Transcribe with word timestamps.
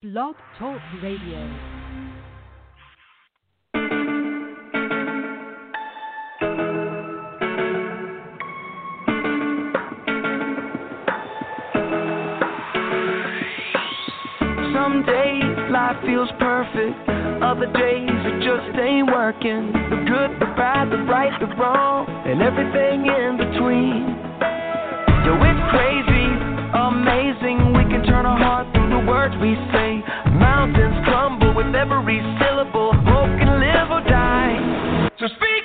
Blog 0.00 0.36
Talk 0.60 0.78
Radio. 1.02 1.42
Some 14.72 15.02
days 15.04 15.42
life 15.68 15.96
feels 16.06 16.30
perfect, 16.38 16.94
other 17.42 17.66
days 17.72 18.06
it 18.06 18.38
just 18.38 18.78
ain't 18.78 19.10
working. 19.10 19.72
The 19.90 19.96
good, 20.06 20.38
the 20.38 20.46
bad, 20.54 20.92
the 20.92 20.98
right, 21.10 21.34
the 21.40 21.46
wrong, 21.56 22.06
and 22.24 22.40
everything 22.40 23.04
in 23.04 23.36
between. 23.36 24.14
Yo, 25.26 25.34
it's 25.42 25.64
crazy, 25.74 26.30
amazing. 26.72 27.74
We 27.74 27.82
can 27.90 28.04
turn 28.06 28.24
our 28.24 28.38
heart 28.38 28.66
through 28.68 28.74
the 28.74 28.77
words 29.08 29.34
we 29.40 29.56
say. 29.72 30.04
Mountains 30.36 31.00
crumble 31.08 31.54
with 31.56 31.74
every 31.74 32.20
syllable. 32.38 32.92
Hope 32.92 33.32
can 33.40 33.56
live 33.56 33.88
or 33.90 34.04
die. 34.04 35.08
So 35.18 35.26
speak 35.26 35.64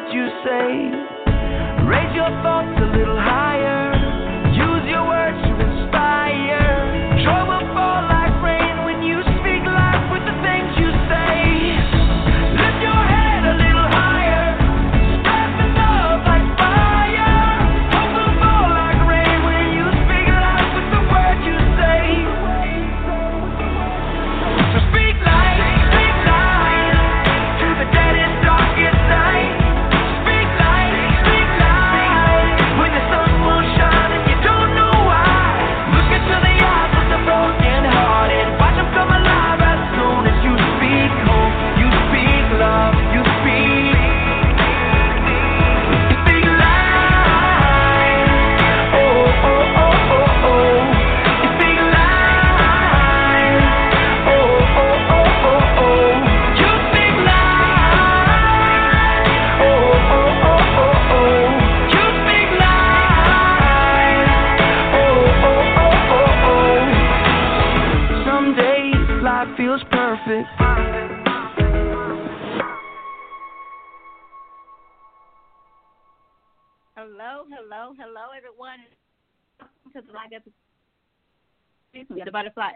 Words 0.00 0.14
you 0.14 0.28
say. 0.44 1.86
Raise 1.86 2.14
your 2.14 2.30
thoughts 2.42 2.80
a 2.80 2.96
little 2.96 3.18
higher. 3.18 3.79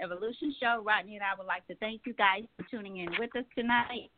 Evolution 0.05 0.55
Show. 0.61 0.83
Rodney 0.85 1.17
and 1.17 1.25
I 1.25 1.37
would 1.37 1.47
like 1.47 1.67
to 1.69 1.75
thank 1.77 2.03
you 2.05 2.13
guys 2.15 2.45
for 2.57 2.65
tuning 2.71 2.99
in 2.99 3.09
with 3.19 3.35
us 3.37 3.45
tonight. 3.57 4.11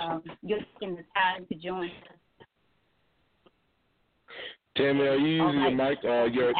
Um, 0.00 0.22
you're 0.42 0.60
taking 0.74 0.96
the 0.96 1.02
time 1.14 1.46
to 1.46 1.54
join 1.54 1.86
us. 1.86 1.92
Tammy, 4.76 5.00
are 5.00 5.16
you 5.16 5.44
using 5.44 5.60
your 5.60 5.70
mic? 5.72 5.98
Uh, 6.04 6.24
your, 6.24 6.52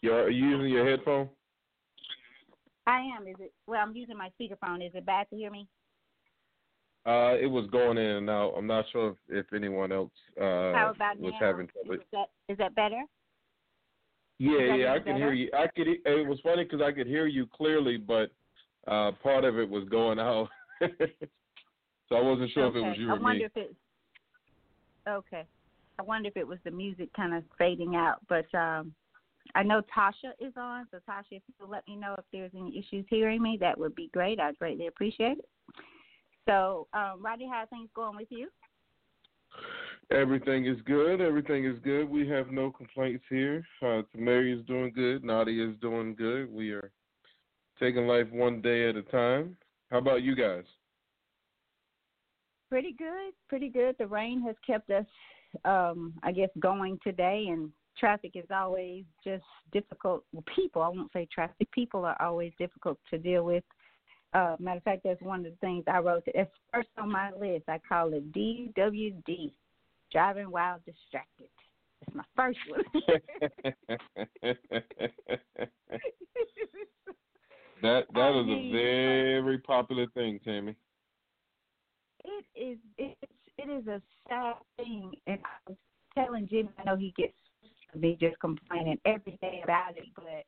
your, 0.00 0.22
are 0.24 0.30
you 0.30 0.50
using 0.50 0.72
your 0.72 0.88
headphone? 0.88 1.28
I 2.86 3.00
am. 3.00 3.26
Is 3.26 3.34
it? 3.40 3.52
Well, 3.66 3.80
I'm 3.80 3.96
using 3.96 4.16
my 4.16 4.30
speakerphone. 4.38 4.86
Is 4.86 4.92
it 4.94 5.04
bad 5.06 5.26
to 5.30 5.36
hear 5.36 5.50
me? 5.50 5.66
Uh, 7.06 7.34
it 7.40 7.50
was 7.50 7.68
going 7.70 7.98
in 7.98 8.04
and 8.04 8.30
out. 8.30 8.54
I'm 8.56 8.66
not 8.66 8.84
sure 8.92 9.10
if, 9.28 9.46
if 9.46 9.52
anyone 9.52 9.92
else 9.92 10.10
uh, 10.40 10.72
How 10.72 10.92
about 10.94 11.18
was 11.18 11.32
now? 11.38 11.46
having 11.46 11.68
trouble. 11.68 11.94
Is 11.94 12.00
that 12.12 12.30
is 12.48 12.58
that 12.58 12.74
better? 12.74 13.02
Yeah, 14.44 14.74
yeah, 14.74 14.92
I 14.92 14.98
can 14.98 15.16
hear 15.16 15.32
you. 15.32 15.50
I 15.56 15.66
could. 15.68 15.88
It 15.88 16.28
was 16.28 16.38
funny 16.42 16.64
because 16.64 16.82
I 16.82 16.92
could 16.92 17.06
hear 17.06 17.26
you 17.26 17.46
clearly, 17.46 17.96
but 17.96 18.30
uh, 18.86 19.12
part 19.22 19.44
of 19.44 19.58
it 19.58 19.68
was 19.68 19.88
going 19.88 20.18
out, 20.20 20.48
so 20.80 22.16
I 22.16 22.20
wasn't 22.20 22.50
sure 22.52 22.68
if 22.68 22.74
it 22.74 22.80
was 22.80 22.98
you 22.98 23.10
I 23.10 23.14
or 23.14 23.20
wonder 23.20 23.38
me. 23.38 23.44
if 23.46 23.52
it's 23.56 23.74
okay. 25.08 25.44
I 25.98 26.02
wonder 26.02 26.28
if 26.28 26.36
it 26.36 26.46
was 26.46 26.58
the 26.64 26.70
music 26.70 27.08
kind 27.16 27.32
of 27.32 27.44
fading 27.56 27.96
out, 27.96 28.18
but 28.28 28.52
um 28.54 28.92
I 29.54 29.62
know 29.62 29.82
Tasha 29.96 30.32
is 30.40 30.52
on, 30.56 30.86
so 30.90 30.98
Tasha, 31.08 31.32
if 31.32 31.42
you 31.46 31.54
could 31.58 31.70
let 31.70 31.86
me 31.86 31.96
know 31.96 32.14
if 32.18 32.24
there's 32.32 32.50
any 32.58 32.78
issues 32.78 33.06
hearing 33.08 33.42
me, 33.42 33.56
that 33.60 33.78
would 33.78 33.94
be 33.94 34.10
great. 34.12 34.40
I'd 34.40 34.58
greatly 34.58 34.88
appreciate 34.88 35.38
it. 35.38 35.48
So, 36.48 36.88
um, 36.92 37.22
Rodney, 37.22 37.48
how 37.48 37.58
are 37.58 37.66
things 37.66 37.88
going 37.94 38.16
with 38.16 38.28
you? 38.30 38.48
Everything 40.10 40.66
is 40.66 40.76
good. 40.84 41.20
Everything 41.20 41.64
is 41.64 41.78
good. 41.82 42.08
We 42.08 42.28
have 42.28 42.50
no 42.50 42.70
complaints 42.70 43.24
here. 43.28 43.64
Uh, 43.82 43.98
is 43.98 44.64
doing 44.66 44.92
good. 44.94 45.24
Nadia 45.24 45.68
is 45.68 45.76
doing 45.80 46.14
good. 46.14 46.52
We 46.52 46.72
are 46.72 46.90
taking 47.80 48.06
life 48.06 48.30
one 48.30 48.60
day 48.60 48.88
at 48.88 48.96
a 48.96 49.02
time. 49.02 49.56
How 49.90 49.98
about 49.98 50.22
you 50.22 50.34
guys? 50.34 50.64
Pretty 52.70 52.94
good, 52.98 53.32
pretty 53.48 53.68
good. 53.68 53.94
The 53.98 54.06
rain 54.06 54.42
has 54.42 54.56
kept 54.66 54.90
us, 54.90 55.06
um, 55.64 56.14
I 56.22 56.32
guess, 56.32 56.50
going 56.58 56.98
today, 57.02 57.46
and 57.50 57.70
traffic 57.98 58.32
is 58.34 58.46
always 58.52 59.04
just 59.22 59.44
difficult. 59.72 60.24
Well, 60.32 60.44
people, 60.54 60.82
I 60.82 60.88
won't 60.88 61.12
say 61.12 61.28
traffic. 61.32 61.70
People 61.72 62.04
are 62.04 62.20
always 62.20 62.52
difficult 62.58 62.98
to 63.10 63.18
deal 63.18 63.44
with. 63.44 63.64
Uh, 64.32 64.56
matter 64.58 64.78
of 64.78 64.82
fact, 64.82 65.02
that's 65.04 65.22
one 65.22 65.40
of 65.40 65.52
the 65.52 65.58
things 65.60 65.84
I 65.86 65.98
wrote. 65.98 66.24
It's 66.26 66.50
first 66.72 66.88
on 66.98 67.12
my 67.12 67.30
list. 67.32 67.64
I 67.68 67.78
call 67.88 68.12
it 68.12 68.32
DWD, 68.32 69.52
driving 70.14 70.50
while 70.50 70.80
distracted. 70.86 71.48
That's 72.00 72.16
my 72.16 72.24
first 72.36 72.58
one. 72.70 72.84
that 77.82 78.06
that 78.14 78.32
I 78.34 78.40
is 78.40 78.46
mean, 78.46 78.68
a 78.68 78.72
very 78.72 79.58
popular 79.58 80.06
thing, 80.14 80.40
Tammy. 80.44 80.74
it 82.24 82.44
is 82.56 82.78
it's 82.98 83.16
it 83.58 83.70
is 83.70 83.86
a 83.86 84.00
sad 84.28 84.56
thing 84.76 85.12
and 85.26 85.38
I 85.44 85.70
was 85.70 85.78
telling 86.14 86.48
Jimmy 86.48 86.70
I 86.78 86.84
know 86.84 86.96
he 86.96 87.14
gets 87.16 87.34
me 87.94 88.16
just 88.20 88.38
complaining 88.40 88.98
every 89.04 89.38
day 89.40 89.60
about 89.64 89.96
it, 89.96 90.04
but 90.16 90.44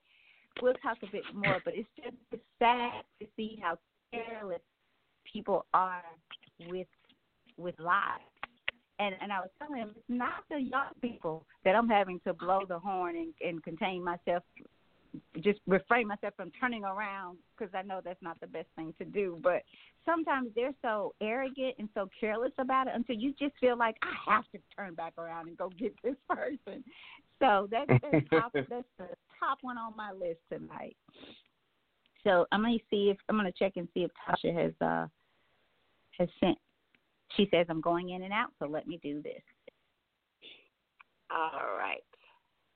we'll 0.63 0.75
talk 0.75 0.99
a 1.03 1.07
bit 1.13 1.25
more. 1.35 1.61
But 1.65 1.75
it's 1.77 1.89
just 1.97 2.17
it's 2.33 2.43
sad 2.59 3.03
to 3.21 3.27
see 3.37 3.59
how 3.63 3.79
careless 4.13 4.61
people 5.33 5.67
are 5.75 6.03
with 6.69 6.89
with 7.59 7.79
lives. 7.79 8.25
And 8.99 9.15
and 9.21 9.33
I 9.33 9.41
was 9.41 9.51
telling 9.59 9.81
him 9.81 9.91
it's 9.91 10.05
not 10.09 10.45
the 10.51 10.59
young 10.59 10.95
people 11.01 11.45
that 11.65 11.75
I'm 11.75 11.89
having 11.89 12.21
to 12.27 12.33
blow 12.33 12.61
the 12.67 12.79
horn 12.79 13.17
and, 13.17 13.35
and 13.47 13.63
contain 13.63 14.03
myself 14.03 14.43
just 15.41 15.61
refrain 15.67 16.09
myself 16.09 16.35
from 16.37 16.51
turning 16.61 16.85
around 16.85 17.39
because 17.57 17.73
I 17.75 17.83
know 17.83 18.01
that's 18.05 18.23
not 18.23 18.39
the 18.41 18.47
best 18.47 18.69
thing 18.77 18.95
to 18.99 19.05
do. 19.05 19.39
But 19.43 19.63
sometimes 20.05 20.51
they're 20.55 20.75
so 20.83 21.15
arrogant 21.21 21.75
and 21.79 21.89
so 21.95 22.09
careless 22.19 22.53
about 22.59 22.87
it 22.87 22.93
until 22.95 23.17
you 23.17 23.33
just 23.39 23.55
feel 23.61 23.77
like 23.77 23.97
I 24.03 24.33
have 24.33 24.45
to 24.53 24.59
turn 24.77 24.95
back 24.95 25.15
around 25.19 25.49
and 25.49 25.57
go 25.57 25.71
get 25.79 25.95
this 26.03 26.17
person. 26.29 26.85
So 27.41 27.69
that's 27.71 27.89
the 27.89 28.21
top, 28.31 28.53
that's 28.53 28.87
the 28.99 29.09
top 29.39 29.59
one 29.63 29.79
on 29.79 29.97
my 29.97 30.13
list 30.13 30.41
tonight. 30.53 30.97
So 32.25 32.47
I'm 32.51 32.63
gonna 32.63 32.79
see 32.91 33.11
if 33.11 33.19
I'm 33.29 33.37
gonna 33.37 33.53
check 33.57 33.75
and 33.77 33.89
see 33.95 34.01
if 34.01 34.11
Tasha 34.29 34.55
has 34.55 34.73
uh 34.81 35.07
has 36.19 36.29
sent. 36.41 36.59
She 37.37 37.49
says 37.51 37.67
I'm 37.69 37.81
going 37.81 38.11
in 38.11 38.23
and 38.23 38.33
out, 38.33 38.51
so 38.59 38.67
let 38.67 38.87
me 38.87 38.99
do 39.03 39.23
this. 39.23 39.43
All 41.31 41.77
right 41.77 42.03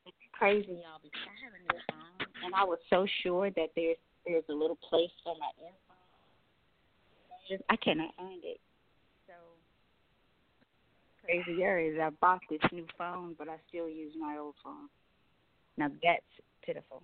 it's 0.07 0.17
crazy, 0.33 0.83
y'all, 0.83 1.01
because 1.03 1.21
I 1.27 1.37
have 1.45 1.55
a 1.55 1.61
new 1.61 1.81
phone, 1.91 2.27
and 2.45 2.55
I 2.55 2.65
was 2.65 2.79
so 2.89 3.07
sure 3.23 3.51
that 3.51 3.69
there's 3.77 3.97
there's 4.27 4.45
a 4.51 4.53
little 4.53 4.77
place 4.77 5.11
for 5.25 5.35
my 5.39 5.51
earphones. 5.59 5.79
I 7.69 7.77
cannot 7.77 8.15
find 8.17 8.45
it. 8.45 8.61
So 9.27 9.33
crazier 11.25 11.79
is 11.79 11.99
I 12.01 12.11
bought 12.21 12.41
this 12.49 12.61
new 12.73 12.87
phone, 12.97 13.35
but 13.39 13.49
I 13.49 13.57
still 13.69 13.89
use 13.89 14.12
my 14.19 14.37
old 14.39 14.55
phone. 14.62 14.89
Now 15.77 15.91
that's 16.03 16.23
pitiful. 16.65 17.03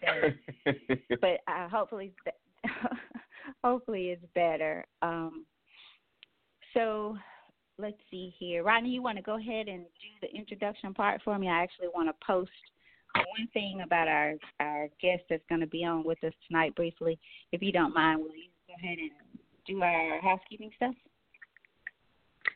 So, 0.00 0.30
but 1.20 1.40
uh, 1.46 1.68
hopefully, 1.68 2.12
it's 2.26 2.36
hopefully 3.64 4.10
it's 4.10 4.24
better. 4.34 4.84
Um, 5.02 5.44
so 6.74 7.16
let's 7.78 7.96
see 8.10 8.34
here. 8.38 8.62
Rodney, 8.62 8.90
you 8.90 9.02
want 9.02 9.16
to 9.16 9.22
go 9.22 9.36
ahead 9.36 9.68
and 9.68 9.84
do 9.84 10.28
the 10.28 10.34
introduction 10.34 10.94
part 10.94 11.20
for 11.22 11.38
me? 11.38 11.48
I 11.48 11.62
actually 11.62 11.88
want 11.94 12.08
to 12.08 12.26
post 12.26 12.50
one 13.14 13.48
thing 13.52 13.82
about 13.84 14.08
our 14.08 14.34
our 14.60 14.88
guest 15.00 15.22
that's 15.28 15.42
going 15.48 15.60
to 15.60 15.66
be 15.66 15.84
on 15.84 16.04
with 16.04 16.22
us 16.24 16.32
tonight 16.48 16.74
briefly. 16.74 17.18
If 17.52 17.62
you 17.62 17.72
don't 17.72 17.94
mind, 17.94 18.20
will 18.20 18.34
you 18.34 18.48
go 18.66 18.74
ahead 18.82 18.98
and 18.98 19.10
do 19.66 19.82
our 19.82 20.20
housekeeping 20.20 20.70
stuff? 20.76 20.94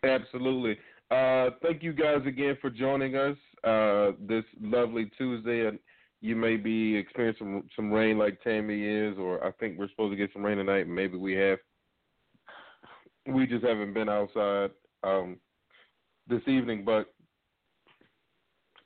Absolutely. 0.03 0.79
Uh, 1.11 1.51
thank 1.63 1.83
you 1.83 1.93
guys 1.93 2.21
again 2.27 2.57
for 2.61 2.71
joining 2.71 3.17
us 3.17 3.37
uh, 3.65 4.13
this 4.21 4.45
lovely 4.61 5.11
Tuesday. 5.17 5.67
And 5.67 5.79
you 6.21 6.35
may 6.35 6.57
be 6.57 6.97
experiencing 6.97 7.47
some, 7.47 7.63
some 7.77 7.93
rain 7.93 8.19
like 8.19 8.43
Tammy 8.43 8.83
is, 8.85 9.17
or 9.19 9.45
I 9.45 9.53
think 9.53 9.79
we're 9.79 9.89
supposed 9.91 10.13
to 10.13 10.17
get 10.17 10.33
some 10.33 10.45
rain 10.45 10.59
tonight. 10.59 10.89
Maybe 10.89 11.17
we 11.17 11.35
have. 11.35 11.59
We 13.29 13.47
just 13.47 13.65
haven't 13.65 13.93
been 13.93 14.09
outside 14.09 14.71
um, 15.03 15.39
this 16.29 16.43
evening, 16.47 16.85
but 16.85 17.13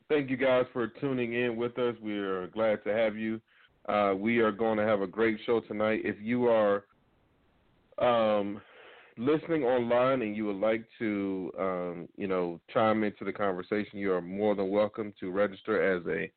thank 0.09 0.31
you 0.31 0.39
guys 0.39 0.65
for 0.73 0.87
tuning 0.87 1.35
in 1.35 1.57
with 1.57 1.79
us. 1.79 1.95
We 2.03 2.17
are 2.17 2.47
glad 2.47 2.83
to 2.85 2.91
have 2.93 3.17
you. 3.17 3.41
Uh, 3.87 4.15
we 4.17 4.39
are 4.39 4.53
going 4.53 4.79
to 4.79 4.85
have 4.85 5.03
a 5.03 5.07
great 5.07 5.39
show 5.45 5.61
tonight. 5.61 6.01
If 6.05 6.17
you 6.23 6.47
are 6.47 6.85
um, 7.99 8.63
listening 9.19 9.65
online 9.65 10.23
and 10.23 10.35
you 10.35 10.47
would 10.47 10.57
like 10.57 10.87
to, 11.01 11.53
um, 11.59 12.09
you 12.17 12.27
know, 12.27 12.61
chime 12.73 13.05
into 13.05 13.25
the 13.27 13.33
conversation, 13.33 13.99
you 13.99 14.13
are 14.13 14.23
more 14.23 14.55
than 14.55 14.71
welcome 14.71 15.13
to 15.21 15.31
register 15.31 15.97
as 15.97 16.03
a, 16.07 16.31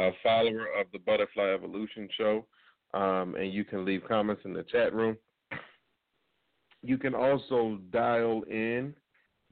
a 0.00 0.10
follower 0.24 0.66
of 0.80 0.86
the 0.92 0.98
Butterfly 0.98 1.50
Evolution 1.54 2.08
Show, 2.18 2.46
um, 2.94 3.36
and 3.36 3.52
you 3.52 3.64
can 3.64 3.84
leave 3.84 4.02
comments 4.08 4.42
in 4.44 4.52
the 4.52 4.64
chat 4.64 4.92
room. 4.92 5.16
You 6.84 6.98
can 6.98 7.14
also 7.14 7.78
dial 7.90 8.42
in. 8.42 8.94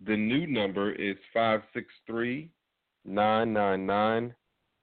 The 0.05 0.17
new 0.17 0.46
number 0.46 0.93
is 0.93 1.17
563 1.32 2.50
999 3.06 4.34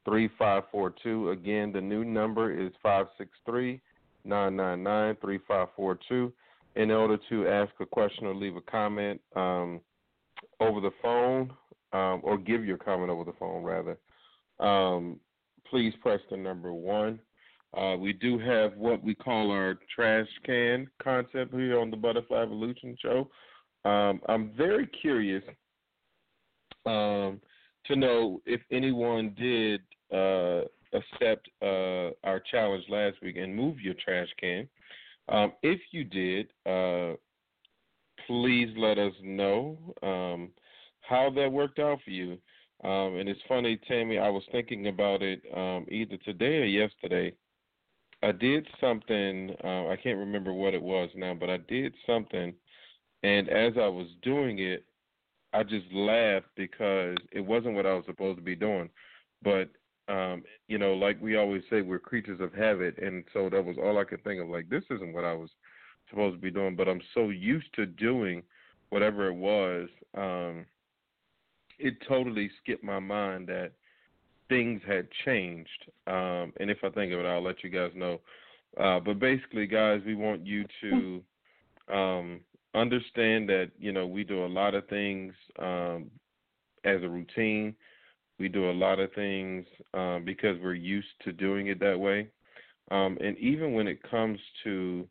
3542. 0.06 1.30
Again, 1.30 1.72
the 1.72 1.81
new 1.81 2.04
number 2.04 2.51
is 2.51 2.72
563 2.81 3.80
999 4.25 5.18
3542 5.22 6.34
in 6.75 6.92
order 6.92 7.18
to 7.30 7.48
ask 7.48 7.72
a 7.81 7.86
question 7.86 8.25
or 8.25 8.34
leave 8.34 8.56
a 8.56 8.62
comment 8.62 9.22
um, 9.36 9.80
over 10.60 10.81
the 10.81 10.92
phone, 11.02 11.52
um, 11.94 12.22
or 12.24 12.38
give 12.38 12.66
your 12.66 12.78
comment 12.78 13.12
over 13.12 13.24
the 13.24 13.34
phone, 13.40 13.63
rather, 13.63 13.98
um, 14.60 15.19
please 15.69 15.94
press 16.02 16.19
the 16.31 16.38
number 16.38 16.74
one. 16.74 17.19
Uh, 17.77 17.95
we 17.98 18.13
do 18.13 18.39
have 18.39 18.75
what 18.75 19.04
we 19.04 19.13
call 19.13 19.51
our 19.51 19.77
trash 19.94 20.27
can 20.45 20.88
concept 21.01 21.54
here 21.54 21.80
on 21.80 21.92
the 21.92 21.98
Butterfly 21.98 22.42
Evolution 22.42 22.98
Show. 23.00 23.30
Um, 23.86 24.21
I'm 24.27 24.51
very 24.57 24.88
curious 24.88 25.44
um, 26.86 27.39
to 27.86 27.95
know 27.95 28.42
if 28.45 28.62
anyone 28.71 29.36
did 29.38 29.81
uh, 30.12 30.62
accept 30.94 31.48
uh, 31.62 32.10
our 32.24 32.42
challenge 32.51 32.86
last 32.89 33.18
week 33.21 33.38
and 33.38 33.56
move 33.56 33.80
your 33.80 33.94
trash 34.04 34.30
can. 34.39 34.68
Um, 35.30 35.54
if 35.62 35.80
you 35.92 36.04
did, 36.04 36.48
uh, 36.66 37.13
please 38.25 38.69
let 38.77 38.98
us 38.98 39.13
know 39.24 39.77
um, 40.01 40.50
how 41.01 41.30
that 41.36 41.51
worked 41.51 41.80
out 41.80 42.00
for 42.04 42.12
you. 42.12 42.38
Um, 42.83 43.18
and 43.18 43.30
it's 43.30 43.39
funny, 43.48 43.80
Tammy, 43.88 44.18
I 44.18 44.30
was 44.30 44.44
thinking 44.51 44.88
about 44.88 45.21
it 45.21 45.42
um, 45.56 45.86
either 45.89 46.18
today 46.18 46.57
or 46.57 46.66
yesterday. 46.66 47.33
I 48.21 48.31
did 48.31 48.68
something, 48.81 49.56
uh, 49.63 49.88
I 49.88 49.95
can't 50.01 50.18
remember 50.18 50.54
what 50.54 50.74
it 50.74 50.81
was 50.81 51.10
now, 51.16 51.33
but 51.33 51.50
I 51.50 51.57
did 51.57 51.94
something, 52.06 52.54
and 53.24 53.50
as 53.50 53.74
I 53.77 53.88
was 53.88 54.07
doing 54.21 54.60
it, 54.60 54.86
I 55.54 55.63
just 55.63 55.92
laughed 55.92 56.48
because 56.56 57.18
it 57.31 57.42
wasn't 57.42 57.75
what 57.75 57.86
I 57.86 57.94
was 57.94 58.06
supposed 58.06 58.38
to 58.38 58.44
be 58.44 58.56
doing. 58.56 58.89
But 59.42 59.69
um, 60.09 60.44
you 60.68 60.78
know, 60.78 60.94
like 60.94 61.21
we 61.21 61.38
always 61.38 61.61
say, 61.69 61.81
we're 61.81 61.99
creatures 61.99 62.42
of 62.42 62.54
habit, 62.54 62.97
and 62.97 63.23
so 63.31 63.49
that 63.49 63.64
was 63.64 63.78
all 63.78 63.99
I 63.99 64.04
could 64.04 64.23
think 64.23 64.42
of. 64.42 64.49
Like, 64.49 64.68
this 64.68 64.83
isn't 64.90 65.14
what 65.14 65.23
I 65.23 65.33
was 65.33 65.49
supposed 66.09 66.35
to 66.35 66.42
be 66.42 66.52
doing, 66.52 66.76
but 66.76 66.90
I'm 66.90 67.02
so 67.14 67.30
used 67.30 67.71
to 67.76 67.85
doing 67.85 68.42
whatever 68.90 69.28
it 69.28 69.35
was. 69.35 69.88
Um, 70.18 70.66
it 71.78 71.95
totally 72.07 72.49
skipped 72.61 72.83
my 72.83 72.99
mind 72.99 73.47
that 73.47 73.71
things 74.50 74.82
had 74.86 75.08
changed. 75.26 75.86
Um, 76.08 76.54
and 76.60 76.70
if 76.70 76.80
I 76.84 76.90
think 76.90 77.14
of 77.14 77.20
it, 77.20 77.26
I'll 77.26 77.44
let 77.44 77.64
you 77.64 77.70
guys 77.70 77.92
know. 77.96 78.20
Uh, 78.80 79.00
but 79.00 79.20
basically, 79.20 79.68
guys, 79.68 80.02
we 80.06 80.16
want 80.16 80.46
you 80.46 80.66
to 80.82 81.24
um, 81.94 82.40
understand 82.76 83.48
that 83.50 83.72
you 83.80 83.92
know 83.92 84.06
we 84.06 84.24
do 84.24 84.46
a 84.46 84.48
lot 84.48 84.76
of 84.76 84.88
things 84.88 85.34
um, 85.60 86.10
as 86.84 87.02
a 87.04 87.10
routine. 87.10 87.76
We 88.40 88.48
do 88.48 88.70
a 88.70 88.72
lot 88.72 89.00
of 89.00 89.12
things 89.14 89.66
um, 89.94 90.24
because 90.26 90.58
we're 90.62 90.74
used 90.74 91.08
to 91.24 91.32
doing 91.34 91.68
it 91.68 91.80
that 91.82 92.00
way. 92.00 92.30
Um, 92.92 93.18
and 93.22 93.38
even 93.38 93.74
when 93.74 93.88
it 93.88 94.02
comes 94.10 94.40
to 94.64 95.08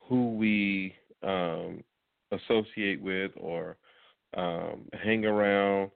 who 0.00 0.34
we 0.34 0.94
um, 1.22 1.82
associate 2.30 3.02
with 3.02 3.32
or 3.36 3.76
um, 4.36 4.88
hang 5.02 5.24
around, 5.24 5.90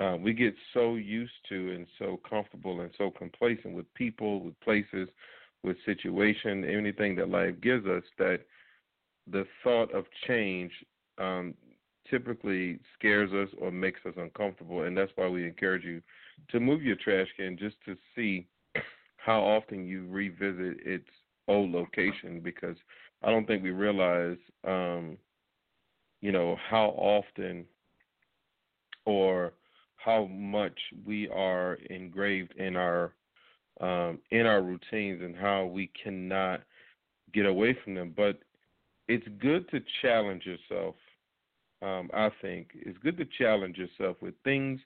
uh, 0.00 0.16
we 0.16 0.32
get 0.32 0.54
so 0.74 0.94
used 0.94 1.32
to 1.48 1.72
and 1.72 1.86
so 1.98 2.20
comfortable 2.28 2.80
and 2.80 2.90
so 2.98 3.10
complacent 3.10 3.74
with 3.74 3.92
people, 3.94 4.40
with 4.40 4.58
places, 4.60 5.08
with 5.62 5.76
situation, 5.84 6.64
anything 6.64 7.16
that 7.16 7.30
life 7.30 7.54
gives 7.60 7.86
us 7.86 8.02
that 8.18 8.40
the 9.30 9.46
thought 9.64 9.92
of 9.92 10.04
change 10.26 10.70
um, 11.18 11.54
typically 12.08 12.78
scares 12.98 13.32
us 13.32 13.48
or 13.58 13.70
makes 13.70 14.00
us 14.06 14.14
uncomfortable, 14.16 14.82
and 14.82 14.96
that's 14.96 15.12
why 15.16 15.28
we 15.28 15.44
encourage 15.44 15.84
you 15.84 16.00
to 16.50 16.60
move 16.60 16.82
your 16.82 16.96
trash 16.96 17.28
can 17.36 17.56
just 17.56 17.76
to 17.84 17.96
see 18.14 18.46
how 19.16 19.40
often 19.40 19.84
you 19.86 20.06
revisit 20.08 20.78
its 20.86 21.08
old 21.48 21.70
location 21.70 22.40
because 22.40 22.76
I 23.22 23.30
don't 23.30 23.46
think 23.46 23.62
we 23.62 23.70
realize, 23.70 24.36
um, 24.64 25.16
you 26.20 26.32
know, 26.32 26.56
how 26.68 26.88
often 26.96 27.64
or 29.04 29.52
how 30.06 30.26
much 30.26 30.78
we 31.04 31.28
are 31.30 31.74
engraved 31.90 32.54
in 32.56 32.76
our 32.76 33.12
um, 33.80 34.20
in 34.30 34.46
our 34.46 34.62
routines 34.62 35.20
and 35.20 35.36
how 35.36 35.66
we 35.66 35.90
cannot 36.02 36.62
get 37.34 37.44
away 37.44 37.76
from 37.84 37.94
them. 37.94 38.14
But 38.16 38.38
it's 39.08 39.26
good 39.38 39.68
to 39.70 39.80
challenge 40.00 40.44
yourself. 40.46 40.94
Um, 41.82 42.08
I 42.14 42.30
think 42.40 42.68
it's 42.74 42.96
good 42.98 43.18
to 43.18 43.26
challenge 43.38 43.76
yourself 43.76 44.16
with 44.22 44.34
things 44.44 44.80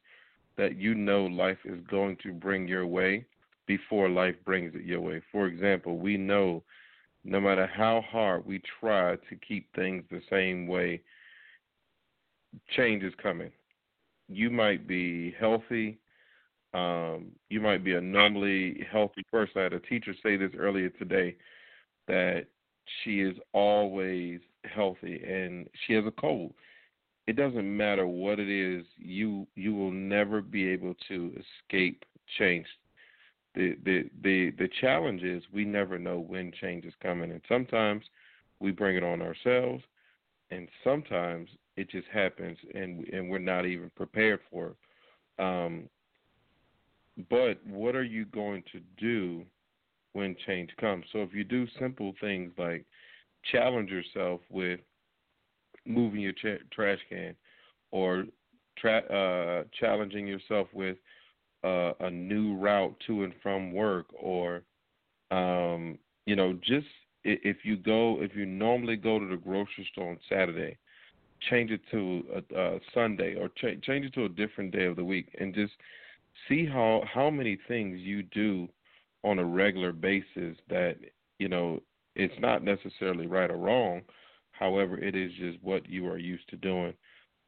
that 0.56 0.76
you 0.76 0.94
know 0.94 1.26
life 1.26 1.58
is 1.64 1.78
going 1.88 2.16
to 2.22 2.32
bring 2.32 2.66
your 2.66 2.86
way 2.86 3.26
before 3.66 4.08
life 4.08 4.34
brings 4.44 4.74
it 4.74 4.84
your 4.84 5.00
way. 5.00 5.22
For 5.30 5.46
example, 5.46 5.98
we 5.98 6.16
know 6.16 6.64
no 7.24 7.40
matter 7.40 7.66
how 7.66 8.02
hard 8.10 8.44
we 8.46 8.60
try 8.80 9.16
to 9.16 9.36
keep 9.46 9.72
things 9.76 10.02
the 10.10 10.22
same 10.30 10.66
way, 10.66 11.02
change 12.74 13.04
is 13.04 13.12
coming. 13.22 13.52
You 14.30 14.50
might 14.50 14.86
be 14.86 15.34
healthy. 15.38 15.98
Um, 16.72 17.32
you 17.48 17.60
might 17.60 17.82
be 17.82 17.94
a 17.94 18.00
normally 18.00 18.86
healthy 18.90 19.24
person. 19.30 19.60
I 19.60 19.62
had 19.64 19.72
a 19.72 19.80
teacher 19.80 20.14
say 20.22 20.36
this 20.36 20.52
earlier 20.56 20.88
today 20.90 21.36
that 22.06 22.46
she 23.02 23.20
is 23.20 23.36
always 23.52 24.40
healthy 24.64 25.22
and 25.24 25.68
she 25.86 25.94
has 25.94 26.04
a 26.06 26.12
cold. 26.12 26.52
It 27.26 27.36
doesn't 27.36 27.76
matter 27.76 28.06
what 28.06 28.38
it 28.38 28.48
is, 28.48 28.84
you 28.96 29.46
you 29.54 29.74
will 29.74 29.92
never 29.92 30.40
be 30.40 30.68
able 30.68 30.94
to 31.08 31.32
escape 31.36 32.04
change. 32.38 32.66
The 33.54 33.76
the 33.84 34.10
the 34.22 34.50
the 34.58 34.68
challenge 34.80 35.22
is 35.22 35.42
we 35.52 35.64
never 35.64 35.98
know 35.98 36.20
when 36.20 36.52
change 36.60 36.84
is 36.84 36.94
coming 37.02 37.30
and 37.32 37.40
sometimes 37.48 38.04
we 38.60 38.70
bring 38.70 38.96
it 38.96 39.04
on 39.04 39.22
ourselves 39.22 39.82
and 40.50 40.68
sometimes 40.84 41.48
it 41.80 41.90
just 41.90 42.06
happens 42.12 42.58
and 42.74 43.06
and 43.08 43.30
we're 43.30 43.38
not 43.38 43.64
even 43.64 43.90
prepared 43.96 44.40
for 44.50 44.68
it. 44.68 45.42
Um, 45.42 45.88
but 47.30 47.64
what 47.66 47.96
are 47.96 48.04
you 48.04 48.26
going 48.26 48.62
to 48.72 48.80
do 48.98 49.44
when 50.12 50.36
change 50.46 50.70
comes? 50.78 51.04
So 51.12 51.22
if 51.22 51.32
you 51.32 51.44
do 51.44 51.66
simple 51.78 52.12
things 52.20 52.52
like 52.58 52.84
challenge 53.50 53.90
yourself 53.90 54.40
with 54.50 54.80
moving 55.86 56.20
your 56.20 56.34
tra- 56.34 56.64
trash 56.72 56.98
can 57.08 57.34
or 57.90 58.24
tra- 58.76 58.98
uh, 59.10 59.64
challenging 59.78 60.26
yourself 60.26 60.68
with 60.74 60.98
uh, 61.64 61.92
a 62.00 62.10
new 62.10 62.56
route 62.56 62.94
to 63.06 63.24
and 63.24 63.32
from 63.42 63.72
work 63.72 64.06
or 64.18 64.62
um, 65.30 65.98
you 66.26 66.36
know 66.36 66.52
just 66.62 66.86
if 67.24 67.58
you 67.64 67.76
go 67.76 68.20
if 68.20 68.34
you 68.34 68.46
normally 68.46 68.96
go 68.96 69.18
to 69.18 69.26
the 69.26 69.36
grocery 69.36 69.88
store 69.92 70.10
on 70.10 70.18
Saturday 70.28 70.76
change 71.48 71.70
it 71.70 71.80
to 71.90 72.24
a, 72.34 72.58
a 72.58 72.80
Sunday 72.92 73.36
or 73.36 73.48
ch- 73.48 73.82
change 73.82 74.06
it 74.06 74.14
to 74.14 74.24
a 74.24 74.28
different 74.28 74.72
day 74.72 74.84
of 74.84 74.96
the 74.96 75.04
week 75.04 75.28
and 75.38 75.54
just 75.54 75.72
see 76.48 76.66
how 76.66 77.02
how 77.12 77.30
many 77.30 77.58
things 77.68 78.00
you 78.00 78.22
do 78.22 78.68
on 79.22 79.38
a 79.38 79.44
regular 79.44 79.92
basis 79.92 80.56
that 80.68 80.96
you 81.38 81.48
know 81.48 81.80
it's 82.16 82.34
not 82.40 82.62
necessarily 82.62 83.26
right 83.26 83.50
or 83.50 83.56
wrong. 83.56 84.02
However 84.52 84.98
it 84.98 85.14
is 85.14 85.32
just 85.38 85.62
what 85.62 85.88
you 85.88 86.06
are 86.08 86.18
used 86.18 86.48
to 86.50 86.56
doing. 86.56 86.94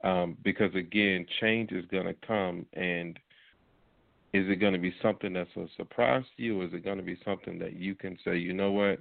Um, 0.05 0.37
because 0.43 0.75
again 0.75 1.27
change 1.41 1.71
is 1.71 1.85
going 1.87 2.07
to 2.07 2.27
come 2.27 2.67
and 2.73 3.19
is 4.33 4.49
it 4.49 4.57
going 4.57 4.73
to 4.73 4.79
be 4.79 4.95
something 5.03 5.35
that's 5.35 5.55
a 5.57 5.67
surprise 5.77 6.25
to 6.37 6.43
you? 6.43 6.63
Is 6.63 6.73
it 6.73 6.85
going 6.85 6.97
to 6.97 7.03
be 7.03 7.19
something 7.25 7.59
that 7.59 7.75
you 7.75 7.95
can 7.95 8.19
say 8.25 8.37
you 8.37 8.55
know 8.55 8.73
what? 8.73 9.01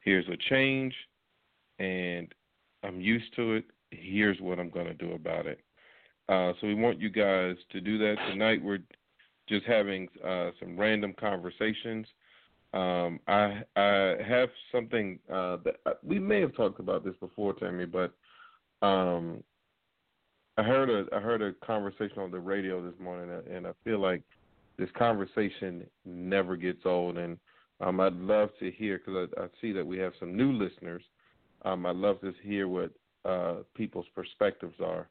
Here's 0.00 0.28
a 0.28 0.36
change 0.48 0.94
and 1.78 2.34
i'm 2.82 3.00
used 3.00 3.34
to 3.36 3.54
it 3.54 3.64
here's 3.90 4.40
what 4.40 4.58
i'm 4.58 4.70
going 4.70 4.86
to 4.86 4.94
do 4.94 5.12
about 5.12 5.46
it 5.46 5.60
uh, 6.28 6.52
so 6.60 6.66
we 6.66 6.74
want 6.74 7.00
you 7.00 7.08
guys 7.08 7.56
to 7.70 7.80
do 7.80 7.98
that 7.98 8.16
tonight 8.30 8.62
we're 8.62 8.80
just 9.48 9.66
having 9.66 10.08
uh, 10.24 10.50
some 10.60 10.78
random 10.78 11.14
conversations. 11.18 12.06
Um, 12.74 13.18
I 13.26 13.62
I 13.76 14.16
have 14.26 14.50
something 14.70 15.18
uh, 15.32 15.56
that 15.64 15.76
uh, 15.86 15.92
we 16.02 16.18
may 16.18 16.40
have 16.40 16.54
talked 16.54 16.80
about 16.80 17.04
this 17.04 17.14
before, 17.18 17.54
Tammy, 17.54 17.86
but 17.86 18.12
um, 18.86 19.42
I 20.58 20.62
heard 20.62 20.90
a 20.90 21.06
I 21.14 21.20
heard 21.20 21.40
a 21.40 21.52
conversation 21.64 22.18
on 22.18 22.30
the 22.30 22.38
radio 22.38 22.82
this 22.82 22.98
morning, 23.00 23.30
and 23.50 23.66
I 23.66 23.70
feel 23.84 24.00
like 24.00 24.22
this 24.76 24.90
conversation 24.98 25.84
never 26.04 26.56
gets 26.56 26.84
old. 26.84 27.16
And 27.16 27.38
um, 27.80 28.00
I'd 28.00 28.14
love 28.14 28.50
to 28.60 28.70
hear 28.70 28.98
because 28.98 29.28
I, 29.38 29.44
I 29.44 29.46
see 29.60 29.72
that 29.72 29.86
we 29.86 29.98
have 29.98 30.12
some 30.20 30.36
new 30.36 30.52
listeners. 30.52 31.02
Um, 31.64 31.86
I'd 31.86 31.96
love 31.96 32.20
to 32.20 32.34
hear 32.42 32.68
what 32.68 32.90
uh, 33.24 33.56
people's 33.74 34.06
perspectives 34.14 34.76
are. 34.80 35.08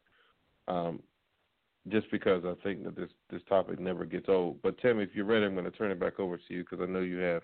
Um, 0.68 1.02
just 1.90 2.10
because 2.12 2.44
I 2.46 2.54
think 2.64 2.84
that 2.84 2.96
this 2.96 3.10
this 3.30 3.42
topic 3.48 3.80
never 3.80 4.06
gets 4.06 4.28
old. 4.28 4.62
But 4.62 4.78
Tim, 4.80 5.00
if 5.00 5.10
you're 5.14 5.26
ready, 5.26 5.46
I'm 5.46 5.54
going 5.54 5.66
to 5.66 5.72
turn 5.72 5.92
it 5.92 6.00
back 6.00 6.20
over 6.20 6.38
to 6.38 6.54
you 6.54 6.64
because 6.64 6.80
I 6.82 6.92
know 6.92 7.00
you 7.00 7.18
have 7.18 7.42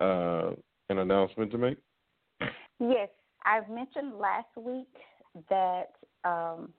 uh, 0.00 0.50
an 0.88 0.98
announcement 0.98 1.50
to 1.52 1.58
make. 1.58 1.78
Yes, 2.78 3.08
I've 3.44 3.68
mentioned 3.68 4.14
last 4.18 4.48
week 4.56 4.88
that 5.50 5.92
um, 6.24 6.72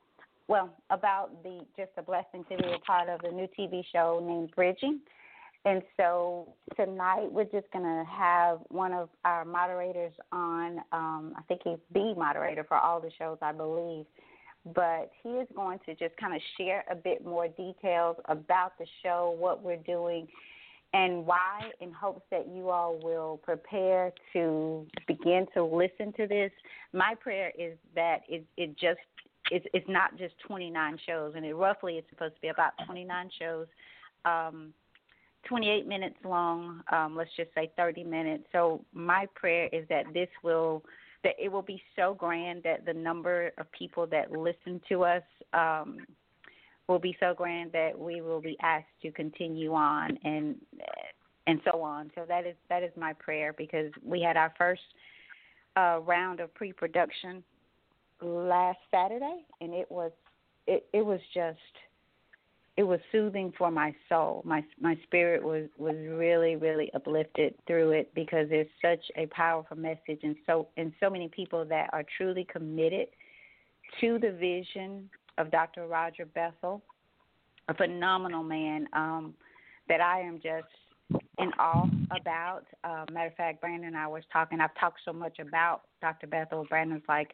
well 0.47 0.69
about 0.89 1.43
the 1.43 1.65
just 1.77 1.91
a 1.97 2.01
blessing 2.01 2.43
to 2.49 2.57
be 2.57 2.71
a 2.75 2.79
part 2.79 3.09
of 3.09 3.21
the 3.21 3.29
new 3.29 3.47
TV 3.57 3.83
show 3.91 4.23
named 4.25 4.51
Bridging. 4.55 5.01
And 5.63 5.83
so 5.95 6.55
tonight 6.75 7.31
we're 7.31 7.43
just 7.43 7.71
going 7.71 7.85
to 7.85 8.03
have 8.09 8.59
one 8.69 8.93
of 8.93 9.09
our 9.25 9.45
moderators 9.45 10.13
on. 10.31 10.79
Um, 10.91 11.33
I 11.37 11.41
think 11.47 11.61
he's 11.63 11.77
the 11.93 12.15
moderator 12.17 12.63
for 12.63 12.77
all 12.77 12.99
the 12.99 13.11
shows, 13.17 13.37
I 13.41 13.51
believe 13.51 14.05
but 14.73 15.11
he 15.23 15.29
is 15.29 15.47
going 15.55 15.79
to 15.85 15.95
just 15.95 16.15
kind 16.17 16.35
of 16.35 16.41
share 16.57 16.83
a 16.89 16.95
bit 16.95 17.25
more 17.25 17.47
details 17.47 18.15
about 18.25 18.77
the 18.77 18.85
show, 19.01 19.35
what 19.37 19.63
we're 19.63 19.77
doing, 19.77 20.27
and 20.93 21.25
why, 21.25 21.61
in 21.79 21.91
hopes 21.91 22.23
that 22.31 22.47
you 22.53 22.69
all 22.69 22.99
will 23.01 23.39
prepare 23.43 24.11
to 24.33 24.85
begin 25.07 25.47
to 25.53 25.63
listen 25.63 26.13
to 26.13 26.27
this. 26.27 26.51
My 26.93 27.15
prayer 27.19 27.51
is 27.57 27.77
that 27.95 28.21
it, 28.27 28.45
it 28.57 28.77
just 28.77 28.99
it's, 29.49 29.65
it's 29.73 29.87
not 29.89 30.17
just 30.17 30.35
29 30.47 30.99
shows, 31.05 31.33
and 31.35 31.45
it 31.45 31.53
roughly 31.53 31.95
is 31.95 32.03
supposed 32.09 32.35
to 32.35 32.41
be 32.41 32.49
about 32.49 32.73
29 32.85 33.29
shows. 33.39 33.67
Um, 34.25 34.73
28 35.45 35.87
minutes 35.87 36.15
long, 36.23 36.81
um, 36.91 37.15
let's 37.15 37.29
just 37.35 37.53
say 37.55 37.71
30 37.75 38.03
minutes. 38.03 38.43
So, 38.51 38.85
my 38.93 39.25
prayer 39.35 39.69
is 39.71 39.87
that 39.89 40.05
this 40.13 40.29
will 40.43 40.83
that 41.23 41.33
it 41.39 41.51
will 41.51 41.61
be 41.61 41.81
so 41.95 42.15
grand 42.15 42.63
that 42.63 42.85
the 42.85 42.93
number 42.93 43.51
of 43.59 43.71
people 43.71 44.07
that 44.07 44.31
listen 44.31 44.81
to 44.89 45.03
us 45.03 45.21
um, 45.53 45.99
will 46.87 46.99
be 46.99 47.15
so 47.19 47.33
grand 47.35 47.71
that 47.71 47.97
we 47.97 48.21
will 48.21 48.41
be 48.41 48.57
asked 48.61 48.87
to 49.01 49.11
continue 49.11 49.73
on 49.73 50.17
and 50.23 50.55
and 51.47 51.59
so 51.69 51.81
on. 51.81 52.11
So 52.15 52.25
that 52.27 52.45
is 52.45 52.55
that 52.69 52.83
is 52.83 52.91
my 52.95 53.13
prayer 53.13 53.53
because 53.53 53.91
we 54.03 54.21
had 54.21 54.37
our 54.37 54.53
first 54.57 54.81
uh, 55.77 55.99
round 56.03 56.39
of 56.39 56.53
pre-production 56.53 57.43
last 58.21 58.79
Saturday, 58.91 59.45
and 59.59 59.73
it 59.73 59.89
was 59.89 60.11
it, 60.67 60.85
it 60.93 61.05
was 61.05 61.19
just 61.33 61.57
it 62.77 62.83
was 62.83 62.99
soothing 63.11 63.53
for 63.57 63.69
my 63.69 63.93
soul. 64.07 64.41
My 64.45 64.63
my 64.79 64.97
spirit 65.03 65.43
was 65.43 65.67
was 65.77 65.95
really 65.95 66.55
really 66.55 66.91
uplifted 66.93 67.53
through 67.67 67.91
it 67.91 68.13
because 68.15 68.47
there's 68.49 68.67
such 68.81 69.03
a 69.17 69.25
powerful 69.27 69.77
message 69.77 70.19
and 70.23 70.35
so 70.45 70.67
and 70.77 70.93
so 70.99 71.09
many 71.09 71.27
people 71.27 71.65
that 71.65 71.89
are 71.91 72.03
truly 72.17 72.45
committed 72.51 73.07
to 73.99 74.19
the 74.19 74.31
vision 74.31 75.09
of 75.37 75.51
Dr. 75.51 75.87
Roger 75.87 76.25
Bethel, 76.25 76.81
a 77.67 77.73
phenomenal 77.73 78.43
man 78.43 78.87
um, 78.93 79.33
that 79.89 79.99
I 79.99 80.21
am 80.21 80.35
just 80.35 81.19
in 81.39 81.51
awe 81.59 81.89
about. 82.17 82.63
Uh, 82.85 83.05
matter 83.11 83.27
of 83.27 83.35
fact, 83.35 83.59
Brandon 83.59 83.89
and 83.89 83.97
I 83.97 84.07
was 84.07 84.23
talking. 84.31 84.61
I've 84.61 84.75
talked 84.79 85.01
so 85.03 85.11
much 85.11 85.39
about 85.39 85.81
Dr. 86.01 86.27
Bethel. 86.27 86.65
Brandon's 86.69 87.03
like, 87.09 87.31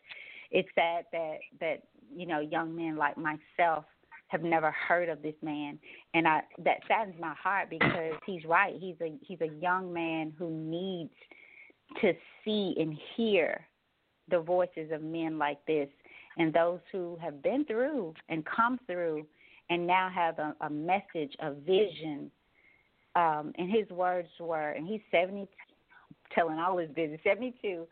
it's 0.50 0.70
sad 0.74 1.06
that 1.12 1.38
that 1.60 1.84
you 2.12 2.26
know 2.26 2.40
young 2.40 2.76
men 2.76 2.96
like 2.96 3.18
myself 3.18 3.86
have 4.28 4.44
never 4.44 4.72
heard 4.72 5.10
of 5.10 5.22
this 5.22 5.36
man 5.42 5.80
and 6.14 6.28
I 6.28 6.42
that 6.64 6.78
saddens 6.88 7.16
my 7.20 7.34
heart 7.42 7.70
because 7.70 8.14
he's 8.26 8.44
right. 8.46 8.76
He's 8.80 8.96
a 9.02 9.14
he's 9.22 9.42
a 9.42 9.54
young 9.62 9.94
man 9.94 10.34
who 10.38 10.50
needs 10.50 11.14
to 12.02 12.14
see 12.44 12.76
and 12.78 12.98
hear 13.16 13.66
the 14.30 14.40
voices 14.40 14.92
of 14.92 15.02
men 15.02 15.38
like 15.38 15.60
this 15.66 15.88
and 16.38 16.54
those 16.54 16.80
who 16.92 17.18
have 17.22 17.42
been 17.42 17.66
through 17.66 18.14
and 18.30 18.46
come 18.46 18.80
through 18.86 19.26
and 19.70 19.86
now 19.86 20.10
have 20.14 20.40
a, 20.40 20.56
a 20.62 20.70
message, 20.70 21.36
a 21.40 21.54
vision. 21.54 22.32
Um, 23.16 23.52
and 23.58 23.72
his 23.72 23.90
words 23.90 24.28
were, 24.40 24.72
and 24.72 24.88
he's 24.88 25.02
70, 25.12 25.48
telling 26.34 26.60
all 26.60 26.78
his 26.78 26.90
business, 26.92 27.20
72, 27.24 27.88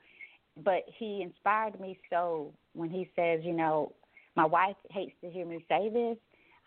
but 0.64 0.84
he 1.00 1.22
inspired 1.22 1.80
me 1.80 1.98
so 2.10 2.54
when 2.74 2.90
he 2.90 3.10
says, 3.16 3.42
you 3.44 3.54
know, 3.54 3.92
my 4.36 4.46
wife 4.46 4.76
hates 4.92 5.16
to 5.22 5.30
hear 5.30 5.46
me 5.46 5.66
say 5.70 5.90
this. 5.90 6.18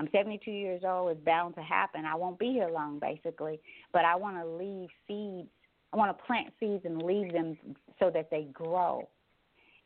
I'm 0.00 0.08
72 0.12 0.50
years 0.50 0.82
old. 0.86 1.10
It's 1.10 1.24
bound 1.24 1.54
to 1.56 1.62
happen. 1.62 2.04
I 2.04 2.14
won't 2.14 2.38
be 2.38 2.52
here 2.52 2.68
long, 2.68 2.98
basically. 2.98 3.60
But 3.92 4.04
I 4.04 4.14
want 4.16 4.36
to 4.36 4.46
leave 4.46 4.88
seeds. 5.06 5.48
I 5.92 5.96
want 5.96 6.16
to 6.16 6.24
plant 6.24 6.52
seeds 6.60 6.84
and 6.84 7.02
leave 7.02 7.32
them 7.32 7.56
so 7.98 8.10
that 8.10 8.30
they 8.30 8.46
grow. 8.52 9.08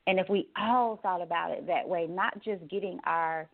And 0.07 0.19
if 0.19 0.29
we 0.29 0.49
all 0.59 0.99
thought 1.03 1.23
about 1.23 1.53
it 1.53 1.67
that 1.67 1.89
way, 1.89 2.07
not 2.09 2.43
just 2.43 2.69
getting 2.69 2.99
our 3.05 3.49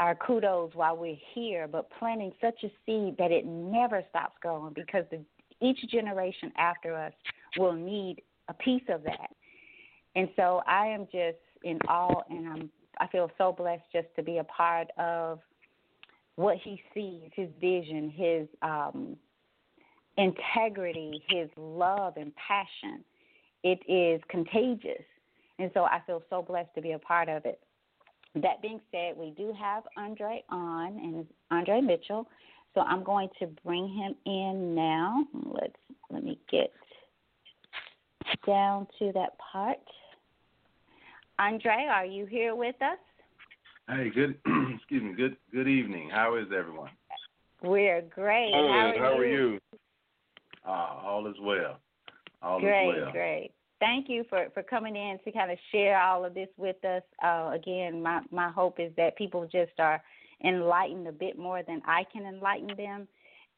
our 0.00 0.16
kudos 0.16 0.72
while 0.74 0.96
we're 0.96 1.16
here, 1.34 1.68
but 1.68 1.88
planting 2.00 2.32
such 2.40 2.64
a 2.64 2.70
seed 2.84 3.16
that 3.16 3.30
it 3.30 3.46
never 3.46 4.02
stops 4.10 4.34
growing 4.42 4.72
because 4.74 5.04
the, 5.12 5.20
each 5.60 5.78
generation 5.88 6.50
after 6.56 6.96
us 6.96 7.12
will 7.58 7.74
need 7.74 8.20
a 8.48 8.54
piece 8.54 8.82
of 8.88 9.04
that. 9.04 9.30
And 10.16 10.28
so 10.34 10.62
I 10.66 10.86
am 10.86 11.06
just 11.12 11.38
in 11.62 11.78
awe, 11.88 12.22
and 12.28 12.48
I'm 12.48 12.70
I 13.00 13.06
feel 13.08 13.30
so 13.38 13.52
blessed 13.52 13.84
just 13.92 14.08
to 14.16 14.22
be 14.22 14.38
a 14.38 14.44
part 14.44 14.88
of 14.98 15.40
what 16.36 16.56
he 16.62 16.82
sees, 16.92 17.30
his 17.34 17.48
vision, 17.60 18.10
his 18.10 18.48
um, 18.62 19.16
integrity, 20.16 21.22
his 21.28 21.48
love 21.56 22.14
and 22.16 22.32
passion. 22.36 23.04
It 23.62 23.80
is 23.88 24.20
contagious. 24.28 25.04
And 25.58 25.70
so 25.74 25.84
I 25.84 26.00
feel 26.06 26.22
so 26.30 26.42
blessed 26.42 26.74
to 26.74 26.82
be 26.82 26.92
a 26.92 26.98
part 26.98 27.28
of 27.28 27.44
it. 27.44 27.60
That 28.34 28.60
being 28.60 28.80
said, 28.90 29.16
we 29.16 29.30
do 29.30 29.54
have 29.58 29.84
Andre 29.96 30.42
on, 30.48 30.98
and 30.98 31.26
Andre 31.50 31.80
Mitchell. 31.80 32.26
So 32.74 32.80
I'm 32.80 33.04
going 33.04 33.28
to 33.38 33.46
bring 33.64 33.88
him 33.88 34.16
in 34.26 34.74
now. 34.74 35.24
Let's 35.32 35.76
let 36.10 36.24
me 36.24 36.38
get 36.50 36.72
down 38.44 38.88
to 38.98 39.12
that 39.12 39.38
part. 39.38 39.78
Andre, 41.38 41.86
are 41.90 42.06
you 42.06 42.26
here 42.26 42.54
with 42.54 42.76
us? 42.80 42.98
Hey, 43.88 44.10
good. 44.14 44.38
excuse 44.76 45.02
me. 45.02 45.14
Good. 45.14 45.36
Good 45.52 45.68
evening. 45.68 46.10
How 46.10 46.36
is 46.36 46.46
everyone? 46.56 46.90
We're 47.62 48.02
great. 48.02 48.52
How 48.52 48.60
are 48.60 48.98
How 48.98 49.18
are 49.18 49.26
you? 49.26 49.52
you? 49.52 49.60
Ah, 50.64 51.02
all 51.04 51.26
is 51.26 51.36
well. 51.42 51.78
All 52.42 52.60
Great, 52.60 52.90
is 52.90 53.02
well. 53.02 53.12
great. 53.12 53.50
Thank 53.80 54.08
you 54.08 54.24
for, 54.28 54.46
for 54.54 54.62
coming 54.62 54.96
in 54.96 55.18
to 55.24 55.32
kind 55.32 55.50
of 55.50 55.58
share 55.72 56.00
all 56.00 56.24
of 56.24 56.34
this 56.34 56.48
with 56.56 56.82
us. 56.84 57.02
Uh, 57.22 57.50
again, 57.54 58.02
my, 58.02 58.20
my 58.30 58.50
hope 58.50 58.78
is 58.78 58.92
that 58.96 59.16
people 59.16 59.46
just 59.50 59.72
are 59.78 60.02
enlightened 60.44 61.06
a 61.06 61.12
bit 61.12 61.38
more 61.38 61.62
than 61.66 61.82
I 61.86 62.04
can 62.12 62.24
enlighten 62.26 62.70
them 62.76 63.08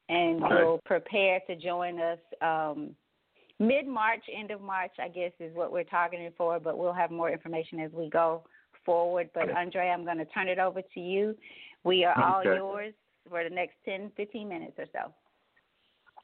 and 0.09 0.41
will 0.41 0.81
prepare 0.85 1.41
to 1.49 1.57
join 1.57 2.01
us 2.01 2.19
um, 2.41 2.91
mid 3.59 3.87
March, 3.87 4.25
end 4.35 4.51
of 4.51 4.61
March, 4.61 4.93
I 4.99 5.09
guess, 5.09 5.33
is 5.41 5.55
what 5.55 5.73
we're 5.73 5.85
targeting 5.85 6.31
for, 6.37 6.61
but 6.61 6.79
we'll 6.79 6.93
have 6.93 7.11
more 7.11 7.31
information 7.31 7.81
as 7.81 7.93
we 7.93 8.09
go 8.11 8.45
forward. 8.85 9.31
But. 9.35 9.51
Andre, 9.51 9.89
I'm 9.89 10.05
going 10.05 10.19
to 10.19 10.25
turn 10.27 10.49
it 10.49 10.59
over 10.59 10.83
to 10.83 11.01
you. 11.01 11.37
We 11.85 12.05
are 12.05 12.21
all 12.21 12.41
Okay. 12.41 12.57
yours 12.57 12.95
for 13.29 13.43
the 13.45 13.51
next 13.51 13.75
10, 13.85 14.13
15 14.17 14.49
minutes 14.49 14.75
or 14.79 14.87
so. 14.93 15.13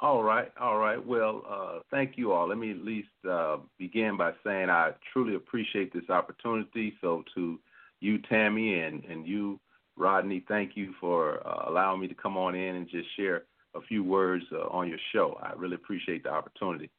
All 0.01 0.23
right. 0.25 0.51
All 0.61 0.79
right. 0.79 1.05
Well, 1.05 1.43
uh, 1.49 1.79
thank 1.91 2.19
you 2.19 2.33
all. 2.33 2.49
Let 2.49 2.59
me 2.59 2.73
at 2.73 2.79
least 2.79 3.09
uh, 3.29 3.59
begin 3.79 4.17
by 4.17 4.33
saying 4.45 4.69
I 4.69 4.91
truly 5.13 5.37
appreciate 5.37 5.93
this 5.93 6.09
opportunity. 6.11 6.95
So 7.01 7.23
to 7.37 7.61
you, 8.01 8.19
Tammy, 8.19 8.81
and 8.81 9.05
and 9.05 9.25
you, 9.27 9.61
Rodney, 9.97 10.45
thank 10.49 10.77
you 10.77 10.93
for 11.01 11.47
uh, 11.47 11.71
allowing 11.71 12.01
me 12.01 12.09
to 12.09 12.15
come 12.15 12.37
on 12.37 12.57
in 12.57 12.75
and 12.75 12.89
just 12.89 13.15
share 13.17 13.45
a 13.77 13.81
few 13.81 14.03
words 14.03 14.45
uh, 14.53 14.67
on 14.71 14.89
your 14.89 14.99
show. 15.13 15.39
I 15.41 15.53
really 15.53 15.77
appreciate 15.77 16.25
the 16.25 16.31
opportunity. 16.31 16.91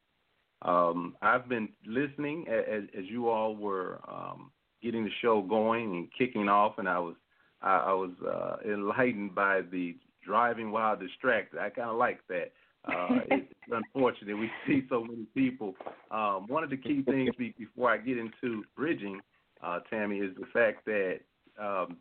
Um, 0.64 1.16
I've 1.22 1.50
been 1.50 1.70
listening 1.86 2.46
as, 2.48 2.84
as 2.98 3.06
you 3.06 3.30
all 3.30 3.56
were 3.56 4.00
um, 4.08 4.52
getting 4.82 5.04
the 5.04 5.12
show 5.22 5.42
going 5.42 5.96
and 5.96 6.08
kicking 6.18 6.48
off, 6.48 6.78
and 6.78 6.88
I 6.88 7.00
was 7.00 7.16
I, 7.62 7.78
I 7.78 7.94
was 7.94 8.12
uh, 8.26 8.58
enlightened 8.70 9.36
by 9.36 9.62
the 9.62 9.96
driving 10.26 10.72
while 10.72 10.98
distracted. 10.98 11.60
I 11.60 11.70
kind 11.70 11.90
of 11.90 11.98
like 11.98 12.20
that. 12.30 12.52
Uh, 12.86 13.20
it's 13.32 13.54
unfortunate 13.72 14.38
we 14.38 14.50
see 14.68 14.84
so 14.90 15.04
many 15.04 15.26
people. 15.36 15.76
Um, 16.12 16.48
one 16.48 16.64
of 16.64 16.70
the 16.70 16.78
key 16.78 17.04
things 17.04 17.30
be, 17.38 17.54
before 17.58 17.92
I 17.92 17.98
get 17.98 18.18
into 18.18 18.64
bridging, 18.76 19.20
uh, 19.62 19.80
Tammy, 19.90 20.18
is 20.18 20.36
the 20.40 20.46
fact 20.54 20.86
that 20.86 21.20
um, 21.62 21.98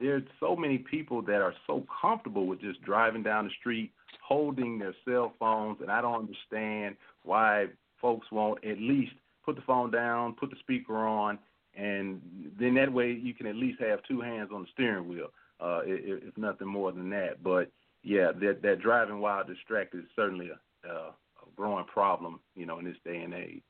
there's 0.00 0.24
so 0.40 0.56
many 0.56 0.78
people 0.78 1.22
that 1.22 1.40
are 1.40 1.54
so 1.66 1.84
comfortable 2.00 2.46
with 2.46 2.60
just 2.60 2.82
driving 2.82 3.22
down 3.22 3.44
the 3.44 3.52
street, 3.60 3.92
holding 4.22 4.78
their 4.78 4.94
cell 5.04 5.32
phones, 5.38 5.78
and 5.80 5.90
I 5.90 6.00
don't 6.00 6.28
understand 6.28 6.96
why 7.22 7.66
folks 8.04 8.26
won't 8.30 8.62
at 8.66 8.78
least 8.78 9.12
put 9.46 9.56
the 9.56 9.62
phone 9.62 9.90
down, 9.90 10.34
put 10.34 10.50
the 10.50 10.56
speaker 10.60 11.06
on, 11.06 11.38
and 11.74 12.20
then 12.60 12.74
that 12.74 12.92
way 12.92 13.10
you 13.10 13.32
can 13.32 13.46
at 13.46 13.56
least 13.56 13.80
have 13.80 14.00
two 14.02 14.20
hands 14.20 14.50
on 14.54 14.60
the 14.60 14.68
steering 14.74 15.08
wheel, 15.08 15.28
uh, 15.58 15.80
if, 15.86 16.36
nothing 16.36 16.68
more 16.68 16.92
than 16.92 17.08
that. 17.08 17.42
But 17.42 17.70
yeah, 18.02 18.30
that 18.40 18.60
that 18.60 18.82
driving 18.82 19.20
while 19.20 19.42
distracted 19.42 20.00
is 20.00 20.10
certainly 20.14 20.50
a, 20.50 20.86
a, 20.86 21.12
growing 21.56 21.86
problem, 21.86 22.40
you 22.54 22.66
know, 22.66 22.78
in 22.78 22.84
this 22.84 22.96
day 23.06 23.22
and 23.22 23.32
age. 23.32 23.62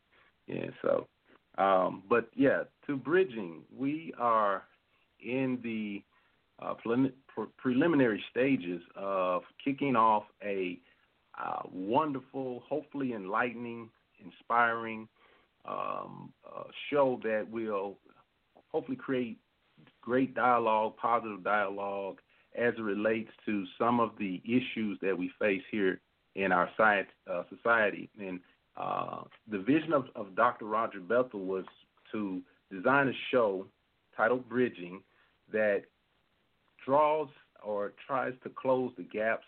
Yeah, 0.48 0.66
so, 0.82 1.06
um, 1.56 2.02
but 2.08 2.28
yeah, 2.34 2.64
to 2.88 2.96
bridging, 2.96 3.60
we 3.76 4.12
are 4.18 4.64
in 5.24 5.60
the 5.62 6.02
uh, 6.60 6.74
pre- 6.74 7.46
preliminary 7.56 8.22
stages 8.32 8.82
of 8.96 9.42
kicking 9.64 9.94
off 9.94 10.24
a 10.42 10.80
uh, 11.40 11.62
wonderful, 11.72 12.64
hopefully 12.68 13.12
enlightening, 13.12 13.90
inspiring 14.24 15.08
um, 15.66 16.32
uh, 16.46 16.64
show 16.90 17.20
that 17.22 17.46
will 17.50 17.98
hopefully 18.70 18.96
create 18.96 19.38
great 20.00 20.34
dialogue, 20.34 20.96
positive 20.96 21.42
dialogue, 21.42 22.18
as 22.56 22.74
it 22.78 22.82
relates 22.82 23.30
to 23.46 23.64
some 23.78 24.00
of 24.00 24.10
the 24.18 24.40
issues 24.44 24.98
that 25.02 25.16
we 25.16 25.30
face 25.40 25.62
here 25.70 26.00
in 26.34 26.52
our 26.52 26.68
science, 26.76 27.08
uh, 27.30 27.42
society. 27.48 28.10
And 28.18 28.40
uh, 28.76 29.22
the 29.50 29.58
vision 29.58 29.92
of, 29.92 30.06
of 30.14 30.34
Dr. 30.34 30.66
Roger 30.66 31.00
Bethel 31.00 31.40
was 31.40 31.64
to 32.12 32.42
design 32.72 33.08
a 33.08 33.12
show 33.30 33.66
titled 34.16 34.48
Bridging 34.48 35.00
that 35.52 35.82
draws 36.84 37.28
or 37.62 37.92
tries 38.06 38.34
to 38.42 38.50
close 38.50 38.92
the 38.96 39.04
gaps 39.04 39.46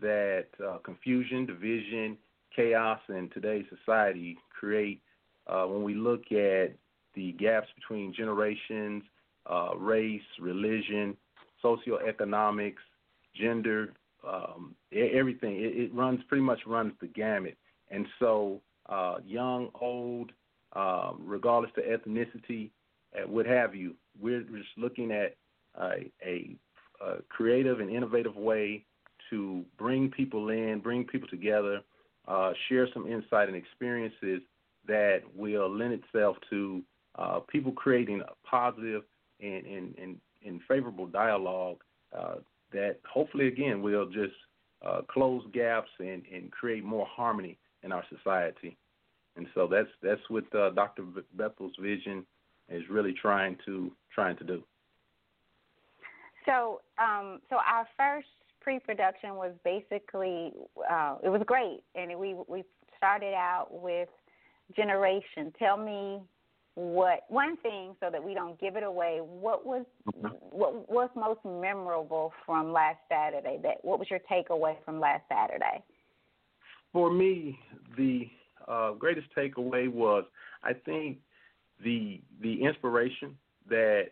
that 0.00 0.46
uh, 0.66 0.78
confusion, 0.78 1.46
division, 1.46 2.18
chaos 2.56 2.98
in 3.08 3.28
today's 3.30 3.66
society 3.78 4.38
create 4.58 5.00
uh, 5.46 5.64
when 5.64 5.82
we 5.82 5.94
look 5.94 6.32
at 6.32 6.74
the 7.14 7.32
gaps 7.38 7.68
between 7.76 8.12
generations, 8.14 9.02
uh, 9.48 9.76
race, 9.76 10.22
religion, 10.40 11.16
socioeconomics, 11.62 12.74
gender, 13.34 13.92
um, 14.26 14.74
everything. 14.92 15.56
It, 15.56 15.76
it 15.76 15.94
runs 15.94 16.20
pretty 16.28 16.42
much 16.42 16.60
runs 16.66 16.94
the 17.00 17.06
gamut. 17.06 17.56
And 17.90 18.06
so, 18.18 18.60
uh, 18.88 19.16
young, 19.24 19.68
old, 19.80 20.32
um, 20.74 21.20
regardless 21.24 21.70
to 21.76 21.82
ethnicity, 21.82 22.70
what 23.26 23.46
have 23.46 23.74
you, 23.74 23.94
we're 24.20 24.42
just 24.42 24.76
looking 24.76 25.10
at 25.10 25.36
a, 25.80 26.10
a 26.26 26.56
creative 27.28 27.80
and 27.80 27.90
innovative 27.90 28.36
way 28.36 28.84
to 29.30 29.64
bring 29.78 30.10
people 30.10 30.50
in, 30.50 30.80
bring 30.80 31.04
people 31.04 31.28
together, 31.28 31.80
uh, 32.28 32.52
share 32.68 32.88
some 32.92 33.06
insight 33.06 33.48
and 33.48 33.56
experiences 33.56 34.40
that 34.86 35.22
will 35.34 35.68
lend 35.74 35.92
itself 35.92 36.36
to 36.50 36.82
uh, 37.18 37.40
people 37.48 37.72
creating 37.72 38.20
a 38.20 38.48
positive 38.48 39.02
and, 39.40 39.66
and, 39.66 39.94
and, 39.98 40.16
and 40.44 40.60
favorable 40.68 41.06
dialogue 41.06 41.78
uh, 42.16 42.36
that 42.72 42.96
hopefully, 43.10 43.48
again, 43.48 43.82
will 43.82 44.06
just 44.06 44.34
uh, 44.84 45.00
close 45.08 45.42
gaps 45.52 45.90
and, 45.98 46.22
and 46.32 46.50
create 46.50 46.84
more 46.84 47.06
harmony 47.06 47.58
in 47.82 47.92
our 47.92 48.04
society. 48.14 48.76
And 49.36 49.46
so 49.54 49.66
that's 49.66 49.88
that's 50.02 50.20
what 50.28 50.44
uh, 50.54 50.70
Dr. 50.70 51.04
Bethel's 51.36 51.76
vision 51.80 52.24
is 52.68 52.82
really 52.90 53.12
trying 53.20 53.56
to 53.66 53.92
trying 54.14 54.36
to 54.38 54.44
do. 54.44 54.62
So, 56.46 56.80
um, 56.98 57.40
so 57.50 57.56
our 57.56 57.86
first 57.96 58.28
pre-production 58.66 59.36
was 59.36 59.52
basically 59.64 60.52
uh, 60.90 61.14
it 61.22 61.28
was 61.28 61.40
great, 61.46 61.84
and 61.94 62.18
we 62.18 62.34
we 62.48 62.64
started 62.96 63.32
out 63.32 63.68
with 63.70 64.08
generation. 64.74 65.52
Tell 65.56 65.76
me 65.76 66.20
what 66.74 67.20
one 67.28 67.56
thing 67.58 67.94
so 68.00 68.10
that 68.10 68.22
we 68.22 68.34
don't 68.34 68.60
give 68.60 68.74
it 68.74 68.82
away. 68.82 69.20
What 69.22 69.64
was 69.64 69.84
what 70.50 70.90
was 70.90 71.08
most 71.14 71.38
memorable 71.44 72.32
from 72.44 72.72
last 72.72 72.98
Saturday? 73.08 73.60
That 73.62 73.76
what 73.82 74.00
was 74.00 74.08
your 74.10 74.20
takeaway 74.30 74.74
from 74.84 74.98
last 74.98 75.22
Saturday? 75.28 75.84
For 76.92 77.12
me, 77.12 77.56
the 77.96 78.28
uh, 78.66 78.94
greatest 78.94 79.28
takeaway 79.38 79.88
was 79.88 80.24
I 80.64 80.72
think 80.72 81.18
the 81.84 82.20
the 82.42 82.64
inspiration 82.64 83.38
that 83.68 84.06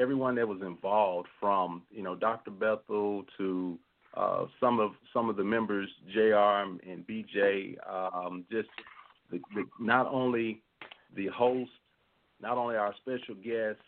everyone 0.00 0.34
that 0.36 0.48
was 0.48 0.60
involved, 0.62 1.28
from 1.38 1.82
you 1.90 2.02
know 2.02 2.14
Dr. 2.14 2.50
Bethel 2.50 3.24
to 3.38 3.78
uh, 4.16 4.46
some 4.58 4.80
of 4.80 4.92
some 5.12 5.28
of 5.28 5.36
the 5.36 5.44
members, 5.44 5.88
Jr. 6.12 6.88
and 6.88 7.06
BJ, 7.06 7.76
um, 7.88 8.44
just 8.50 8.68
the, 9.30 9.38
the, 9.54 9.64
not 9.78 10.06
only 10.06 10.62
the 11.14 11.28
host, 11.28 11.70
not 12.40 12.58
only 12.58 12.76
our 12.76 12.94
special 13.00 13.34
guests, 13.34 13.82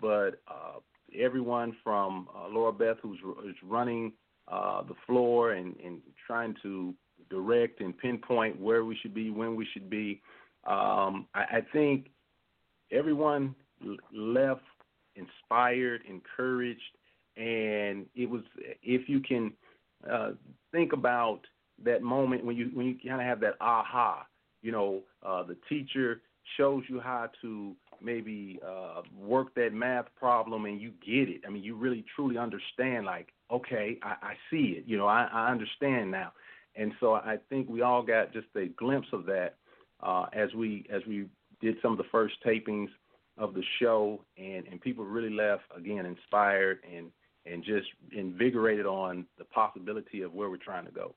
but 0.00 0.40
uh, 0.48 0.78
everyone 1.18 1.76
from 1.82 2.28
uh, 2.34 2.48
Laura 2.48 2.72
Beth, 2.72 2.96
who's, 3.02 3.18
who's 3.22 3.56
running 3.62 4.12
uh, 4.48 4.82
the 4.82 4.94
floor 5.06 5.52
and, 5.52 5.74
and 5.84 6.00
trying 6.26 6.54
to 6.62 6.94
direct 7.30 7.80
and 7.80 7.96
pinpoint 7.98 8.60
where 8.60 8.84
we 8.84 8.96
should 9.02 9.14
be, 9.14 9.30
when 9.30 9.56
we 9.56 9.66
should 9.72 9.90
be. 9.90 10.20
Um, 10.66 11.26
I, 11.34 11.58
I 11.58 11.60
think 11.72 12.08
everyone 12.92 13.54
left 14.12 14.62
inspired, 15.16 16.02
encouraged, 16.08 16.80
and 17.36 18.06
it 18.14 18.28
was 18.28 18.42
if 18.82 19.08
you 19.08 19.20
can 19.20 19.52
uh, 20.10 20.30
think 20.72 20.92
about 20.92 21.40
that 21.84 22.02
moment 22.02 22.44
when 22.44 22.56
you 22.56 22.70
when 22.72 22.86
you 22.86 22.96
kind 23.06 23.20
of 23.20 23.26
have 23.26 23.40
that 23.40 23.54
aha, 23.60 24.26
you 24.62 24.72
know, 24.72 25.00
uh, 25.24 25.42
the 25.42 25.56
teacher 25.68 26.22
shows 26.56 26.84
you 26.88 27.00
how 27.00 27.28
to 27.42 27.74
maybe 28.00 28.58
uh, 28.66 29.02
work 29.18 29.54
that 29.54 29.72
math 29.72 30.06
problem 30.16 30.64
and 30.66 30.80
you 30.80 30.92
get 31.04 31.28
it. 31.28 31.42
I 31.46 31.50
mean, 31.50 31.62
you 31.62 31.74
really 31.76 32.04
truly 32.14 32.38
understand. 32.38 33.06
Like, 33.06 33.28
okay, 33.50 33.98
I, 34.02 34.14
I 34.22 34.34
see 34.50 34.76
it. 34.78 34.84
You 34.86 34.98
know, 34.98 35.06
I, 35.06 35.28
I 35.32 35.50
understand 35.50 36.10
now. 36.10 36.32
And 36.76 36.92
so 37.00 37.14
I 37.14 37.38
think 37.48 37.68
we 37.68 37.82
all 37.82 38.02
got 38.02 38.32
just 38.32 38.48
a 38.54 38.66
glimpse 38.66 39.08
of 39.12 39.24
that 39.26 39.56
uh, 40.02 40.26
as 40.32 40.52
we 40.54 40.86
as 40.90 41.02
we 41.06 41.26
did 41.60 41.76
some 41.80 41.92
of 41.92 41.98
the 41.98 42.04
first 42.12 42.34
tapings 42.44 42.88
of 43.38 43.54
the 43.54 43.62
show, 43.80 44.24
and 44.38 44.66
and 44.66 44.80
people 44.80 45.04
really 45.04 45.30
left 45.30 45.64
again 45.76 46.06
inspired 46.06 46.78
and 46.94 47.10
and 47.44 47.62
just 47.62 47.86
invigorated 48.12 48.86
on 48.86 49.26
the 49.38 49.44
possibility 49.44 50.22
of 50.22 50.32
where 50.32 50.50
we're 50.50 50.56
trying 50.56 50.84
to 50.84 50.92
go. 50.92 51.14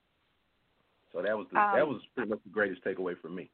So 1.12 1.22
that 1.22 1.36
was 1.36 1.48
the, 1.52 1.60
Um, 1.60 1.76
that 1.76 1.88
was 1.88 2.02
pretty 2.16 2.30
much 2.30 2.40
the 2.44 2.52
greatest 2.52 2.84
takeaway 2.84 3.20
for 3.20 3.30
me. 3.30 3.50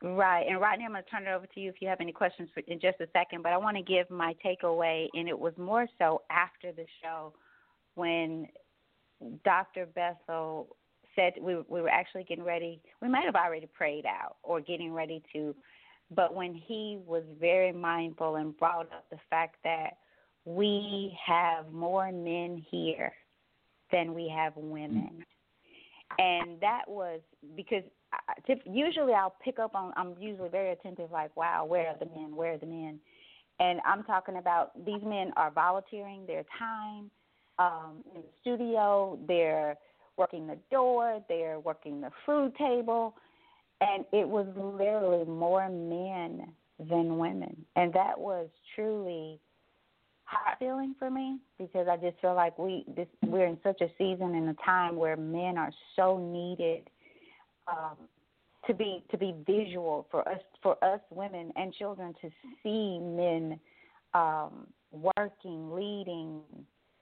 Right. 0.00 0.46
And 0.48 0.60
Rodney, 0.60 0.84
I'm 0.84 0.92
going 0.92 1.02
to 1.02 1.10
turn 1.10 1.26
it 1.26 1.30
over 1.30 1.46
to 1.46 1.60
you 1.60 1.68
if 1.70 1.82
you 1.82 1.88
have 1.88 2.00
any 2.00 2.12
questions 2.12 2.48
for, 2.54 2.60
in 2.60 2.78
just 2.78 3.00
a 3.00 3.08
second. 3.12 3.42
But 3.42 3.52
I 3.52 3.56
want 3.56 3.76
to 3.76 3.82
give 3.82 4.08
my 4.10 4.36
takeaway, 4.44 5.08
and 5.14 5.28
it 5.28 5.36
was 5.36 5.52
more 5.58 5.88
so 5.98 6.22
after 6.30 6.70
the 6.70 6.86
show 7.02 7.32
when 7.96 8.46
Dr. 9.44 9.86
Bethel 9.86 10.76
said 11.16 11.32
we, 11.40 11.56
we 11.68 11.80
were 11.82 11.88
actually 11.88 12.22
getting 12.22 12.44
ready. 12.44 12.80
We 13.02 13.08
might 13.08 13.24
have 13.24 13.34
already 13.34 13.66
prayed 13.66 14.06
out 14.06 14.36
or 14.44 14.60
getting 14.60 14.92
ready 14.92 15.20
to. 15.32 15.54
But 16.14 16.34
when 16.34 16.54
he 16.54 16.98
was 17.06 17.22
very 17.38 17.72
mindful 17.72 18.36
and 18.36 18.56
brought 18.56 18.92
up 18.92 19.04
the 19.10 19.18
fact 19.28 19.56
that 19.64 19.98
we 20.44 21.16
have 21.26 21.70
more 21.70 22.10
men 22.10 22.64
here 22.70 23.12
than 23.92 24.14
we 24.14 24.32
have 24.34 24.54
women. 24.56 25.24
And 26.18 26.58
that 26.60 26.82
was 26.86 27.20
because 27.54 27.82
I, 28.12 28.54
usually 28.64 29.12
I'll 29.12 29.36
pick 29.44 29.58
up 29.58 29.74
on. 29.74 29.92
I'm 29.96 30.14
usually 30.18 30.48
very 30.48 30.72
attentive, 30.72 31.10
like, 31.10 31.36
wow, 31.36 31.66
where 31.66 31.88
are 31.88 31.98
the 31.98 32.06
men? 32.06 32.34
Where 32.34 32.54
are 32.54 32.58
the 32.58 32.66
men? 32.66 32.98
And 33.60 33.80
I'm 33.84 34.04
talking 34.04 34.36
about 34.36 34.72
these 34.86 35.02
men 35.04 35.32
are 35.36 35.50
volunteering 35.50 36.24
their 36.26 36.44
time 36.58 37.10
um, 37.58 38.04
in 38.14 38.22
the 38.22 38.28
studio. 38.40 39.18
They're 39.26 39.76
working 40.16 40.46
the 40.46 40.58
door. 40.70 41.22
They're 41.28 41.60
working 41.60 42.00
the 42.00 42.10
food 42.24 42.54
table, 42.56 43.14
and 43.80 44.04
it 44.12 44.28
was 44.28 44.46
literally 44.56 45.24
more 45.24 45.68
men 45.68 46.52
than 46.78 47.18
women, 47.18 47.64
and 47.76 47.92
that 47.92 48.18
was 48.18 48.48
truly 48.74 49.40
heart 50.24 50.58
feeling 50.58 50.94
for 50.98 51.10
me 51.10 51.38
because 51.58 51.88
I 51.90 51.96
just 51.96 52.20
feel 52.20 52.34
like 52.34 52.58
we 52.58 52.84
this 52.94 53.08
we're 53.24 53.46
in 53.46 53.58
such 53.62 53.80
a 53.80 53.88
season 53.96 54.34
and 54.34 54.50
a 54.50 54.56
time 54.64 54.96
where 54.96 55.16
men 55.16 55.56
are 55.56 55.72
so 55.96 56.18
needed 56.18 56.90
um, 57.66 57.96
to 58.66 58.74
be 58.74 59.02
to 59.10 59.16
be 59.16 59.34
visual 59.46 60.06
for 60.10 60.28
us 60.28 60.40
for 60.62 60.82
us 60.84 61.00
women 61.10 61.50
and 61.56 61.72
children 61.72 62.14
to 62.20 62.30
see 62.62 62.98
men 62.98 63.58
um, 64.14 64.66
working, 64.90 65.70
leading, 65.72 66.40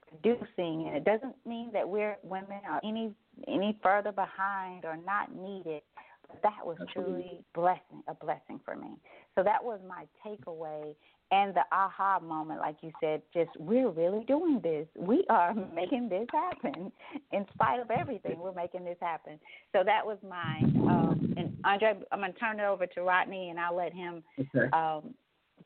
producing, 0.08 0.86
and 0.86 0.96
it 0.96 1.04
doesn't 1.04 1.34
mean 1.46 1.70
that 1.72 1.88
we're 1.88 2.16
women 2.22 2.60
are 2.68 2.80
any 2.84 3.12
any 3.48 3.76
further 3.82 4.12
behind 4.12 4.84
or 4.84 4.96
not 4.96 5.34
needed. 5.34 5.82
But 6.28 6.42
that 6.42 6.64
was 6.64 6.76
truly 6.92 7.44
blessing 7.54 8.02
a 8.08 8.14
blessing 8.14 8.60
for 8.64 8.76
me. 8.76 8.96
So 9.34 9.42
that 9.42 9.62
was 9.62 9.80
my 9.86 10.04
takeaway 10.24 10.94
and 11.32 11.54
the 11.54 11.62
aha 11.72 12.20
moment, 12.20 12.60
like 12.60 12.76
you 12.82 12.92
said, 13.00 13.20
just 13.34 13.50
we're 13.58 13.90
really 13.90 14.24
doing 14.26 14.60
this. 14.62 14.86
We 14.96 15.24
are 15.28 15.54
making 15.74 16.08
this 16.08 16.28
happen. 16.32 16.92
In 17.32 17.46
spite 17.52 17.80
of 17.80 17.90
everything, 17.90 18.38
we're 18.38 18.52
making 18.52 18.84
this 18.84 18.98
happen. 19.00 19.40
So 19.72 19.82
that 19.84 20.06
was 20.06 20.18
mine. 20.28 20.70
Um, 20.88 21.28
and 21.36 21.50
Andre, 21.64 21.94
I'm 22.12 22.20
going 22.20 22.32
to 22.32 22.38
turn 22.38 22.60
it 22.60 22.64
over 22.64 22.86
to 22.86 23.02
Rodney, 23.02 23.50
and 23.50 23.58
I'll 23.58 23.76
let 23.76 23.92
him 23.92 24.22
Okay. 24.38 24.68
um, 24.72 25.14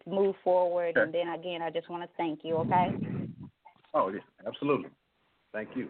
move 0.06 0.34
forward. 0.42 0.96
Okay. 0.96 1.02
And 1.02 1.12
then 1.12 1.28
again, 1.28 1.60
I 1.60 1.68
just 1.70 1.90
want 1.90 2.04
to 2.04 2.08
thank 2.16 2.40
you. 2.42 2.56
Okay. 2.58 2.92
Oh 3.92 4.08
yeah, 4.08 4.20
absolutely. 4.46 4.88
Thank 5.52 5.70
you. 5.74 5.88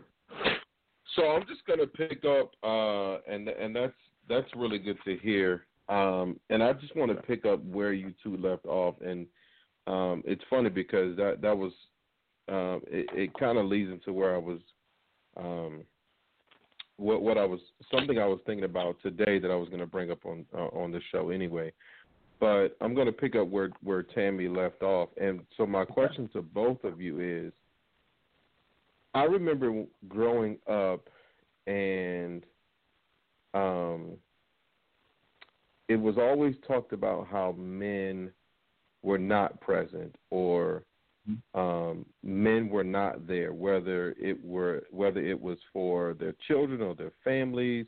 So 1.15 1.23
I'm 1.27 1.43
just 1.47 1.65
gonna 1.67 1.87
pick 1.87 2.25
up, 2.25 2.53
uh, 2.63 3.19
and 3.31 3.47
and 3.49 3.77
that's 3.77 3.93
that's 4.31 4.49
really 4.57 4.79
good 4.79 4.97
to 5.05 5.17
hear. 5.19 5.67
Um, 5.89 6.39
and 6.49 6.63
I 6.63 6.73
just 6.73 6.97
want 6.97 7.11
to 7.11 7.21
pick 7.23 7.45
up 7.45 7.63
where 7.65 7.93
you 7.93 8.15
two 8.23 8.37
left 8.37 8.65
off, 8.65 8.95
and 9.05 9.27
um, 9.89 10.23
it's 10.25 10.43
funny 10.49 10.71
because 10.71 11.17
that 11.17 11.43
that 11.43 11.57
was 11.57 11.73
um, 12.49 12.81
it, 12.87 13.07
it 13.13 13.35
kind 13.39 13.59
of 13.59 13.67
leads 13.67 13.91
into 13.91 14.13
where 14.13 14.35
I 14.35 14.39
was, 14.39 14.61
um, 15.37 15.85
what 16.97 17.23
what 17.23 17.39
I 17.39 17.45
was 17.45 17.59
something 17.93 18.19
I 18.19 18.27
was 18.27 18.39
thinking 18.47 18.65
about 18.65 18.97
today 19.03 19.41
that 19.41 19.51
I 19.51 19.57
was 19.57 19.69
going 19.69 19.81
to 19.81 19.87
bring 19.87 20.13
up 20.13 20.25
on 20.25 20.47
uh, 20.55 20.69
on 20.69 20.93
the 20.93 21.01
show 21.11 21.31
anyway. 21.31 21.73
But 22.39 22.77
I'm 22.81 22.95
going 22.95 23.07
to 23.07 23.13
pick 23.13 23.35
up 23.35 23.49
where 23.49 23.71
where 23.83 24.05
Tammy 24.05 24.47
left 24.47 24.83
off, 24.83 25.09
and 25.21 25.41
so 25.57 25.67
my 25.67 25.85
question 25.85 26.31
to 26.33 26.41
both 26.41 26.85
of 26.85 27.01
you 27.01 27.21
is. 27.21 27.53
I 29.13 29.25
remember 29.25 29.87
growing 30.07 30.57
up 30.69 31.09
and 31.67 32.45
um 33.55 34.13
it 35.89 35.97
was 35.97 36.17
always 36.19 36.55
talked 36.67 36.93
about 36.93 37.27
how 37.27 37.53
men 37.53 38.31
were 39.03 39.19
not 39.19 39.61
present 39.61 40.15
or 40.31 40.83
um 41.55 42.07
men 42.23 42.69
were 42.69 42.85
not 42.85 43.27
there 43.27 43.53
whether 43.53 44.15
it 44.19 44.43
were 44.45 44.83
whether 44.91 45.21
it 45.21 45.41
was 45.41 45.59
for 45.73 46.15
their 46.15 46.35
children 46.47 46.81
or 46.81 46.95
their 46.95 47.13
families. 47.25 47.87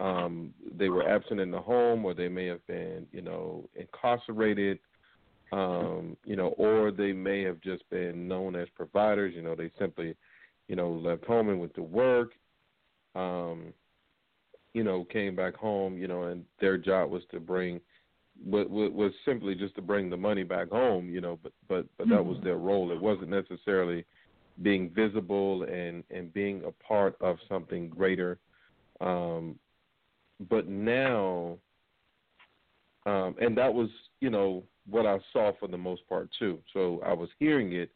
Um 0.00 0.52
they 0.76 0.88
were 0.88 1.08
absent 1.08 1.40
in 1.40 1.50
the 1.50 1.60
home 1.60 2.04
or 2.04 2.14
they 2.14 2.28
may 2.28 2.46
have 2.46 2.66
been 2.66 3.06
you 3.12 3.22
know 3.22 3.68
incarcerated 3.74 4.78
um 5.52 6.16
you 6.24 6.36
know 6.36 6.48
or 6.58 6.90
they 6.90 7.12
may 7.12 7.42
have 7.42 7.60
just 7.60 7.88
been 7.90 8.26
known 8.28 8.56
as 8.56 8.68
providers. 8.74 9.34
You 9.34 9.42
know 9.42 9.54
they 9.54 9.70
simply 9.78 10.14
you 10.68 10.76
know, 10.76 10.90
left 10.90 11.24
home 11.24 11.48
and 11.48 11.58
went 11.58 11.74
to 11.74 11.82
work, 11.82 12.32
um, 13.14 13.72
you 14.74 14.84
know, 14.84 15.04
came 15.04 15.34
back 15.34 15.54
home, 15.54 15.96
you 15.96 16.08
know, 16.08 16.24
and 16.24 16.44
their 16.60 16.76
job 16.76 17.10
was 17.10 17.22
to 17.30 17.40
bring, 17.40 17.80
was, 18.44 18.66
was 18.70 19.12
simply 19.24 19.54
just 19.54 19.74
to 19.76 19.82
bring 19.82 20.10
the 20.10 20.16
money 20.16 20.44
back 20.44 20.70
home, 20.70 21.08
you 21.08 21.20
know, 21.20 21.38
but 21.42 21.52
but 21.68 21.86
but 21.96 22.08
that 22.08 22.24
was 22.24 22.38
their 22.44 22.56
role. 22.56 22.92
It 22.92 23.00
wasn't 23.00 23.30
necessarily 23.30 24.04
being 24.62 24.90
visible 24.90 25.64
and 25.64 26.04
and 26.10 26.32
being 26.32 26.62
a 26.64 26.72
part 26.84 27.16
of 27.20 27.36
something 27.48 27.88
greater. 27.88 28.38
Um, 29.00 29.58
but 30.48 30.68
now, 30.68 31.58
um, 33.06 33.34
and 33.40 33.56
that 33.56 33.72
was, 33.72 33.88
you 34.20 34.30
know, 34.30 34.62
what 34.88 35.06
I 35.06 35.18
saw 35.32 35.52
for 35.58 35.68
the 35.68 35.76
most 35.76 36.08
part 36.08 36.28
too. 36.38 36.58
So 36.72 37.02
I 37.04 37.12
was 37.12 37.28
hearing 37.38 37.72
it. 37.72 37.90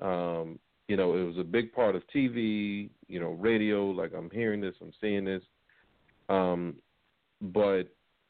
Um, 0.00 0.58
you 0.88 0.96
know, 0.96 1.16
it 1.16 1.24
was 1.24 1.38
a 1.38 1.44
big 1.44 1.72
part 1.72 1.96
of 1.96 2.02
TV, 2.14 2.90
you 3.08 3.18
know, 3.20 3.30
radio, 3.30 3.86
like 3.86 4.12
I'm 4.16 4.30
hearing 4.30 4.60
this, 4.60 4.74
I'm 4.80 4.92
seeing 5.00 5.24
this. 5.24 5.42
Um, 6.28 6.76
but 7.40 7.84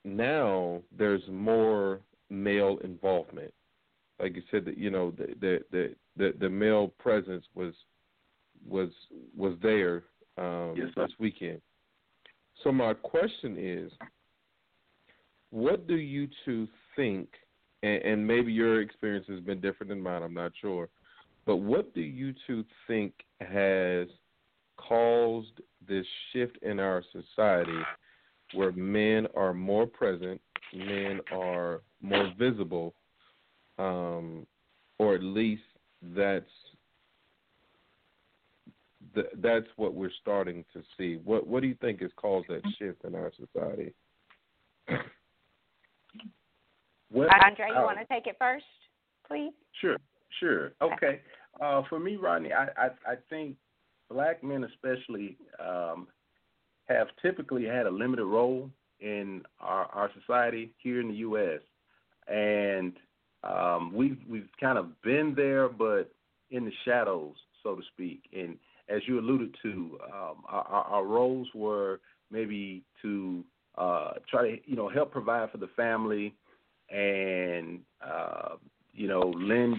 now 0.05 0.83
there's 0.97 1.23
more 1.29 2.01
male 2.31 2.79
involvement. 2.85 3.53
Like 4.21 4.35
you 4.35 4.43
said 4.51 4.65
that, 4.65 4.79
you 4.79 4.91
know, 4.91 5.13
the 5.13 5.35
the 5.41 5.61
the 5.71 5.95
the, 6.17 6.35
the 6.41 6.49
male 6.49 6.89
presence 6.99 7.45
was 7.55 7.75
was 8.67 8.91
was 9.37 9.55
there 9.63 10.05
um 10.39 10.75
Yes, 10.77 10.89
this 10.97 11.13
weekend. 11.19 11.61
So 12.65 12.73
my 12.73 12.95
question 12.95 13.57
is 13.59 13.93
what 15.51 15.87
do 15.87 15.97
you 15.97 16.29
two 16.45 16.67
think 16.97 17.29
and, 17.83 18.03
and 18.03 18.27
maybe 18.27 18.53
your 18.53 18.81
experience 18.81 19.27
has 19.29 19.41
been 19.41 19.61
different 19.61 19.91
than 19.91 20.01
mine, 20.01 20.23
I'm 20.23 20.35
not 20.35 20.53
sure 20.61 20.89
but 21.47 21.57
what 21.57 21.95
do 21.95 22.01
you 22.01 22.35
two 22.47 22.65
think 22.87 23.15
has 23.41 24.09
caused 24.77 25.61
this 25.87 26.07
shift 26.33 26.59
in 26.63 26.79
our 26.81 27.03
society 27.13 27.81
where 28.55 28.73
men 28.73 29.27
are 29.37 29.53
more 29.53 29.87
present, 29.87 30.41
men 30.75 31.21
are 31.33 31.83
more 32.01 32.33
visible, 32.39 32.95
um, 33.79 34.47
or 34.99 35.15
at 35.15 35.23
least 35.23 35.63
that's 36.15 36.45
th- 39.15 39.27
that's 39.39 39.67
what 39.77 39.95
we're 39.95 40.11
starting 40.21 40.65
to 40.73 40.83
see. 40.97 41.19
What 41.25 41.47
what 41.47 41.63
do 41.63 41.69
you 41.69 41.77
think 41.81 42.01
has 42.03 42.11
caused 42.17 42.49
that 42.49 42.63
shift 42.79 43.05
in 43.05 43.15
our 43.15 43.33
society? 43.37 43.93
Well, 47.13 47.29
Andre, 47.45 47.69
you 47.69 47.77
uh, 47.77 47.83
want 47.85 48.01
to 48.01 48.05
take 48.13 48.27
it 48.27 48.35
first, 48.37 48.65
please? 49.29 49.53
Sure, 49.81 49.97
sure. 50.41 50.73
Okay. 50.83 51.21
Uh, 51.61 51.83
for 51.89 52.01
me, 52.01 52.17
Rodney, 52.17 52.53
I, 52.53 52.65
I 52.65 52.87
I 53.07 53.15
think 53.31 53.57
black 54.11 54.43
men 54.43 54.65
especially 54.65 55.37
um, 55.59 56.07
have 56.87 57.09
typically 57.21 57.65
had 57.65 57.87
a 57.87 57.91
limited 57.91 58.25
role 58.25 58.71
in 59.01 59.43
our, 59.61 59.87
our 59.87 60.11
society 60.21 60.71
here 60.79 61.01
in 61.01 61.09
the 61.09 61.15
U.S. 61.17 61.61
and 62.29 62.95
um, 63.43 63.93
we've 63.95 64.19
we've 64.29 64.49
kind 64.61 64.79
of 64.79 65.01
been 65.03 65.35
there, 65.37 65.69
but 65.69 66.11
in 66.51 66.65
the 66.65 66.73
shadows, 66.85 67.35
so 67.63 67.77
to 67.77 67.83
speak. 67.93 68.23
And 68.33 68.57
as 68.89 69.03
you 69.07 69.19
alluded 69.19 69.55
to, 69.63 69.99
um, 70.05 70.45
our, 70.49 70.65
our 70.65 71.05
roles 71.05 71.49
were 71.55 72.01
maybe 72.31 72.83
to 73.03 73.45
uh, 73.77 74.13
try 74.29 74.51
to 74.51 74.57
you 74.65 74.77
know 74.77 74.89
help 74.89 75.13
provide 75.13 75.51
for 75.51 75.59
the 75.59 75.69
family, 75.77 76.35
and 76.91 77.81
uh, 78.05 78.57
you 78.93 79.09
know 79.09 79.21
lend 79.21 79.77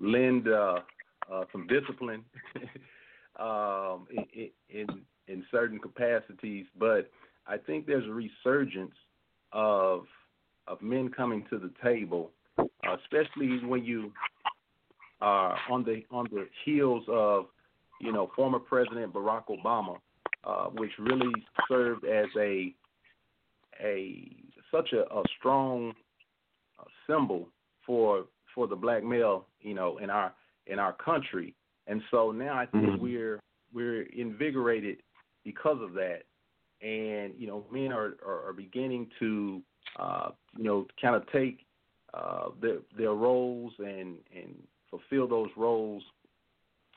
lend 0.00 0.48
uh, 0.48 0.80
uh, 1.32 1.44
some 1.52 1.66
discipline 1.66 2.24
um, 3.38 4.06
in, 4.34 4.50
in 4.68 4.86
in 5.26 5.44
certain 5.50 5.78
capacities. 5.78 6.66
But 6.78 7.10
I 7.46 7.56
think 7.56 7.86
there's 7.86 8.06
a 8.06 8.12
resurgence 8.12 8.94
of 9.52 10.04
of 10.66 10.80
men 10.80 11.10
coming 11.10 11.44
to 11.50 11.58
the 11.58 11.70
table, 11.82 12.30
especially 12.58 13.64
when 13.64 13.84
you 13.84 14.12
are 15.20 15.56
on 15.70 15.84
the 15.84 16.02
on 16.10 16.28
the 16.30 16.46
heels 16.64 17.04
of 17.08 17.46
you 18.00 18.12
know 18.12 18.30
former 18.34 18.58
President 18.58 19.12
Barack 19.12 19.44
Obama, 19.48 19.98
uh, 20.44 20.66
which 20.66 20.90
really 20.98 21.32
served 21.68 22.04
as 22.04 22.26
a 22.38 22.74
a 23.82 24.30
such 24.70 24.92
a, 24.92 25.02
a 25.14 25.22
strong 25.38 25.92
uh, 26.78 26.84
symbol 27.06 27.48
for 27.86 28.24
for 28.54 28.66
the 28.66 28.76
black 28.76 29.02
male, 29.04 29.46
you 29.60 29.74
know, 29.74 29.98
in 29.98 30.10
our 30.10 30.32
in 30.66 30.78
our 30.78 30.92
country. 30.94 31.54
And 31.86 32.02
so 32.10 32.30
now 32.30 32.54
I 32.58 32.66
think 32.66 32.90
Mhm. 32.90 32.98
we're 32.98 33.40
we're 33.72 34.02
invigorated 34.02 35.02
because 35.44 35.80
of 35.82 35.94
that. 35.94 36.24
And 36.80 37.34
you 37.38 37.46
know, 37.46 37.66
men 37.70 37.92
are 37.92 38.16
are, 38.24 38.48
are 38.48 38.52
beginning 38.52 39.10
to 39.18 39.62
uh, 39.96 40.30
you 40.56 40.64
know 40.64 40.86
kind 41.00 41.16
of 41.16 41.26
take 41.30 41.66
uh, 42.12 42.50
their 42.60 42.78
their 42.96 43.14
roles 43.14 43.72
and 43.78 44.18
and 44.34 44.66
fulfill 44.90 45.26
those 45.26 45.50
roles 45.56 46.02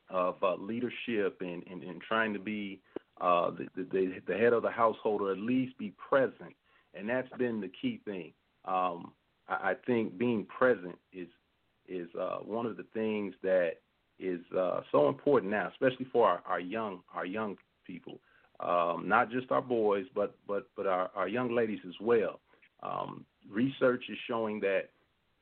of 0.09 0.41
uh, 0.43 0.55
leadership 0.55 1.41
and, 1.41 1.63
and 1.67 1.83
and 1.83 2.01
trying 2.01 2.33
to 2.33 2.39
be 2.39 2.81
uh, 3.19 3.51
the, 3.51 3.67
the 3.75 4.21
the 4.27 4.37
head 4.37 4.53
of 4.53 4.63
the 4.63 4.71
household 4.71 5.21
or 5.21 5.31
at 5.31 5.37
least 5.37 5.77
be 5.77 5.93
present. 5.97 6.55
And 6.93 7.07
that's 7.07 7.29
been 7.37 7.59
the 7.61 7.69
key 7.69 7.99
thing. 8.05 8.33
Um, 8.65 9.11
I, 9.47 9.71
I 9.71 9.73
think 9.85 10.17
being 10.17 10.45
present 10.45 10.97
is 11.11 11.27
is 11.87 12.07
uh, 12.19 12.37
one 12.37 12.65
of 12.65 12.77
the 12.77 12.85
things 12.93 13.33
that 13.43 13.77
is 14.19 14.41
uh, 14.57 14.81
so 14.91 15.07
important 15.09 15.51
now, 15.51 15.69
especially 15.71 16.07
for 16.11 16.27
our, 16.27 16.41
our 16.45 16.59
young 16.59 16.99
our 17.13 17.25
young 17.25 17.57
people, 17.85 18.19
um, 18.59 19.07
not 19.07 19.31
just 19.31 19.51
our 19.51 19.61
boys, 19.61 20.05
but 20.15 20.35
but 20.47 20.67
but 20.75 20.87
our, 20.87 21.09
our 21.15 21.27
young 21.27 21.53
ladies 21.53 21.79
as 21.87 21.95
well. 22.01 22.39
Um, 22.83 23.25
research 23.49 24.03
is 24.09 24.17
showing 24.27 24.59
that 24.61 24.89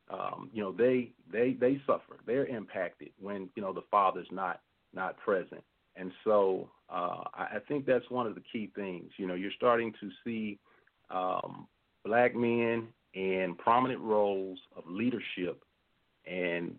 um, 0.09 0.49
you 0.53 0.61
know 0.61 0.71
they 0.71 1.11
they 1.31 1.53
they 1.53 1.81
suffer, 1.85 2.17
they're 2.25 2.45
impacted 2.45 3.09
when 3.19 3.49
you 3.55 3.61
know 3.61 3.73
the 3.73 3.83
father's 3.89 4.27
not 4.31 4.61
not 4.93 5.17
present, 5.17 5.63
and 5.95 6.11
so 6.23 6.69
uh, 6.89 7.23
I, 7.33 7.47
I 7.55 7.59
think 7.67 7.85
that's 7.85 8.09
one 8.09 8.27
of 8.27 8.35
the 8.35 8.43
key 8.51 8.71
things. 8.75 9.11
You 9.17 9.27
know, 9.27 9.33
you're 9.35 9.51
starting 9.55 9.93
to 10.01 10.09
see 10.23 10.59
um, 11.09 11.67
black 12.03 12.35
men 12.35 12.87
in 13.13 13.55
prominent 13.57 14.01
roles 14.01 14.59
of 14.75 14.83
leadership 14.87 15.63
and 16.25 16.75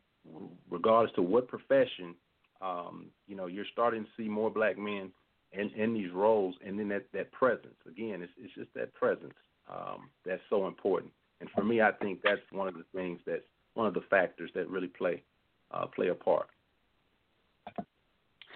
regardless 0.71 1.15
to 1.17 1.23
what 1.23 1.49
profession, 1.49 2.15
um, 2.61 3.07
you 3.27 3.37
know, 3.37 3.47
you're 3.47 3.67
starting 3.73 4.05
to 4.05 4.11
see 4.17 4.29
more 4.29 4.51
black 4.51 4.79
men 4.79 5.11
in, 5.53 5.71
in 5.71 5.95
these 5.95 6.13
roles, 6.13 6.55
and 6.65 6.79
then 6.79 6.89
that 6.89 7.07
that 7.13 7.33
presence. 7.33 7.77
Again, 7.89 8.23
it's 8.23 8.33
it's 8.39 8.55
just 8.55 8.73
that 8.75 8.95
presence 8.95 9.35
um, 9.71 10.11
that's 10.25 10.43
so 10.51 10.67
important. 10.67 11.13
And 11.41 11.51
for 11.55 11.65
me, 11.65 11.83
I 11.83 11.93
think 11.93 12.21
that's 12.23 12.41
one 12.51 12.69
of 12.69 12.75
the 12.75 12.85
things 12.95 13.21
that's 13.27 13.45
one 13.75 13.87
of 13.87 13.95
the 13.95 14.03
factors 14.09 14.51
that 14.55 14.69
really 14.69 14.89
play 14.89 15.23
uh, 15.71 15.87
play 15.87 16.09
a 16.09 16.15
part. 16.15 16.49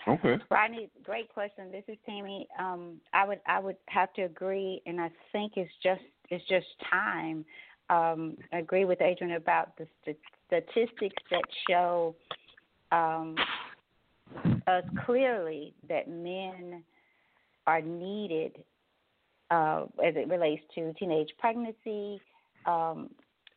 Okay. 0.09 0.37
Rodney, 0.51 0.89
great 1.05 1.33
question. 1.33 1.71
This 1.71 1.85
is 1.87 1.99
Tammy. 2.07 2.49
Um, 2.59 3.01
I 3.13 3.27
would 3.27 3.41
I 3.47 3.59
would 3.59 3.77
have 3.89 4.13
to 4.15 4.23
agree, 4.23 4.81
and 4.87 5.01
I 5.01 5.11
think 5.33 5.53
it's 5.57 5.71
just 5.83 6.03
it's 6.31 6.47
just 6.49 6.67
time. 6.91 7.45
Um, 7.91 8.37
I 8.53 8.59
agree 8.59 8.85
with 8.85 9.03
Andre 9.03 9.35
about 9.35 9.77
the 9.77 9.87
st- 10.03 10.17
statistics 10.47 11.23
that 11.31 11.43
show 11.69 12.15
um, 12.93 13.35
us 14.67 14.85
clearly 15.05 15.75
that 15.89 16.09
men 16.09 16.85
are 17.67 17.81
needed 17.81 18.63
uh, 19.51 19.87
as 20.05 20.15
it 20.17 20.29
relates 20.29 20.63
to 20.77 20.93
teenage 20.95 21.31
pregnancy. 21.39 22.21
Um, 22.65 23.11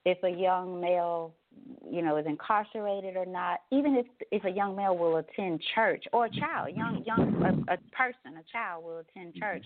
if 0.05 0.21
a 0.23 0.29
young 0.29 0.81
male, 0.81 1.33
you 1.89 2.01
know, 2.01 2.17
is 2.17 2.25
incarcerated 2.25 3.15
or 3.15 3.27
not, 3.27 3.61
even 3.71 3.95
if 3.95 4.07
if 4.31 4.43
a 4.45 4.49
young 4.49 4.75
male 4.75 4.97
will 4.97 5.17
attend 5.17 5.61
church 5.75 6.05
or 6.11 6.25
a 6.25 6.29
child, 6.31 6.75
young 6.75 7.03
young 7.05 7.41
a, 7.43 7.73
a 7.73 7.77
person, 7.95 8.37
a 8.37 8.51
child 8.51 8.83
will 8.83 8.97
attend 8.97 9.35
church. 9.35 9.65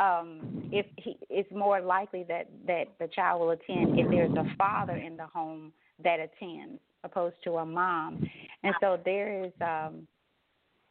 Um, 0.00 0.70
if 0.72 0.86
he, 0.96 1.16
it's 1.28 1.50
more 1.52 1.80
likely 1.80 2.24
that 2.28 2.48
that 2.66 2.84
the 2.98 3.08
child 3.08 3.40
will 3.40 3.50
attend 3.50 3.98
if 3.98 4.10
there's 4.10 4.32
a 4.32 4.46
father 4.56 4.96
in 4.96 5.16
the 5.16 5.26
home 5.26 5.72
that 6.02 6.18
attends, 6.20 6.80
opposed 7.04 7.36
to 7.44 7.56
a 7.56 7.66
mom, 7.66 8.26
and 8.62 8.74
so 8.80 8.98
there 9.04 9.44
is 9.44 9.52
um, 9.60 10.06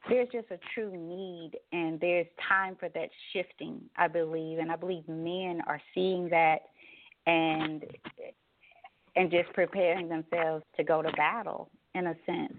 there's 0.07 0.29
just 0.31 0.51
a 0.51 0.59
true 0.73 0.91
need, 0.95 1.51
and 1.71 1.99
there's 1.99 2.27
time 2.47 2.77
for 2.79 2.87
that 2.89 3.09
shifting. 3.33 3.81
I 3.97 4.07
believe, 4.07 4.59
and 4.59 4.71
I 4.71 4.75
believe 4.75 5.07
men 5.07 5.61
are 5.67 5.81
seeing 5.95 6.29
that, 6.29 6.59
and 7.25 7.83
and 9.15 9.31
just 9.31 9.51
preparing 9.53 10.07
themselves 10.07 10.63
to 10.77 10.83
go 10.83 11.01
to 11.01 11.11
battle 11.13 11.69
in 11.95 12.07
a 12.07 12.15
sense. 12.25 12.53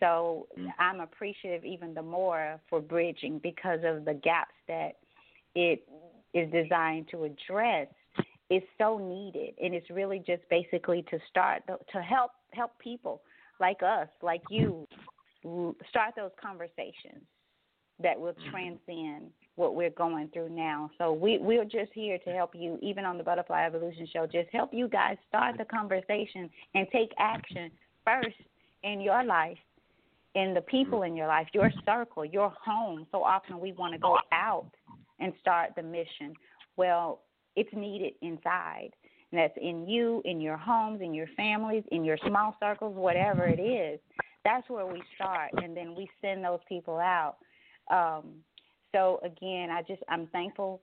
So 0.00 0.48
I'm 0.78 1.00
appreciative 1.00 1.64
even 1.64 1.94
the 1.94 2.02
more 2.02 2.60
for 2.68 2.80
bridging 2.80 3.38
because 3.42 3.80
of 3.84 4.04
the 4.04 4.14
gaps 4.14 4.54
that 4.66 4.96
it 5.54 5.86
is 6.34 6.50
designed 6.52 7.08
to 7.10 7.24
address. 7.24 7.88
It's 8.50 8.66
so 8.78 8.98
needed, 8.98 9.54
and 9.62 9.74
it's 9.74 9.90
really 9.90 10.22
just 10.26 10.42
basically 10.48 11.04
to 11.10 11.18
start 11.28 11.62
to 11.66 12.02
help 12.02 12.32
help 12.52 12.78
people 12.78 13.20
like 13.60 13.82
us, 13.82 14.08
like 14.22 14.42
you, 14.50 14.86
start 15.90 16.14
those 16.16 16.30
conversations 16.40 17.24
that 18.02 18.18
will 18.18 18.32
mm-hmm. 18.32 18.50
transcend 18.50 19.30
what 19.56 19.74
we're 19.74 19.90
going 19.90 20.28
through 20.32 20.48
now. 20.48 20.90
So 20.98 21.12
we 21.12 21.38
we're 21.38 21.64
just 21.64 21.92
here 21.92 22.18
to 22.18 22.30
help 22.30 22.54
you, 22.54 22.78
even 22.80 23.04
on 23.04 23.18
the 23.18 23.24
Butterfly 23.24 23.64
Evolution 23.66 24.06
Show, 24.12 24.26
just 24.26 24.48
help 24.52 24.72
you 24.72 24.88
guys 24.88 25.16
start 25.28 25.56
the 25.58 25.64
conversation 25.64 26.48
and 26.74 26.86
take 26.92 27.10
action 27.18 27.70
first 28.04 28.36
in 28.84 29.00
your 29.00 29.24
life, 29.24 29.58
in 30.34 30.54
the 30.54 30.60
people 30.62 31.00
mm-hmm. 31.00 31.08
in 31.08 31.16
your 31.16 31.26
life, 31.26 31.48
your 31.52 31.70
circle, 31.84 32.24
your 32.24 32.52
home. 32.64 33.06
So 33.10 33.22
often 33.22 33.58
we 33.58 33.72
want 33.72 33.94
to 33.94 33.98
go 33.98 34.16
out 34.32 34.70
and 35.20 35.32
start 35.40 35.70
the 35.76 35.82
mission. 35.82 36.34
Well, 36.76 37.20
it's 37.56 37.72
needed 37.74 38.14
inside. 38.22 38.90
And 39.30 39.40
that's 39.40 39.56
in 39.60 39.86
you, 39.88 40.22
in 40.24 40.40
your 40.40 40.56
homes, 40.56 41.00
in 41.02 41.12
your 41.12 41.26
families, 41.36 41.84
in 41.90 42.04
your 42.04 42.16
small 42.26 42.56
circles, 42.60 42.96
whatever 42.96 43.46
it 43.46 43.60
is. 43.60 44.00
That's 44.44 44.68
where 44.70 44.86
we 44.86 45.02
start, 45.14 45.50
and 45.62 45.76
then 45.76 45.94
we 45.94 46.08
send 46.22 46.42
those 46.42 46.60
people 46.68 46.98
out. 46.98 47.36
Um, 47.90 48.36
so 48.94 49.20
again, 49.22 49.68
I 49.70 49.82
just 49.82 50.02
I'm 50.08 50.28
thankful 50.28 50.80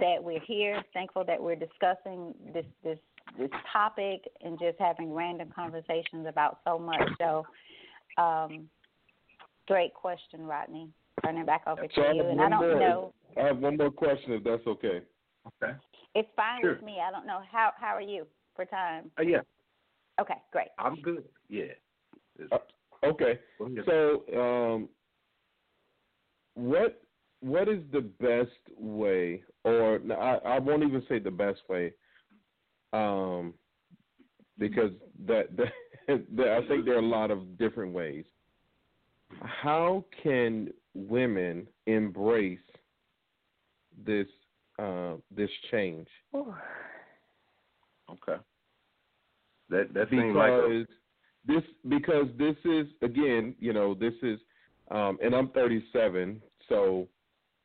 that 0.00 0.16
we're 0.20 0.40
here. 0.40 0.82
Thankful 0.92 1.24
that 1.26 1.40
we're 1.40 1.54
discussing 1.54 2.34
this 2.52 2.64
this 2.82 2.98
this 3.38 3.50
topic 3.72 4.22
and 4.42 4.58
just 4.58 4.78
having 4.78 5.12
random 5.12 5.50
conversations 5.54 6.26
about 6.28 6.58
so 6.64 6.78
much. 6.78 7.08
So, 7.18 7.44
um, 8.20 8.68
great 9.68 9.94
question, 9.94 10.46
Rodney. 10.46 10.88
Turning 11.26 11.42
it 11.42 11.46
back 11.46 11.62
over 11.66 11.86
So 11.94 12.02
to 12.02 12.08
I 12.08 12.12
you, 12.12 12.22
have 12.22 12.30
and 12.30 12.40
I 12.40 12.42
one 12.44 12.50
don't 12.50 12.60
more. 12.70 12.80
know. 12.80 13.14
I 13.36 13.46
have 13.46 13.58
one 13.58 13.76
more 13.76 13.90
question, 13.90 14.32
if 14.32 14.44
that's 14.44 14.66
okay. 14.66 15.02
Okay. 15.62 15.72
It's 16.14 16.28
fine 16.36 16.60
Sure. 16.60 16.74
with 16.74 16.82
me. 16.82 16.98
I 17.06 17.10
don't 17.10 17.26
know 17.26 17.40
how 17.50 17.72
how 17.78 17.94
are 17.94 18.00
you 18.00 18.26
for 18.54 18.64
time. 18.64 19.10
Uh, 19.18 19.22
yeah, 19.22 19.40
Okay, 20.20 20.36
great. 20.52 20.68
I'm 20.78 21.00
good. 21.02 21.24
Yeah. 21.48 21.64
Uh, 22.52 22.58
Okay. 23.04 23.38
So, 23.84 24.24
um, 24.34 24.88
what 26.54 27.02
what 27.40 27.68
is 27.68 27.80
the 27.92 28.00
best 28.00 28.78
way, 28.78 29.42
or 29.64 30.00
I, 30.10 30.56
I 30.56 30.58
won't 30.58 30.82
even 30.82 31.02
say 31.08 31.18
the 31.18 31.30
best 31.30 31.60
way, 31.68 31.92
um, 32.94 33.52
because 34.58 34.90
that, 35.26 35.54
that, 35.56 36.36
that 36.36 36.48
I 36.48 36.66
think 36.66 36.86
there 36.86 36.94
are 36.94 37.00
a 37.00 37.02
lot 37.02 37.30
of 37.30 37.58
different 37.58 37.92
ways. 37.92 38.24
How 39.42 40.04
can 40.22 40.72
women 40.96 41.66
embrace 41.86 42.58
this 44.04 44.26
uh, 44.78 45.14
this 45.34 45.50
change? 45.70 46.08
okay. 48.10 48.40
That 49.68 49.92
that 49.94 50.10
seems 50.10 50.34
like 50.34 50.50
a, 50.50 50.68
because 50.68 50.86
this 51.46 51.62
because 51.88 52.26
this 52.38 52.56
is 52.64 52.86
again, 53.02 53.54
you 53.58 53.72
know, 53.72 53.94
this 53.94 54.14
is 54.22 54.38
um 54.90 55.18
and 55.22 55.34
I'm 55.34 55.48
37, 55.50 56.40
so 56.68 57.08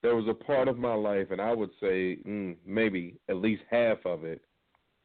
there 0.01 0.15
was 0.15 0.27
a 0.27 0.33
part 0.33 0.67
of 0.67 0.77
my 0.77 0.93
life 0.93 1.27
and 1.31 1.39
I 1.39 1.53
would 1.53 1.69
say 1.79 2.17
mm, 2.27 2.55
maybe 2.65 3.19
at 3.29 3.35
least 3.35 3.61
half 3.69 3.97
of 4.05 4.23
it 4.23 4.41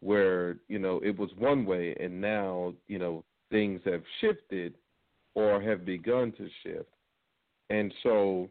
where, 0.00 0.56
you 0.68 0.78
know, 0.78 1.00
it 1.04 1.18
was 1.18 1.30
one 1.38 1.66
way 1.66 1.94
and 2.00 2.20
now, 2.20 2.72
you 2.86 2.98
know, 2.98 3.24
things 3.50 3.80
have 3.84 4.02
shifted 4.20 4.74
or 5.34 5.60
have 5.60 5.84
begun 5.84 6.32
to 6.32 6.48
shift. 6.62 6.88
And 7.70 7.92
so 8.02 8.48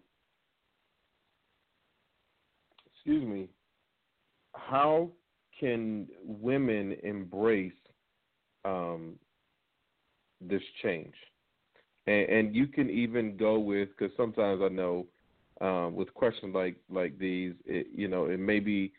excuse 3.05 3.27
me, 3.27 3.49
how 4.53 5.09
can 5.59 6.07
women 6.23 6.97
embrace 7.03 7.71
um, 8.63 9.13
this 10.41 10.61
change? 10.81 11.13
And, 12.07 12.29
and 12.29 12.55
you 12.55 12.67
can 12.67 12.89
even 12.89 13.37
go 13.37 13.59
with 13.59 13.89
because 13.97 14.15
sometimes 14.17 14.61
I 14.63 14.69
know 14.69 15.05
um, 15.61 15.95
with 15.95 16.13
questions 16.13 16.53
like 16.55 16.75
like 16.89 17.17
these, 17.19 17.53
it, 17.65 17.87
you 17.93 18.07
know, 18.07 18.25
it 18.25 18.39
may 18.39 18.59
be 18.59 18.91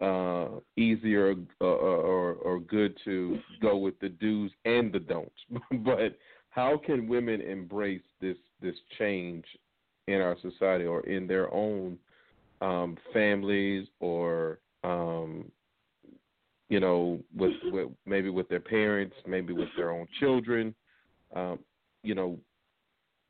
uh, 0.00 0.48
easier 0.76 1.34
uh, 1.60 1.64
or 1.64 2.34
or 2.34 2.58
good 2.58 2.98
to 3.04 3.38
go 3.60 3.76
with 3.76 3.98
the 4.00 4.08
do's 4.08 4.50
and 4.64 4.92
the 4.92 4.98
don'ts. 4.98 5.30
but 5.84 6.18
how 6.52 6.78
can 6.84 7.08
women 7.08 7.40
embrace 7.40 8.02
this 8.20 8.36
this 8.60 8.74
change 8.98 9.44
in 10.06 10.20
our 10.20 10.36
society 10.42 10.84
or 10.84 11.00
in 11.06 11.26
their 11.26 11.52
own 11.52 11.98
um, 12.60 12.96
families 13.12 13.88
or 14.00 14.58
um, 14.84 15.50
you 16.68 16.78
know 16.78 17.18
with, 17.34 17.52
with 17.64 17.88
maybe 18.04 18.28
with 18.28 18.48
their 18.48 18.60
parents, 18.60 19.16
maybe 19.26 19.52
with 19.54 19.70
their 19.76 19.90
own 19.90 20.06
children? 20.20 20.74
Um, 21.34 21.58
you 22.02 22.14
know, 22.14 22.38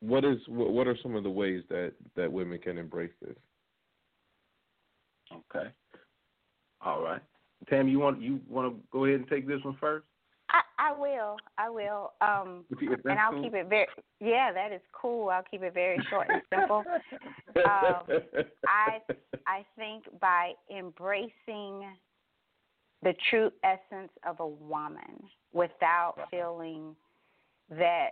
what 0.01 0.25
is 0.25 0.39
what 0.49 0.89
are 0.89 0.97
some 1.01 1.15
of 1.15 1.23
the 1.23 1.31
ways 1.31 1.63
that 1.69 1.93
that 2.17 2.31
women 2.31 2.59
can 2.59 2.77
embrace 2.77 3.13
this? 3.21 3.37
Okay. 5.33 5.69
All 6.85 7.03
right. 7.03 7.23
Tammy, 7.71 7.93
you 7.93 8.01
want 8.01 8.21
you 8.21 8.41
want 8.51 8.75
to 8.75 8.83
go 8.91 9.05
ahead 9.05 9.21
and 9.21 9.29
take 9.29 9.47
this 9.47 9.63
one 9.63 9.77
first? 9.81 10.07
I, 10.83 10.93
will. 10.93 11.37
I 11.59 11.69
will. 11.71 12.13
Um, 12.21 12.65
If 12.71 12.83
you- 12.83 12.93
if 12.95 13.05
and 13.05 13.19
I'll 13.19 13.33
cool. 13.33 13.43
keep 13.43 13.55
it 13.55 13.67
very. 13.69 13.87
Yeah, 14.21 14.53
that 14.53 14.73
is 14.73 14.81
cool. 14.93 15.29
I'll 15.31 15.43
keep 15.45 15.63
it 15.63 15.75
very 15.75 15.99
short 16.11 16.29
and 16.29 16.43
simple. 16.51 16.85
Um, 17.55 18.05
I 18.67 19.01
I 19.47 19.65
think 19.77 20.05
by 20.21 20.53
embracing 20.75 21.85
the 23.03 23.15
true 23.29 23.51
essence 23.63 24.11
of 24.27 24.41
a 24.41 24.47
woman 24.47 25.23
without 25.53 26.15
feeling 26.31 26.97
that 27.71 28.11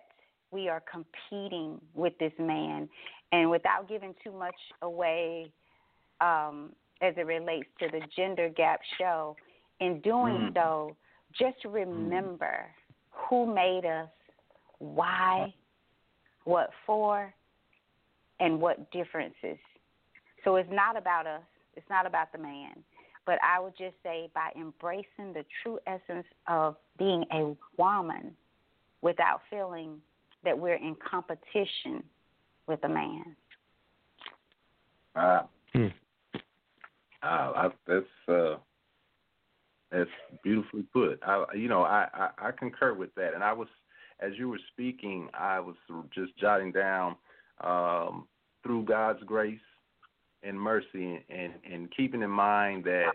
we 0.50 0.68
are 0.68 0.82
competing 0.90 1.80
with 1.94 2.12
this 2.18 2.32
man 2.38 2.88
and 3.32 3.50
without 3.50 3.88
giving 3.88 4.14
too 4.22 4.32
much 4.32 4.54
away 4.82 5.50
um, 6.20 6.72
as 7.00 7.14
it 7.16 7.24
relates 7.26 7.68
to 7.78 7.88
the 7.88 8.00
gender 8.14 8.50
gap 8.50 8.80
show, 8.98 9.36
in 9.80 10.00
doing 10.00 10.50
Mm. 10.50 10.54
so, 10.54 10.96
just 11.38 11.64
remember 11.64 12.66
who 13.10 13.52
made 13.52 13.84
us, 13.84 14.08
why, 14.78 15.52
what 16.44 16.70
for, 16.86 17.32
and 18.40 18.60
what 18.60 18.90
differences. 18.90 19.58
So 20.44 20.56
it's 20.56 20.70
not 20.72 20.96
about 20.96 21.26
us, 21.26 21.42
it's 21.76 21.88
not 21.90 22.06
about 22.06 22.32
the 22.32 22.38
man. 22.38 22.72
But 23.26 23.38
I 23.42 23.60
would 23.60 23.76
just 23.76 23.94
say 24.02 24.30
by 24.34 24.50
embracing 24.56 25.34
the 25.34 25.44
true 25.62 25.78
essence 25.86 26.26
of 26.48 26.76
being 26.98 27.24
a 27.32 27.54
woman 27.76 28.34
without 29.02 29.42
feeling 29.50 30.00
that 30.42 30.58
we're 30.58 30.74
in 30.74 30.96
competition 31.08 32.02
with 32.66 32.82
a 32.84 32.88
man. 32.88 33.36
Uh, 35.14 35.42
Hmm. 35.72 35.86
uh, 37.22 37.26
I, 37.26 37.68
that's 37.86 38.06
uh, 38.28 38.56
that's 39.90 40.10
beautifully 40.42 40.84
put. 40.92 41.20
I, 41.22 41.44
you 41.54 41.68
know, 41.68 41.82
I, 41.82 42.06
I 42.12 42.48
I 42.48 42.50
concur 42.52 42.94
with 42.94 43.14
that. 43.16 43.34
And 43.34 43.42
I 43.42 43.52
was, 43.52 43.68
as 44.20 44.32
you 44.36 44.48
were 44.48 44.60
speaking, 44.72 45.28
I 45.34 45.60
was 45.60 45.76
just 46.14 46.36
jotting 46.38 46.72
down 46.72 47.16
um, 47.62 48.26
through 48.62 48.84
God's 48.84 49.22
grace 49.24 49.58
and 50.42 50.58
mercy, 50.58 51.24
and 51.28 51.52
and 51.70 51.94
keeping 51.96 52.22
in 52.22 52.30
mind 52.30 52.84
that 52.84 53.12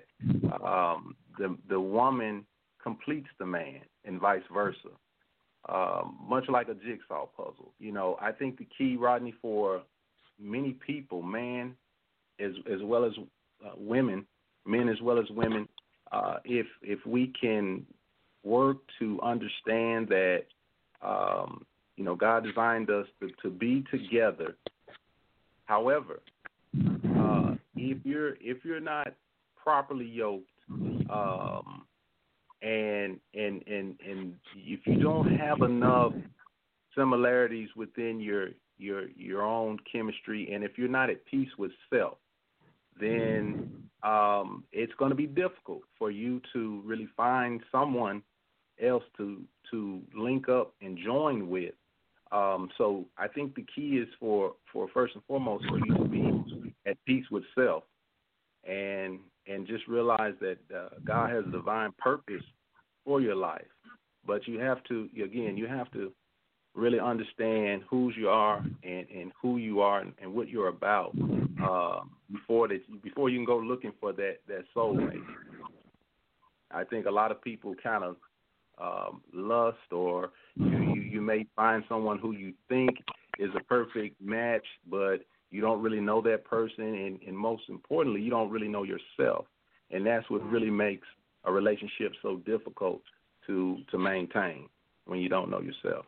um, 0.63 1.15
the 1.37 1.57
the 1.69 1.79
woman 1.79 2.45
completes 2.81 3.29
the 3.39 3.45
man, 3.45 3.81
and 4.03 4.19
vice 4.19 4.43
versa. 4.53 4.89
Um, 5.67 6.19
much 6.21 6.43
like 6.47 6.67
a 6.67 6.75
jigsaw 6.75 7.25
puzzle. 7.25 7.73
You 7.79 7.91
know, 7.91 8.17
I 8.21 8.31
think 8.31 8.59
the 8.59 8.67
key, 8.77 8.97
Rodney, 8.97 9.33
for 9.41 9.81
many 10.39 10.73
people, 10.85 11.23
man 11.23 11.73
as 12.39 12.51
as 12.71 12.79
well 12.83 13.05
as 13.05 13.13
uh, 13.65 13.71
women, 13.77 14.25
men 14.65 14.89
as 14.89 15.01
well 15.01 15.19
as 15.19 15.25
women, 15.29 15.67
uh, 16.11 16.37
if 16.45 16.67
if 16.81 17.05
we 17.05 17.33
can 17.39 17.85
work 18.43 18.77
to 18.99 19.19
understand 19.21 20.07
that 20.09 20.43
um, 21.01 21.65
you 21.97 22.03
know 22.03 22.15
God 22.15 22.43
designed 22.43 22.89
us 22.89 23.07
to, 23.19 23.29
to 23.41 23.49
be 23.49 23.83
together. 23.91 24.55
However, 25.65 26.19
uh, 26.75 27.55
if 27.75 27.97
you're 28.03 28.35
if 28.35 28.63
you're 28.63 28.79
not 28.79 29.13
properly 29.61 30.05
yoked, 30.05 30.49
um, 30.69 31.85
and 32.61 33.19
and 33.33 33.63
and 33.67 33.95
and 34.07 34.33
if 34.55 34.79
you 34.85 35.01
don't 35.01 35.35
have 35.35 35.61
enough 35.61 36.13
similarities 36.95 37.69
within 37.75 38.19
your 38.19 38.49
your 38.77 39.09
your 39.15 39.41
own 39.41 39.77
chemistry, 39.91 40.51
and 40.53 40.63
if 40.63 40.77
you're 40.77 40.87
not 40.87 41.09
at 41.09 41.25
peace 41.25 41.49
with 41.57 41.71
self, 41.89 42.17
then 42.99 43.69
um, 44.03 44.63
it's 44.71 44.93
going 44.97 45.09
to 45.09 45.15
be 45.15 45.27
difficult 45.27 45.81
for 45.97 46.11
you 46.11 46.41
to 46.53 46.81
really 46.85 47.07
find 47.17 47.61
someone 47.71 48.21
else 48.81 49.03
to 49.17 49.41
to 49.71 50.01
link 50.15 50.47
up 50.47 50.73
and 50.81 50.97
join 51.03 51.49
with. 51.49 51.73
Um, 52.31 52.69
so 52.77 53.05
I 53.17 53.27
think 53.27 53.55
the 53.55 53.65
key 53.73 53.97
is 53.97 54.07
for 54.19 54.53
for 54.71 54.87
first 54.93 55.15
and 55.15 55.23
foremost 55.25 55.65
for 55.69 55.79
you 55.79 55.97
to 55.97 56.07
be 56.07 56.71
at 56.85 56.97
peace 57.05 57.25
with 57.31 57.43
self, 57.55 57.83
and 58.67 59.19
and 59.47 59.67
just 59.67 59.87
realize 59.87 60.33
that 60.41 60.57
uh, 60.75 60.89
God 61.05 61.29
has 61.31 61.45
a 61.47 61.51
divine 61.51 61.93
purpose 61.97 62.43
for 63.03 63.21
your 63.21 63.35
life. 63.35 63.65
But 64.25 64.47
you 64.47 64.59
have 64.59 64.83
to 64.85 65.09
again, 65.23 65.57
you 65.57 65.67
have 65.67 65.91
to 65.91 66.11
really 66.75 66.99
understand 66.99 67.83
whose 67.89 68.15
you 68.17 68.29
are 68.29 68.57
and, 68.83 69.07
and 69.09 69.31
who 69.41 69.57
you 69.57 69.81
are 69.81 70.01
and, 70.01 70.13
and 70.21 70.33
what 70.33 70.49
you're 70.49 70.67
about 70.67 71.15
uh, 71.63 72.01
before 72.31 72.67
that 72.67 72.81
before 73.01 73.29
you 73.29 73.37
can 73.37 73.45
go 73.45 73.57
looking 73.57 73.93
for 73.99 74.11
that 74.13 74.37
that 74.47 74.63
soulmate. 74.75 75.23
I 76.71 76.83
think 76.83 77.05
a 77.05 77.11
lot 77.11 77.31
of 77.31 77.41
people 77.41 77.73
kind 77.81 78.03
of 78.03 78.17
um, 78.77 79.21
lust 79.33 79.77
or 79.91 80.31
you, 80.55 80.77
you 80.93 81.01
you 81.01 81.21
may 81.21 81.45
find 81.55 81.83
someone 81.87 82.19
who 82.19 82.33
you 82.33 82.53
think 82.67 82.97
is 83.39 83.49
a 83.55 83.63
perfect 83.63 84.21
match, 84.21 84.65
but 84.89 85.17
you 85.51 85.61
don't 85.61 85.81
really 85.81 86.01
know 86.01 86.21
that 86.21 86.43
person, 86.43 86.83
and, 86.83 87.19
and 87.25 87.37
most 87.37 87.63
importantly, 87.69 88.21
you 88.21 88.29
don't 88.29 88.49
really 88.49 88.67
know 88.67 88.83
yourself, 88.83 89.45
and 89.91 90.05
that's 90.05 90.29
what 90.29 90.43
really 90.49 90.69
makes 90.69 91.07
a 91.45 91.51
relationship 91.51 92.11
so 92.21 92.37
difficult 92.37 93.01
to 93.47 93.77
to 93.91 93.97
maintain 93.97 94.67
when 95.05 95.19
you 95.19 95.29
don't 95.29 95.49
know 95.49 95.61
yourself. 95.61 96.05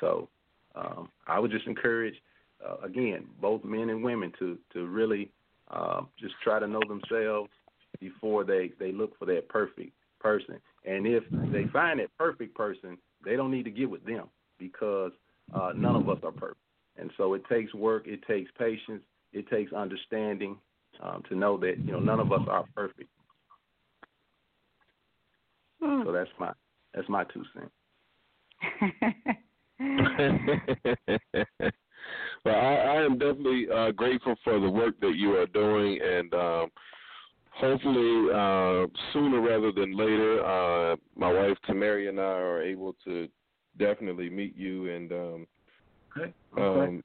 So 0.00 0.28
um, 0.74 1.08
I 1.26 1.38
would 1.38 1.50
just 1.50 1.66
encourage, 1.66 2.14
uh, 2.64 2.76
again, 2.84 3.26
both 3.40 3.64
men 3.64 3.90
and 3.90 4.02
women 4.02 4.32
to 4.38 4.58
to 4.72 4.86
really 4.86 5.30
uh, 5.70 6.02
just 6.18 6.34
try 6.42 6.58
to 6.58 6.66
know 6.66 6.80
themselves 6.88 7.50
before 8.00 8.44
they 8.44 8.70
they 8.78 8.92
look 8.92 9.18
for 9.18 9.26
that 9.26 9.48
perfect 9.48 9.92
person. 10.20 10.60
And 10.84 11.06
if 11.06 11.24
they 11.52 11.64
find 11.72 12.00
that 12.00 12.16
perfect 12.18 12.54
person, 12.54 12.98
they 13.24 13.36
don't 13.36 13.50
need 13.50 13.64
to 13.64 13.70
get 13.70 13.90
with 13.90 14.04
them 14.04 14.28
because 14.58 15.12
uh, 15.52 15.72
none 15.76 15.96
of 15.96 16.08
us 16.08 16.18
are 16.22 16.32
perfect. 16.32 16.60
And 16.96 17.10
so 17.16 17.34
it 17.34 17.42
takes 17.48 17.72
work, 17.74 18.06
it 18.06 18.20
takes 18.26 18.50
patience, 18.58 19.02
it 19.32 19.48
takes 19.48 19.72
understanding 19.72 20.56
um, 21.02 21.22
to 21.28 21.36
know 21.36 21.56
that 21.58 21.76
you 21.84 21.92
know 21.92 22.00
none 22.00 22.20
of 22.20 22.32
us 22.32 22.40
are 22.48 22.64
perfect. 22.74 23.08
Hmm. 25.82 26.02
So 26.04 26.12
that's 26.12 26.30
my 26.38 26.52
that's 26.94 27.08
my 27.08 27.24
two 27.24 27.44
cents. 27.54 27.70
well, 32.44 32.54
I, 32.54 32.74
I 32.98 33.04
am 33.04 33.18
definitely 33.18 33.66
uh, 33.72 33.90
grateful 33.92 34.34
for 34.42 34.58
the 34.58 34.70
work 34.70 34.98
that 35.00 35.14
you 35.16 35.36
are 35.36 35.46
doing, 35.46 36.00
and 36.02 36.34
um, 36.34 36.68
hopefully 37.50 38.30
uh, 38.32 38.86
sooner 39.12 39.40
rather 39.40 39.72
than 39.72 39.96
later, 39.96 40.44
uh, 40.44 40.96
my 41.16 41.32
wife 41.32 41.56
Tamari 41.68 42.08
and 42.08 42.18
I 42.18 42.22
are 42.22 42.62
able 42.62 42.94
to 43.04 43.28
definitely 43.78 44.30
meet 44.30 44.56
you, 44.56 44.90
and 44.90 45.12
um, 45.12 45.46
Okay. 46.58 46.80
um, 46.80 47.02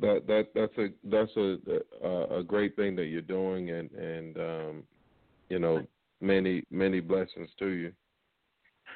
that 0.00 0.26
that 0.26 0.48
that's 0.54 0.76
a 0.78 0.88
that's 1.04 1.36
a, 1.36 2.06
a 2.06 2.38
a 2.40 2.42
great 2.42 2.74
thing 2.76 2.96
that 2.96 3.06
you're 3.06 3.20
doing, 3.22 3.70
and 3.70 3.90
and 3.92 4.36
um, 4.38 4.82
you 5.48 5.58
know 5.58 5.86
many 6.20 6.64
many 6.70 7.00
blessings 7.00 7.50
to 7.58 7.68
you. 7.68 7.92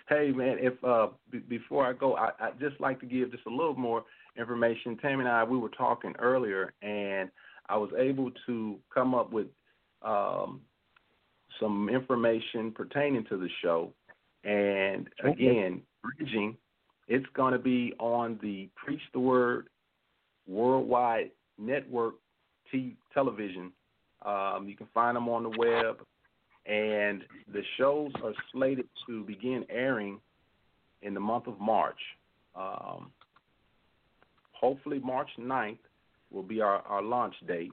Hey 0.09 0.31
man, 0.31 0.59
if 0.61 0.83
uh 0.85 1.09
b- 1.31 1.39
before 1.39 1.87
I 1.87 1.93
go, 1.93 2.17
I 2.17 2.31
I 2.41 2.51
just 2.61 2.81
like 2.81 3.01
to 3.01 3.07
give 3.07 3.33
just 3.33 3.47
a 3.47 3.51
little 3.51 3.75
more 3.77 4.05
information. 4.39 4.97
Tammy 4.99 5.21
and 5.21 5.29
I 5.29 5.45
we 5.45 5.59
were 5.59 5.71
talking 5.71 6.15
earlier, 6.19 6.75
and 6.83 7.31
I 7.69 7.77
was 7.77 7.91
able 7.99 8.31
to 8.47 8.79
come 8.93 9.15
up 9.15 9.33
with 9.33 9.49
um 10.03 10.61
some 11.61 11.89
information 11.89 12.73
pertaining 12.73 13.25
to 13.27 13.37
the 13.37 13.49
show. 13.63 13.93
And 14.45 15.09
again, 15.25 15.83
bridging, 16.03 16.57
it's 17.09 17.27
going 17.35 17.53
to 17.53 17.59
be 17.59 17.95
on 17.99 18.39
the 18.43 18.69
Preach 18.77 19.01
the 19.13 19.21
Word 19.21 19.69
Worldwide 20.47 21.31
Network 21.59 22.15
t- 22.71 22.97
television. 23.13 23.73
Um, 24.25 24.67
you 24.69 24.77
can 24.77 24.89
find 24.95 25.17
them 25.17 25.29
on 25.29 25.43
the 25.43 25.51
web, 25.51 25.99
and 26.67 27.23
the 27.53 27.63
shows 27.79 28.11
are 28.23 28.33
slated 28.53 28.89
to 29.07 29.23
begin 29.25 29.65
airing 29.71 30.21
in 31.03 31.15
the 31.15 31.21
month 31.21 31.47
of 31.47 31.61
March. 31.61 31.99
Um, 32.55 33.11
hopefully, 34.53 34.99
March 34.99 35.29
9th 35.39 35.79
will 36.31 36.43
be 36.43 36.61
our, 36.61 36.79
our 36.83 37.03
launch 37.03 37.35
date. 37.47 37.73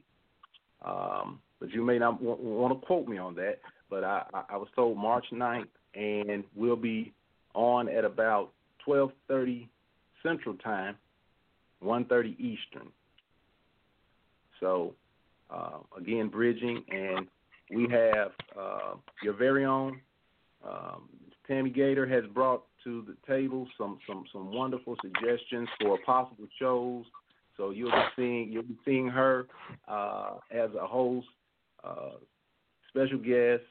Um, 0.84 1.40
but 1.60 1.72
you 1.72 1.84
may 1.84 1.98
not 1.98 2.22
w- 2.22 2.38
want 2.38 2.80
to 2.80 2.86
quote 2.86 3.08
me 3.08 3.18
on 3.18 3.36
that. 3.36 3.60
But 3.90 4.04
I, 4.04 4.24
I, 4.50 4.58
was 4.58 4.68
told 4.76 4.98
March 4.98 5.26
9th, 5.32 5.68
and 5.96 6.44
we'll 6.56 6.76
be 6.76 7.14
on 7.54 7.88
at 7.88 8.04
about 8.06 8.52
12:30 8.88 9.68
Central 10.22 10.56
Time, 10.56 10.96
1:30 11.84 12.40
Eastern. 12.40 12.90
So 14.60 14.94
uh, 15.50 15.80
again, 15.98 16.30
bridging, 16.30 16.84
and 16.90 17.28
we 17.74 17.88
have 17.90 18.32
uh, 18.60 18.96
your 19.24 19.34
very 19.34 19.66
own 19.66 20.00
um, 20.68 21.10
Tammy 21.48 21.70
Gaitor 21.70 22.08
has 22.08 22.24
brought 22.34 22.64
to 22.84 23.06
the 23.08 23.16
table 23.28 23.68
some 23.78 24.00
some 24.08 24.24
some 24.32 24.52
wonderful 24.52 24.96
suggestions 25.02 25.68
for 25.82 25.98
possible 26.06 26.48
shows. 26.60 27.06
So 27.58 27.70
you'll 27.70 27.92
be 27.92 28.04
seeing 28.16 28.52
you'll 28.52 28.64
be 28.64 28.78
seeing 28.86 29.08
her 29.08 29.48
uh, 29.88 30.36
as 30.52 30.70
a 30.80 30.88
host, 30.88 31.28
uh, 31.84 32.18
special 32.90 33.20
guest, 33.20 33.64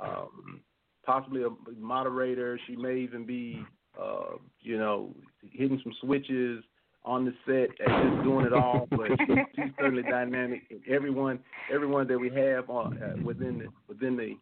um, 0.00 0.60
possibly 1.04 1.42
a 1.42 1.50
moderator. 1.78 2.58
She 2.66 2.76
may 2.76 2.98
even 2.98 3.26
be 3.26 3.62
uh, 4.00 4.36
you 4.60 4.78
know 4.78 5.14
hitting 5.52 5.80
some 5.82 5.92
switches 6.00 6.64
on 7.04 7.24
the 7.24 7.34
set 7.46 7.86
and 7.86 8.14
just 8.14 8.24
doing 8.24 8.46
it 8.46 8.52
all. 8.52 8.86
But 8.90 9.08
she's, 9.26 9.36
she's 9.56 9.72
certainly 9.78 10.02
dynamic. 10.02 10.62
And 10.70 10.80
everyone 10.88 11.38
everyone 11.72 12.08
that 12.08 12.18
we 12.18 12.30
have 12.30 12.70
on 12.70 13.02
uh, 13.02 13.22
within 13.22 13.58
the 13.58 13.66
within 13.88 14.16
the 14.16 14.34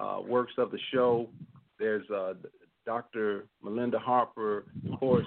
uh, 0.00 0.20
works 0.20 0.52
of 0.58 0.70
the 0.70 0.78
show. 0.92 1.28
There's 1.78 2.08
uh, 2.10 2.34
Dr. 2.86 3.46
Melinda 3.62 3.98
Harper, 3.98 4.64
of 4.90 4.98
course, 4.98 5.26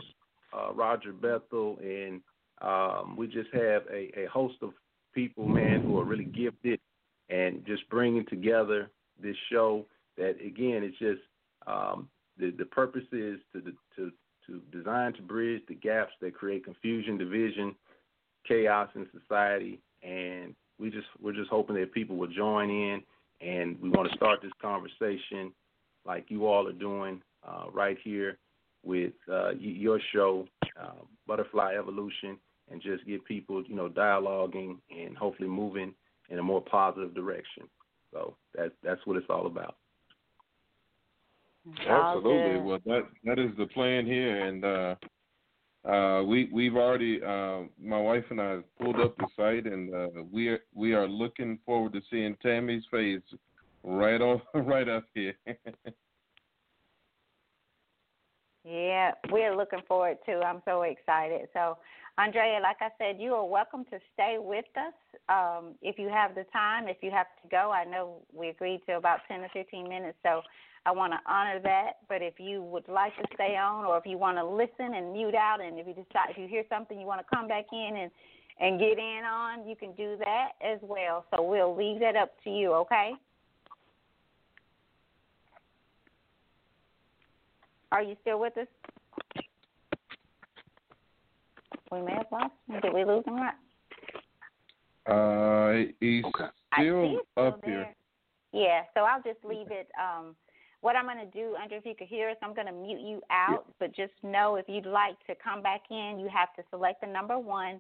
uh, 0.53 0.73
Roger 0.73 1.13
Bethel, 1.13 1.77
and 1.81 2.21
um, 2.61 3.15
we 3.15 3.27
just 3.27 3.49
have 3.53 3.83
a, 3.91 4.11
a 4.19 4.25
host 4.31 4.55
of 4.61 4.71
people, 5.13 5.47
man, 5.47 5.81
who 5.81 5.99
are 5.99 6.03
really 6.03 6.25
gifted 6.25 6.79
and 7.29 7.65
just 7.65 7.87
bringing 7.89 8.25
together 8.27 8.89
this 9.21 9.35
show. 9.51 9.85
That 10.17 10.35
again, 10.45 10.83
it's 10.83 10.97
just 10.99 11.21
um, 11.67 12.09
the 12.37 12.51
the 12.51 12.65
purpose 12.65 13.05
is 13.11 13.39
to 13.53 13.61
to 13.95 14.11
to 14.51 14.77
design 14.77 15.13
to 15.13 15.21
bridge 15.21 15.61
the 15.67 15.75
gaps 15.75 16.11
that 16.21 16.33
create 16.33 16.65
confusion, 16.65 17.17
division, 17.17 17.75
chaos 18.47 18.89
in 18.95 19.07
society, 19.19 19.79
and 20.03 20.55
we 20.79 20.89
just 20.89 21.07
we're 21.21 21.33
just 21.33 21.49
hoping 21.49 21.75
that 21.75 21.93
people 21.93 22.17
will 22.17 22.27
join 22.27 22.69
in, 22.69 23.01
and 23.39 23.79
we 23.81 23.89
want 23.89 24.09
to 24.09 24.15
start 24.15 24.41
this 24.41 24.51
conversation 24.61 25.51
like 26.05 26.25
you 26.29 26.47
all 26.47 26.67
are 26.67 26.73
doing 26.73 27.21
uh, 27.47 27.65
right 27.71 27.97
here 28.03 28.37
with 28.83 29.13
uh, 29.31 29.51
your 29.51 29.99
show, 30.13 30.47
uh, 30.81 31.03
Butterfly 31.27 31.75
Evolution, 31.77 32.37
and 32.71 32.81
just 32.81 33.05
get 33.05 33.23
people, 33.25 33.63
you 33.67 33.75
know, 33.75 33.89
dialoguing 33.89 34.77
and 34.89 35.15
hopefully 35.15 35.47
moving 35.47 35.93
in 36.29 36.39
a 36.39 36.43
more 36.43 36.61
positive 36.61 37.13
direction. 37.13 37.63
So 38.11 38.35
that's 38.55 38.73
that's 38.83 39.01
what 39.05 39.17
it's 39.17 39.27
all 39.29 39.45
about. 39.45 39.75
Absolutely. 41.87 42.59
Well, 42.59 42.79
that 42.85 43.03
that 43.23 43.39
is 43.39 43.51
the 43.57 43.67
plan 43.67 44.05
here, 44.05 44.45
and 44.45 44.65
uh, 44.65 44.95
uh, 45.87 46.23
we 46.23 46.49
we've 46.51 46.75
already 46.75 47.21
uh, 47.23 47.61
my 47.81 47.99
wife 47.99 48.25
and 48.29 48.41
I 48.41 48.59
pulled 48.79 48.99
up 48.99 49.15
the 49.17 49.27
site, 49.35 49.65
and 49.71 49.93
uh, 49.93 50.23
we 50.31 50.49
are 50.49 50.59
we 50.73 50.93
are 50.93 51.07
looking 51.07 51.59
forward 51.65 51.93
to 51.93 52.01
seeing 52.09 52.35
Tammy's 52.41 52.83
face 52.89 53.21
right 53.83 54.21
on 54.21 54.41
right 54.65 54.89
up 54.89 55.05
here. 55.13 55.35
Yeah, 58.63 59.11
we're 59.31 59.55
looking 59.55 59.81
forward 59.87 60.17
to. 60.27 60.41
I'm 60.41 60.61
so 60.65 60.83
excited. 60.83 61.47
So, 61.53 61.77
Andre, 62.17 62.59
like 62.61 62.77
I 62.79 62.89
said, 62.99 63.19
you 63.19 63.33
are 63.33 63.45
welcome 63.45 63.85
to 63.85 63.99
stay 64.13 64.37
with 64.39 64.65
us 64.77 64.93
um, 65.29 65.75
if 65.81 65.97
you 65.97 66.09
have 66.09 66.35
the 66.35 66.45
time. 66.53 66.87
If 66.87 66.97
you 67.01 67.09
have 67.09 67.25
to 67.41 67.49
go, 67.49 67.71
I 67.73 67.85
know 67.85 68.21
we 68.33 68.49
agreed 68.49 68.81
to 68.87 68.97
about 68.97 69.19
10 69.27 69.41
or 69.41 69.49
15 69.51 69.89
minutes, 69.89 70.17
so 70.21 70.41
I 70.85 70.91
want 70.91 71.13
to 71.13 71.19
honor 71.31 71.59
that. 71.63 71.93
But 72.07 72.21
if 72.21 72.35
you 72.39 72.61
would 72.61 72.87
like 72.87 73.15
to 73.17 73.23
stay 73.33 73.57
on, 73.57 73.85
or 73.85 73.97
if 73.97 74.05
you 74.05 74.19
want 74.19 74.37
to 74.37 74.45
listen 74.45 74.93
and 74.95 75.11
mute 75.11 75.35
out, 75.35 75.59
and 75.59 75.79
if 75.79 75.87
you 75.87 75.93
decide 75.93 76.29
if 76.29 76.37
you 76.37 76.47
hear 76.47 76.63
something 76.69 76.99
you 76.99 77.07
want 77.07 77.21
to 77.21 77.35
come 77.35 77.47
back 77.47 77.65
in 77.71 77.97
and 77.97 78.11
and 78.59 78.79
get 78.79 78.99
in 78.99 79.21
on, 79.25 79.67
you 79.67 79.75
can 79.75 79.91
do 79.93 80.17
that 80.19 80.49
as 80.61 80.77
well. 80.83 81.25
So 81.33 81.41
we'll 81.41 81.75
leave 81.75 81.99
that 82.01 82.15
up 82.15 82.31
to 82.43 82.49
you. 82.51 82.73
Okay. 82.73 83.13
Are 87.91 88.01
you 88.01 88.15
still 88.21 88.39
with 88.39 88.57
us? 88.57 88.67
We 91.91 92.01
may 92.01 92.13
have 92.13 92.27
lost 92.31 92.53
him. 92.69 92.79
Did 92.81 92.93
we 92.93 93.03
lose 93.03 93.23
him? 93.25 93.35
Right? 93.35 93.53
uh, 95.07 95.91
he's 95.99 96.23
Okay. 96.25 96.45
Still 96.73 97.03
it's 97.03 97.27
still 97.31 97.47
up 97.47 97.59
here. 97.65 97.73
there. 97.73 97.95
Yeah, 98.53 98.83
so 98.93 99.01
I'll 99.01 99.21
just 99.21 99.43
leave 99.43 99.67
it. 99.71 99.89
Um, 99.99 100.35
what 100.81 100.95
I'm 100.95 101.05
going 101.05 101.19
to 101.19 101.25
do, 101.25 101.55
Andre, 101.61 101.77
if 101.77 101.85
you 101.85 101.95
could 101.97 102.07
hear 102.07 102.29
us, 102.29 102.37
I'm 102.41 102.53
going 102.53 102.67
to 102.67 102.73
mute 102.73 103.01
you 103.01 103.21
out. 103.29 103.65
But 103.79 103.93
just 103.93 104.13
know 104.23 104.55
if 104.55 104.65
you'd 104.67 104.85
like 104.85 105.19
to 105.27 105.35
come 105.41 105.61
back 105.61 105.81
in, 105.89 106.17
you 106.19 106.29
have 106.33 106.53
to 106.55 106.63
select 106.69 107.01
the 107.01 107.07
number 107.07 107.37
one, 107.37 107.79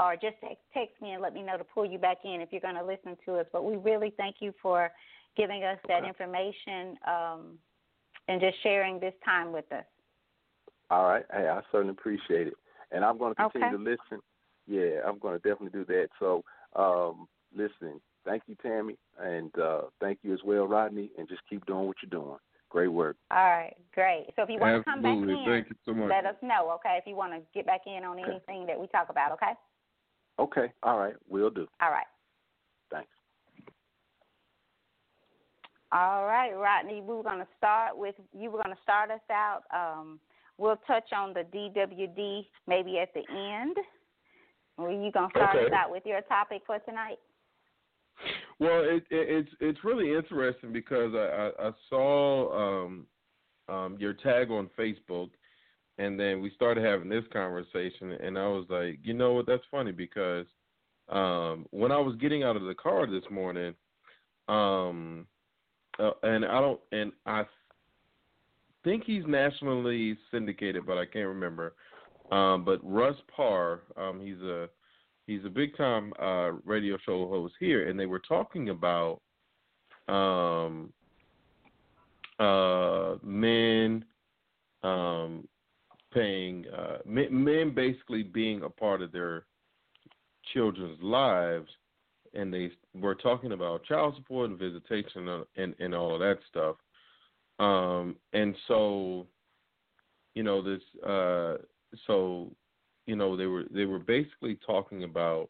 or 0.00 0.14
just 0.14 0.36
text, 0.40 0.58
text 0.72 1.00
me 1.00 1.12
and 1.12 1.22
let 1.22 1.32
me 1.32 1.42
know 1.42 1.56
to 1.56 1.64
pull 1.64 1.86
you 1.86 1.98
back 1.98 2.18
in 2.24 2.40
if 2.40 2.48
you're 2.50 2.60
going 2.60 2.74
to 2.74 2.84
listen 2.84 3.16
to 3.26 3.36
us. 3.40 3.46
But 3.52 3.64
we 3.64 3.76
really 3.76 4.12
thank 4.16 4.36
you 4.40 4.52
for 4.60 4.90
giving 5.36 5.64
us 5.64 5.78
that 5.88 6.00
Okay. 6.00 6.08
information 6.08 6.96
um, 7.06 7.58
and 8.28 8.40
just 8.40 8.56
sharing 8.62 8.98
this 8.98 9.14
time 9.24 9.52
with 9.52 9.70
us. 9.72 9.84
All 10.90 11.04
right. 11.04 11.24
Hey, 11.32 11.48
I 11.48 11.60
certainly 11.72 11.92
appreciate 11.92 12.46
it. 12.48 12.54
And 12.92 13.04
I'm 13.04 13.18
going 13.18 13.34
to 13.34 13.42
continue 13.50 13.68
Okay. 13.68 13.76
to 13.76 13.90
listen. 13.90 14.22
Yeah, 14.66 15.00
I'm 15.06 15.18
going 15.18 15.38
to 15.38 15.48
definitely 15.48 15.78
do 15.78 15.84
that. 15.86 16.08
So, 16.18 16.42
um, 16.76 17.26
listen, 17.54 18.00
thank 18.24 18.44
you, 18.46 18.56
Tammy, 18.62 18.96
and 19.20 19.56
uh, 19.58 19.82
thank 20.00 20.18
you 20.22 20.32
as 20.32 20.40
well, 20.44 20.66
Rodney, 20.66 21.10
and 21.18 21.28
just 21.28 21.42
keep 21.48 21.64
doing 21.66 21.86
what 21.86 21.96
you're 22.02 22.10
doing. 22.10 22.38
Great 22.70 22.88
work. 22.88 23.16
All 23.30 23.44
right, 23.44 23.74
great. 23.94 24.26
So 24.36 24.42
if 24.42 24.48
you 24.48 24.58
want 24.58 24.78
to 24.78 24.84
come 24.84 25.02
back 25.02 25.16
Absolutely. 25.16 25.34
in, 25.34 25.44
Thank 25.44 25.68
you 25.68 25.76
so 25.84 25.94
much. 25.94 26.10
let 26.10 26.26
us 26.26 26.36
know, 26.42 26.70
okay? 26.76 26.98
If 27.00 27.06
you 27.06 27.14
want 27.14 27.32
to 27.34 27.40
get 27.54 27.66
back 27.66 27.82
in 27.86 28.04
on 28.04 28.18
Okay. 28.18 28.30
anything 28.30 28.66
that 28.66 28.80
we 28.80 28.86
talk 28.88 29.10
about, 29.10 29.32
okay? 29.32 29.52
Okay. 30.38 30.72
All 30.82 30.98
right. 30.98 31.14
We'll 31.28 31.50
do. 31.50 31.68
All 31.80 31.90
right. 31.90 32.06
All 35.94 36.24
right, 36.24 36.52
Rodney, 36.52 37.00
we 37.00 37.14
were 37.14 37.22
going 37.22 37.38
to 37.38 37.46
start 37.56 37.96
with 37.96 38.16
you 38.36 38.50
were 38.50 38.60
going 38.60 38.74
to 38.74 38.82
start 38.82 39.12
us 39.12 39.20
out. 39.30 39.62
Um, 39.72 40.18
we'll 40.58 40.80
touch 40.88 41.12
on 41.16 41.32
the 41.32 41.44
DWD 41.54 42.46
maybe 42.66 42.98
at 42.98 43.14
the 43.14 43.22
end. 43.30 43.76
Were 44.76 44.90
you 44.90 45.12
going 45.12 45.30
to 45.30 45.38
start 45.38 45.56
us 45.56 45.72
out 45.72 45.92
with 45.92 46.02
your 46.04 46.20
topic 46.22 46.62
for 46.66 46.80
tonight? 46.80 47.18
Well, 48.58 48.80
it, 48.80 49.04
it, 49.08 49.28
it's 49.28 49.48
it's 49.60 49.84
really 49.84 50.12
interesting 50.12 50.72
because 50.72 51.12
I, 51.14 51.52
I, 51.62 51.68
I 51.68 51.70
saw 51.88 52.86
um, 52.86 53.06
um, 53.68 53.96
your 54.00 54.14
tag 54.14 54.50
on 54.50 54.68
Facebook, 54.76 55.30
and 55.98 56.18
then 56.18 56.40
we 56.40 56.50
started 56.56 56.84
having 56.84 57.08
this 57.08 57.24
conversation, 57.32 58.12
and 58.20 58.36
I 58.36 58.48
was 58.48 58.66
like, 58.68 58.98
you 59.04 59.14
know 59.14 59.34
what? 59.34 59.46
That's 59.46 59.62
funny 59.70 59.92
because 59.92 60.46
um, 61.08 61.66
when 61.70 61.92
I 61.92 61.98
was 61.98 62.16
getting 62.16 62.42
out 62.42 62.56
of 62.56 62.62
the 62.62 62.74
car 62.74 63.06
this 63.06 63.24
morning, 63.30 63.74
um, 64.48 65.28
uh, 65.98 66.10
and 66.22 66.44
I 66.44 66.60
don't, 66.60 66.80
and 66.92 67.12
I 67.26 67.44
think 68.82 69.04
he's 69.04 69.24
nationally 69.26 70.16
syndicated, 70.30 70.86
but 70.86 70.98
I 70.98 71.06
can't 71.06 71.28
remember. 71.28 71.74
Um, 72.30 72.64
but 72.64 72.80
Russ 72.82 73.16
Parr, 73.34 73.82
um, 73.96 74.20
he's 74.20 74.40
a 74.40 74.68
he's 75.26 75.44
a 75.44 75.50
big 75.50 75.76
time 75.76 76.12
uh, 76.20 76.52
radio 76.64 76.96
show 77.04 77.28
host 77.28 77.54
here, 77.60 77.88
and 77.88 77.98
they 77.98 78.06
were 78.06 78.20
talking 78.20 78.70
about 78.70 79.20
um, 80.08 80.92
uh, 82.38 83.16
men 83.22 84.04
um, 84.82 85.46
paying 86.12 86.64
uh, 86.76 86.98
men, 87.06 87.28
men 87.30 87.74
basically 87.74 88.22
being 88.22 88.62
a 88.62 88.70
part 88.70 89.02
of 89.02 89.12
their 89.12 89.44
children's 90.52 91.00
lives, 91.02 91.68
and 92.34 92.52
they 92.52 92.70
were 92.94 93.14
talking 93.14 93.52
about 93.52 93.84
child 93.84 94.14
support 94.16 94.50
and 94.50 94.58
visitation 94.58 95.28
and 95.28 95.44
and, 95.56 95.74
and 95.78 95.94
all 95.94 96.14
of 96.14 96.20
that 96.20 96.38
stuff. 96.48 96.76
Um, 97.58 98.16
and 98.32 98.54
so, 98.66 99.26
you 100.34 100.42
know, 100.42 100.62
this 100.62 100.82
uh, 101.06 101.56
so 102.06 102.50
you 103.06 103.16
know 103.16 103.36
they 103.36 103.46
were 103.46 103.64
they 103.70 103.84
were 103.84 103.98
basically 103.98 104.58
talking 104.66 105.04
about 105.04 105.48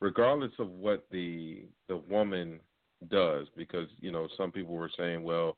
regardless 0.00 0.52
of 0.58 0.70
what 0.70 1.06
the 1.10 1.64
the 1.88 1.96
woman 1.96 2.60
does 3.08 3.46
because 3.56 3.88
you 4.00 4.10
know 4.12 4.28
some 4.36 4.50
people 4.52 4.74
were 4.74 4.90
saying 4.96 5.22
well 5.22 5.56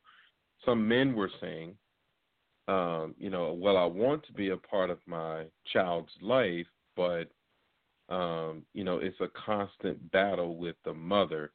some 0.65 0.87
men 0.87 1.13
were 1.13 1.31
saying 1.41 1.75
um 2.67 3.13
you 3.17 3.29
know 3.29 3.53
well 3.53 3.77
I 3.77 3.85
want 3.85 4.25
to 4.25 4.33
be 4.33 4.49
a 4.49 4.57
part 4.57 4.89
of 4.89 4.99
my 5.05 5.45
child's 5.71 6.11
life 6.21 6.67
but 6.95 7.25
um 8.09 8.63
you 8.73 8.83
know 8.83 8.97
it's 8.97 9.19
a 9.21 9.29
constant 9.45 10.11
battle 10.11 10.57
with 10.57 10.75
the 10.85 10.93
mother 10.93 11.51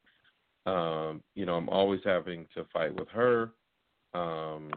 Um, 0.67 1.23
you 1.35 1.47
know, 1.47 1.55
I'm 1.55 1.69
always 1.69 2.01
having 2.05 2.47
to 2.55 2.65
fight 2.73 2.95
with 2.95 3.09
her. 3.09 3.53
Um, 4.15 4.71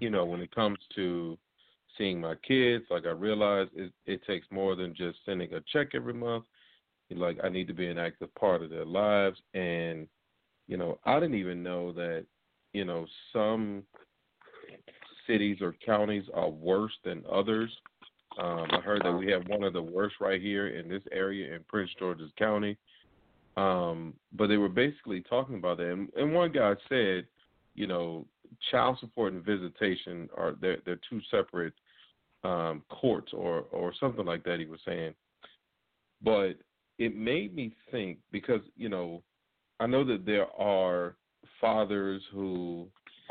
you 0.00 0.10
know, 0.10 0.24
when 0.24 0.40
it 0.40 0.54
comes 0.54 0.78
to 0.94 1.36
seeing 1.98 2.20
my 2.20 2.34
kids, 2.36 2.84
like 2.90 3.04
I 3.04 3.10
realize 3.10 3.68
it, 3.74 3.92
it 4.06 4.24
takes 4.26 4.46
more 4.50 4.74
than 4.76 4.94
just 4.94 5.18
sending 5.26 5.52
a 5.52 5.60
check 5.72 5.88
every 5.94 6.14
month. 6.14 6.44
Like 7.10 7.38
I 7.44 7.48
need 7.50 7.66
to 7.68 7.74
be 7.74 7.88
an 7.88 7.98
active 7.98 8.34
part 8.36 8.62
of 8.62 8.70
their 8.70 8.86
lives, 8.86 9.38
and 9.52 10.08
you 10.68 10.76
know, 10.76 10.98
I 11.04 11.18
didn't 11.18 11.34
even 11.34 11.62
know 11.62 11.92
that, 11.92 12.24
you 12.72 12.84
know, 12.84 13.06
some 13.32 13.82
cities 15.26 15.58
or 15.60 15.74
counties 15.84 16.24
are 16.32 16.48
worse 16.48 16.92
than 17.04 17.24
others. 17.30 17.70
Um, 18.38 18.66
I 18.70 18.80
heard 18.80 19.02
that 19.04 19.12
we 19.12 19.30
have 19.32 19.46
one 19.48 19.62
of 19.62 19.72
the 19.72 19.82
worst 19.82 20.16
right 20.20 20.40
here 20.40 20.68
in 20.68 20.88
this 20.88 21.02
area 21.12 21.54
in 21.54 21.64
Prince 21.68 21.90
George's 21.98 22.30
County. 22.38 22.76
Um, 23.56 24.14
but 24.32 24.46
they 24.46 24.56
were 24.56 24.68
basically 24.68 25.22
talking 25.22 25.56
about 25.56 25.78
that, 25.78 25.90
and, 25.90 26.08
and 26.16 26.32
one 26.32 26.52
guy 26.52 26.74
said, 26.88 27.26
you 27.74 27.86
know, 27.86 28.26
child 28.70 28.98
support 29.00 29.32
and 29.32 29.44
visitation 29.44 30.28
are 30.36 30.54
they're, 30.60 30.78
they're 30.84 31.00
two 31.08 31.20
separate 31.30 31.74
um, 32.44 32.82
courts 32.88 33.32
or 33.34 33.64
or 33.72 33.92
something 33.98 34.24
like 34.24 34.44
that. 34.44 34.60
He 34.60 34.66
was 34.66 34.80
saying, 34.86 35.14
but 36.22 36.54
it 36.98 37.16
made 37.16 37.54
me 37.54 37.72
think 37.90 38.18
because 38.30 38.60
you 38.76 38.88
know, 38.88 39.22
I 39.78 39.86
know 39.86 40.04
that 40.04 40.24
there 40.24 40.46
are 40.58 41.16
fathers 41.60 42.22
who 42.32 42.86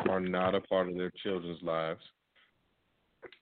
are 0.10 0.20
not 0.20 0.56
a 0.56 0.62
part 0.62 0.90
of 0.90 0.96
their 0.96 1.12
children's 1.24 1.62
lives, 1.62 2.02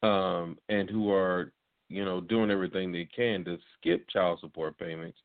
um, 0.03 0.57
and 0.69 0.89
who 0.89 1.11
are 1.11 1.51
you 1.89 2.03
know 2.03 2.21
doing 2.21 2.51
everything 2.51 2.91
they 2.91 3.07
can 3.15 3.43
to 3.45 3.57
skip 3.77 4.07
child 4.09 4.39
support 4.41 4.77
payments. 4.77 5.17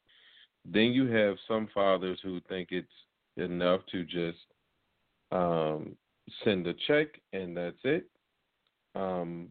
Then 0.65 0.93
you 0.93 1.07
have 1.07 1.37
some 1.49 1.69
fathers 1.75 2.19
who 2.23 2.41
think 2.49 2.69
it's 2.71 2.89
enough 3.37 3.81
to 3.91 4.05
just 4.05 4.39
um, 5.33 5.97
send 6.45 6.67
a 6.67 6.75
check 6.87 7.09
and 7.33 7.57
that's 7.57 7.79
it. 7.85 8.07
Um, 8.95 9.49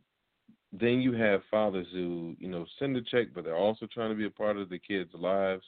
then 0.71 1.01
you 1.01 1.11
have 1.13 1.41
fathers 1.51 1.87
who, 1.91 2.35
you 2.39 2.47
know, 2.47 2.65
send 2.79 2.95
a 2.95 3.01
check, 3.01 3.27
but 3.33 3.43
they're 3.43 3.57
also 3.57 3.87
trying 3.93 4.09
to 4.09 4.15
be 4.15 4.25
a 4.25 4.29
part 4.29 4.57
of 4.57 4.69
the 4.69 4.79
kids' 4.79 5.13
lives. 5.13 5.63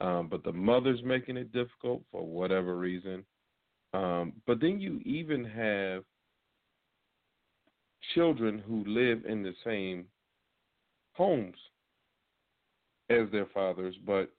Um, 0.00 0.28
but 0.28 0.42
the 0.42 0.52
mother's 0.52 1.02
making 1.04 1.36
it 1.36 1.52
difficult 1.52 2.02
for 2.10 2.26
whatever 2.26 2.76
reason. 2.76 3.24
Um, 3.92 4.32
but 4.44 4.60
then 4.60 4.80
you 4.80 5.00
even 5.04 5.44
have 5.44 6.02
children 8.14 8.62
who 8.66 8.84
live 8.86 9.24
in 9.26 9.42
the 9.42 9.54
same 9.64 10.06
homes 11.12 11.56
as 13.10 13.30
their 13.30 13.46
fathers, 13.46 13.94
but 14.06 14.30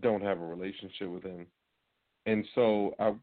don't 0.00 0.22
have 0.22 0.40
a 0.40 0.46
relationship 0.46 1.08
with 1.08 1.22
them. 1.22 1.46
And 2.26 2.44
so 2.54 2.94
I 2.98 3.14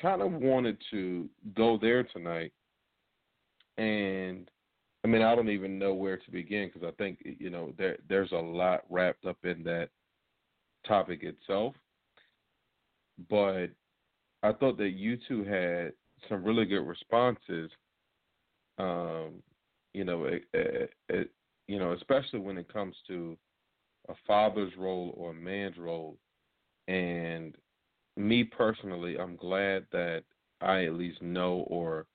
kind 0.00 0.22
of 0.22 0.32
wanted 0.32 0.78
to 0.90 1.28
go 1.54 1.78
there 1.80 2.04
tonight 2.04 2.52
and 3.78 4.50
I 5.04 5.08
mean, 5.08 5.22
I 5.22 5.34
don't 5.34 5.48
even 5.48 5.78
know 5.78 5.94
where 5.94 6.16
to 6.16 6.30
begin 6.30 6.70
because 6.72 6.86
I 6.86 6.90
think 7.02 7.20
you 7.38 7.50
know 7.50 7.72
there 7.78 7.96
there's 8.08 8.32
a 8.32 8.36
lot 8.36 8.82
wrapped 8.90 9.24
up 9.24 9.38
in 9.44 9.62
that 9.62 9.90
topic 10.86 11.22
itself. 11.22 11.74
But 13.30 13.68
I 14.42 14.52
thought 14.52 14.76
that 14.78 14.90
you 14.90 15.16
two 15.28 15.44
had 15.44 15.92
some 16.28 16.44
really 16.44 16.64
good 16.64 16.86
responses. 16.86 17.70
Um, 18.78 19.42
you 19.94 20.04
know, 20.04 20.24
it, 20.24 20.44
it, 20.52 20.90
it, 21.08 21.30
you 21.66 21.78
know, 21.78 21.92
especially 21.92 22.38
when 22.38 22.58
it 22.58 22.72
comes 22.72 22.94
to 23.08 23.36
a 24.08 24.14
father's 24.26 24.72
role 24.76 25.14
or 25.16 25.30
a 25.30 25.34
man's 25.34 25.76
role. 25.76 26.16
And 26.86 27.56
me 28.16 28.44
personally, 28.44 29.18
I'm 29.18 29.36
glad 29.36 29.86
that 29.92 30.24
I 30.60 30.84
at 30.84 30.94
least 30.94 31.22
know 31.22 31.64
or 31.68 32.06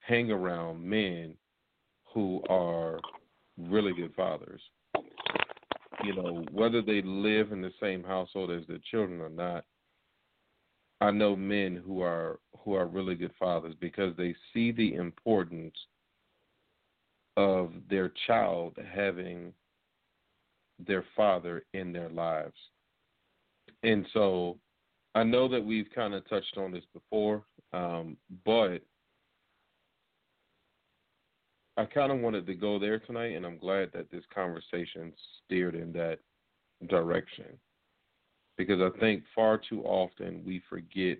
hang 0.00 0.30
around 0.30 0.82
men 0.82 1.34
who 2.12 2.42
are 2.48 2.98
really 3.58 3.92
good 3.92 4.14
fathers. 4.14 4.60
You 6.04 6.14
know, 6.14 6.44
whether 6.52 6.82
they 6.82 7.02
live 7.02 7.52
in 7.52 7.60
the 7.60 7.72
same 7.80 8.02
household 8.02 8.50
as 8.50 8.66
their 8.66 8.80
children 8.90 9.20
or 9.20 9.28
not, 9.28 9.64
I 11.00 11.10
know 11.10 11.36
men 11.36 11.80
who 11.84 12.00
are 12.02 12.38
who 12.58 12.74
are 12.74 12.86
really 12.86 13.14
good 13.14 13.32
fathers 13.38 13.74
because 13.80 14.16
they 14.16 14.34
see 14.52 14.70
the 14.70 14.94
importance 14.94 15.74
of 17.36 17.72
their 17.88 18.12
child 18.26 18.76
having 18.94 19.52
their 20.78 21.04
father 21.16 21.64
in 21.74 21.92
their 21.92 22.08
lives. 22.08 22.56
And 23.82 24.06
so 24.12 24.58
I 25.14 25.22
know 25.22 25.48
that 25.48 25.64
we've 25.64 25.88
kind 25.94 26.14
of 26.14 26.28
touched 26.28 26.56
on 26.56 26.72
this 26.72 26.84
before, 26.92 27.44
um, 27.72 28.16
but 28.44 28.78
I 31.76 31.84
kind 31.86 32.12
of 32.12 32.20
wanted 32.20 32.46
to 32.46 32.54
go 32.54 32.78
there 32.78 32.98
tonight, 32.98 33.34
and 33.34 33.46
I'm 33.46 33.58
glad 33.58 33.90
that 33.94 34.10
this 34.10 34.24
conversation 34.34 35.12
steered 35.44 35.74
in 35.74 35.92
that 35.92 36.18
direction 36.88 37.46
because 38.58 38.80
I 38.80 38.96
think 39.00 39.22
far 39.34 39.58
too 39.58 39.82
often 39.82 40.42
we 40.46 40.62
forget 40.68 41.18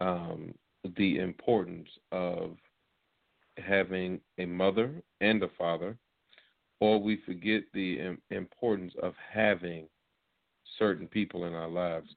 um, 0.00 0.52
the 0.96 1.18
importance 1.18 1.88
of 2.10 2.56
having 3.58 4.20
a 4.38 4.46
mother 4.46 5.02
and 5.20 5.42
a 5.42 5.48
father, 5.56 5.96
or 6.80 7.00
we 7.00 7.18
forget 7.24 7.62
the 7.72 8.16
importance 8.30 8.92
of 9.02 9.14
having 9.32 9.86
certain 10.78 11.06
people 11.06 11.44
in 11.44 11.54
our 11.54 11.68
lives, 11.68 12.08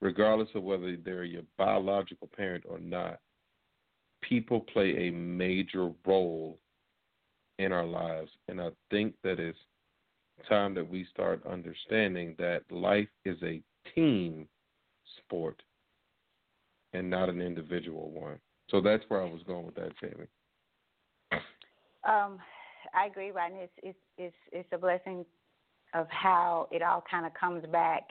regardless 0.00 0.48
of 0.54 0.62
whether 0.62 0.96
they're 0.96 1.24
your 1.24 1.42
biological 1.58 2.28
parent 2.34 2.64
or 2.68 2.78
not. 2.78 3.18
People 4.22 4.60
play 4.60 5.08
a 5.08 5.10
major 5.10 5.90
role 6.06 6.58
in 7.58 7.72
our 7.72 7.86
lives. 7.86 8.30
And 8.48 8.60
I 8.60 8.70
think 8.90 9.14
that 9.22 9.38
it's 9.38 9.58
time 10.48 10.74
that 10.74 10.88
we 10.88 11.06
start 11.10 11.46
understanding 11.46 12.34
that 12.38 12.62
life 12.70 13.08
is 13.24 13.36
a 13.42 13.62
team 13.94 14.48
sport 15.18 15.62
and 16.92 17.10
not 17.10 17.28
an 17.28 17.40
individual 17.40 18.10
one. 18.10 18.38
So 18.70 18.80
that's 18.80 19.04
where 19.08 19.20
I 19.20 19.30
was 19.30 19.42
going 19.46 19.66
with 19.66 19.74
that, 19.74 19.92
Tammy. 20.00 20.26
Um, 22.04 22.38
I 22.94 23.06
agree, 23.06 23.30
Rodney. 23.30 23.60
It's 23.60 23.72
it's 23.82 23.98
it's 24.18 24.36
it's 24.52 24.68
a 24.72 24.78
blessing 24.78 25.24
of 25.94 26.06
how 26.10 26.68
it 26.70 26.82
all 26.82 27.04
kind 27.10 27.26
of 27.26 27.34
comes 27.34 27.64
back. 27.70 28.02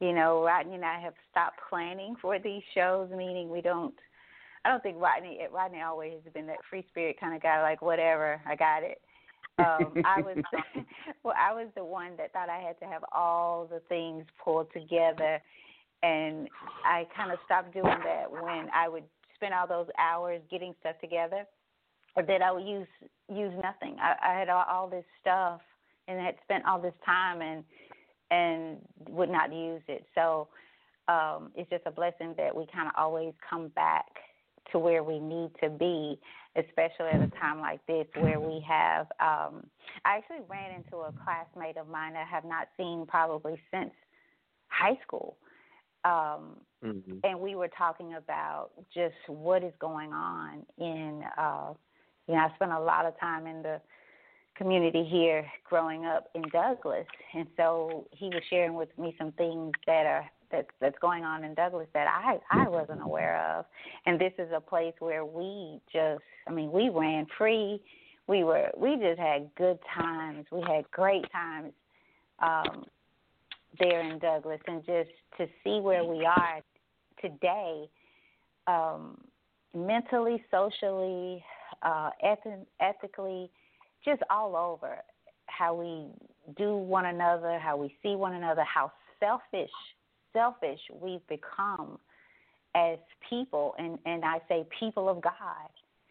You 0.00 0.12
know, 0.12 0.44
Rodney 0.44 0.76
and 0.76 0.84
I 0.84 1.00
have 1.00 1.14
stopped 1.30 1.58
planning 1.68 2.14
for 2.20 2.38
these 2.38 2.62
shows, 2.74 3.10
meaning 3.10 3.50
we 3.50 3.60
don't 3.60 3.94
I 4.64 4.70
don't 4.70 4.82
think 4.82 5.00
Rodney 5.00 5.38
Rodney 5.52 5.80
always 5.80 6.14
has 6.24 6.32
been 6.32 6.46
that 6.46 6.58
free 6.68 6.84
spirit 6.90 7.18
kind 7.20 7.34
of 7.34 7.42
guy, 7.42 7.62
like 7.62 7.82
whatever, 7.82 8.40
I 8.46 8.56
got 8.56 8.82
it. 8.82 9.00
Um, 9.58 10.02
I 10.04 10.20
was 10.20 10.36
well, 11.24 11.34
I 11.38 11.52
was 11.52 11.68
the 11.76 11.84
one 11.84 12.16
that 12.16 12.32
thought 12.32 12.48
I 12.48 12.60
had 12.60 12.78
to 12.80 12.86
have 12.86 13.04
all 13.12 13.66
the 13.66 13.80
things 13.88 14.24
pulled 14.42 14.72
together, 14.72 15.40
and 16.02 16.48
I 16.84 17.06
kind 17.16 17.32
of 17.32 17.38
stopped 17.44 17.72
doing 17.72 17.84
that 17.84 18.30
when 18.30 18.68
I 18.74 18.88
would 18.88 19.04
spend 19.34 19.54
all 19.54 19.66
those 19.66 19.88
hours 19.98 20.40
getting 20.50 20.74
stuff 20.80 20.96
together, 21.00 21.44
or 22.18 22.24
that 22.24 22.42
I 22.42 22.50
would 22.50 22.66
use 22.66 22.88
use 23.30 23.54
nothing. 23.62 23.96
I, 24.00 24.14
I 24.22 24.38
had 24.38 24.48
all, 24.48 24.64
all 24.68 24.88
this 24.88 25.04
stuff 25.20 25.60
and 26.08 26.20
had 26.20 26.34
spent 26.42 26.64
all 26.66 26.80
this 26.80 26.94
time 27.06 27.40
and 27.40 27.64
and 28.30 28.78
would 29.08 29.30
not 29.30 29.54
use 29.54 29.82
it. 29.88 30.04
So 30.14 30.48
um, 31.06 31.50
it's 31.54 31.70
just 31.70 31.84
a 31.86 31.90
blessing 31.90 32.34
that 32.36 32.54
we 32.54 32.66
kind 32.66 32.88
of 32.88 32.94
always 32.98 33.32
come 33.48 33.68
back 33.68 34.06
to 34.72 34.78
where 34.78 35.02
we 35.02 35.18
need 35.18 35.50
to 35.62 35.70
be, 35.70 36.18
especially 36.56 37.06
at 37.06 37.22
a 37.22 37.30
time 37.40 37.60
like 37.60 37.80
this 37.86 38.06
where 38.20 38.40
we 38.40 38.62
have. 38.68 39.06
Um, 39.20 39.66
I 40.04 40.18
actually 40.18 40.44
ran 40.48 40.72
into 40.72 40.96
a 40.98 41.12
classmate 41.24 41.78
of 41.78 41.88
mine 41.88 42.14
that 42.14 42.26
I 42.26 42.30
have 42.30 42.44
not 42.44 42.68
seen 42.76 43.06
probably 43.06 43.58
since 43.72 43.92
high 44.66 44.98
school. 45.06 45.36
Um, 46.04 46.56
mm-hmm. 46.84 47.18
And 47.24 47.40
we 47.40 47.54
were 47.54 47.68
talking 47.68 48.14
about 48.14 48.70
just 48.92 49.14
what 49.26 49.64
is 49.64 49.72
going 49.80 50.12
on 50.12 50.66
in, 50.76 51.22
uh, 51.38 51.72
you 52.28 52.34
know, 52.34 52.40
I 52.40 52.54
spent 52.54 52.72
a 52.72 52.78
lot 52.78 53.06
of 53.06 53.18
time 53.18 53.46
in 53.46 53.62
the 53.62 53.80
community 54.58 55.04
here 55.04 55.46
growing 55.68 56.04
up 56.04 56.28
in 56.34 56.42
Douglas. 56.52 57.06
And 57.34 57.46
so 57.56 58.06
he 58.10 58.26
was 58.26 58.42
sharing 58.50 58.74
with 58.74 58.90
me 58.98 59.14
some 59.16 59.32
things 59.32 59.72
that 59.86 60.04
are 60.04 60.30
that's 60.50 60.68
that's 60.80 60.98
going 61.00 61.24
on 61.24 61.44
in 61.44 61.54
Douglas 61.54 61.88
that 61.94 62.06
I 62.08 62.38
I 62.50 62.68
wasn't 62.68 63.02
aware 63.02 63.38
of. 63.56 63.64
And 64.06 64.20
this 64.20 64.32
is 64.38 64.48
a 64.54 64.60
place 64.60 64.94
where 64.98 65.24
we 65.24 65.80
just 65.92 66.22
I 66.46 66.52
mean 66.52 66.72
we 66.72 66.90
ran 66.90 67.26
free. 67.36 67.80
We 68.26 68.44
were 68.44 68.70
we 68.76 68.96
just 68.96 69.18
had 69.18 69.48
good 69.56 69.78
times. 69.94 70.46
We 70.50 70.60
had 70.62 70.90
great 70.90 71.24
times 71.32 71.72
um 72.40 72.84
there 73.78 74.00
in 74.00 74.18
Douglas 74.18 74.60
and 74.66 74.84
just 74.84 75.10
to 75.36 75.46
see 75.62 75.80
where 75.80 76.04
we 76.04 76.26
are 76.26 76.60
today 77.20 77.88
um 78.66 79.18
mentally, 79.74 80.42
socially, 80.50 81.44
uh 81.82 82.10
eth- 82.22 82.66
ethically 82.80 83.50
just 84.04 84.22
all 84.30 84.56
over 84.56 84.98
how 85.46 85.74
we 85.74 86.06
do 86.56 86.76
one 86.76 87.06
another, 87.06 87.58
how 87.58 87.76
we 87.76 87.94
see 88.02 88.14
one 88.14 88.34
another, 88.34 88.62
how 88.62 88.92
selfish 89.20 89.70
selfish 90.32 90.80
we've 91.00 91.26
become 91.28 91.98
as 92.74 92.98
people, 93.28 93.74
and, 93.78 93.98
and 94.06 94.24
I 94.24 94.38
say 94.48 94.66
people 94.78 95.08
of 95.08 95.20
God, 95.20 95.32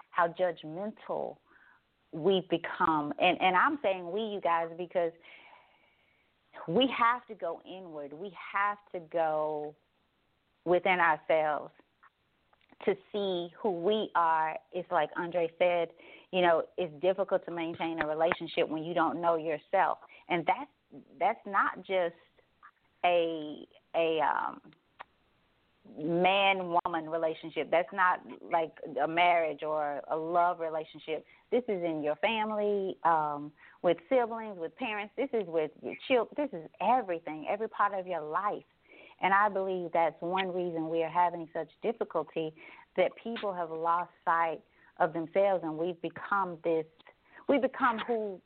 how 0.09 0.27
judgmental 0.27 1.37
we've 2.11 2.47
become. 2.49 3.13
And, 3.21 3.39
and 3.41 3.55
I'm 3.55 3.79
saying 3.83 4.11
we, 4.11 4.21
you 4.21 4.41
guys, 4.41 4.67
because 4.77 5.11
we 6.67 6.91
have 6.97 7.25
to 7.27 7.35
go 7.35 7.61
inward. 7.65 8.11
We 8.13 8.31
have 8.53 8.77
to 8.93 8.99
go 9.11 9.75
within 10.65 10.99
ourselves 10.99 11.71
to 12.85 12.95
see 13.11 13.49
who 13.61 13.71
we 13.71 14.09
are. 14.15 14.55
It's 14.71 14.89
like 14.91 15.09
Andre 15.17 15.49
said, 15.57 15.89
you 16.31 16.41
know, 16.41 16.63
it's 16.77 16.93
difficult 17.01 17.45
to 17.45 17.51
maintain 17.51 18.01
a 18.01 18.07
relationship 18.07 18.67
when 18.69 18.83
you 18.83 18.93
don't 18.93 19.21
know 19.21 19.35
yourself. 19.35 19.99
And 20.29 20.45
that's 20.45 21.03
that's 21.19 21.39
not 21.45 21.77
just 21.85 22.15
a 23.05 23.65
a 23.95 24.19
um 24.19 24.61
man 25.97 26.75
woman 26.83 27.09
relationship. 27.09 27.69
That's 27.71 27.91
not 27.93 28.21
like 28.51 28.71
a 29.01 29.07
marriage 29.07 29.63
or 29.63 30.01
a 30.11 30.15
love 30.15 30.59
relationship. 30.59 31.25
This 31.51 31.63
is 31.67 31.83
in 31.83 32.03
your 32.03 32.15
family, 32.17 32.97
um, 33.03 33.51
with 33.81 33.97
siblings, 34.09 34.57
with 34.59 34.75
parents. 34.75 35.13
This 35.15 35.29
is 35.33 35.47
with 35.47 35.71
your 35.81 35.95
children. 36.07 36.35
This 36.35 36.59
is 36.59 36.67
everything, 36.81 37.47
every 37.49 37.69
part 37.69 37.93
of 37.93 38.05
your 38.05 38.21
life. 38.21 38.63
And 39.21 39.33
I 39.33 39.49
believe 39.49 39.89
that's 39.93 40.15
one 40.19 40.53
reason 40.53 40.89
we 40.89 41.03
are 41.03 41.09
having 41.09 41.47
such 41.53 41.69
difficulty 41.81 42.53
that 42.95 43.11
people 43.21 43.53
have 43.53 43.71
lost 43.71 44.11
sight 44.25 44.59
of 44.99 45.13
themselves 45.13 45.63
and 45.63 45.77
we've 45.77 46.01
become 46.01 46.57
this 46.63 46.85
we 47.47 47.57
become 47.57 47.99
who 47.99 48.41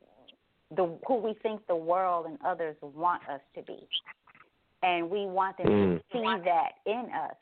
the 0.76 0.97
who 1.07 1.15
we 1.15 1.34
think 1.41 1.65
the 1.67 1.76
world 1.76 2.26
and 2.28 2.38
others 2.45 2.76
want 2.82 3.22
us 3.30 3.41
to 3.55 3.61
be. 3.63 3.88
And 4.84 5.09
we 5.09 5.26
want 5.26 5.57
them 5.57 5.67
Mm. 5.67 5.97
to 5.97 6.03
see 6.11 6.43
that 6.43 6.80
in 6.86 7.11
us, 7.11 7.36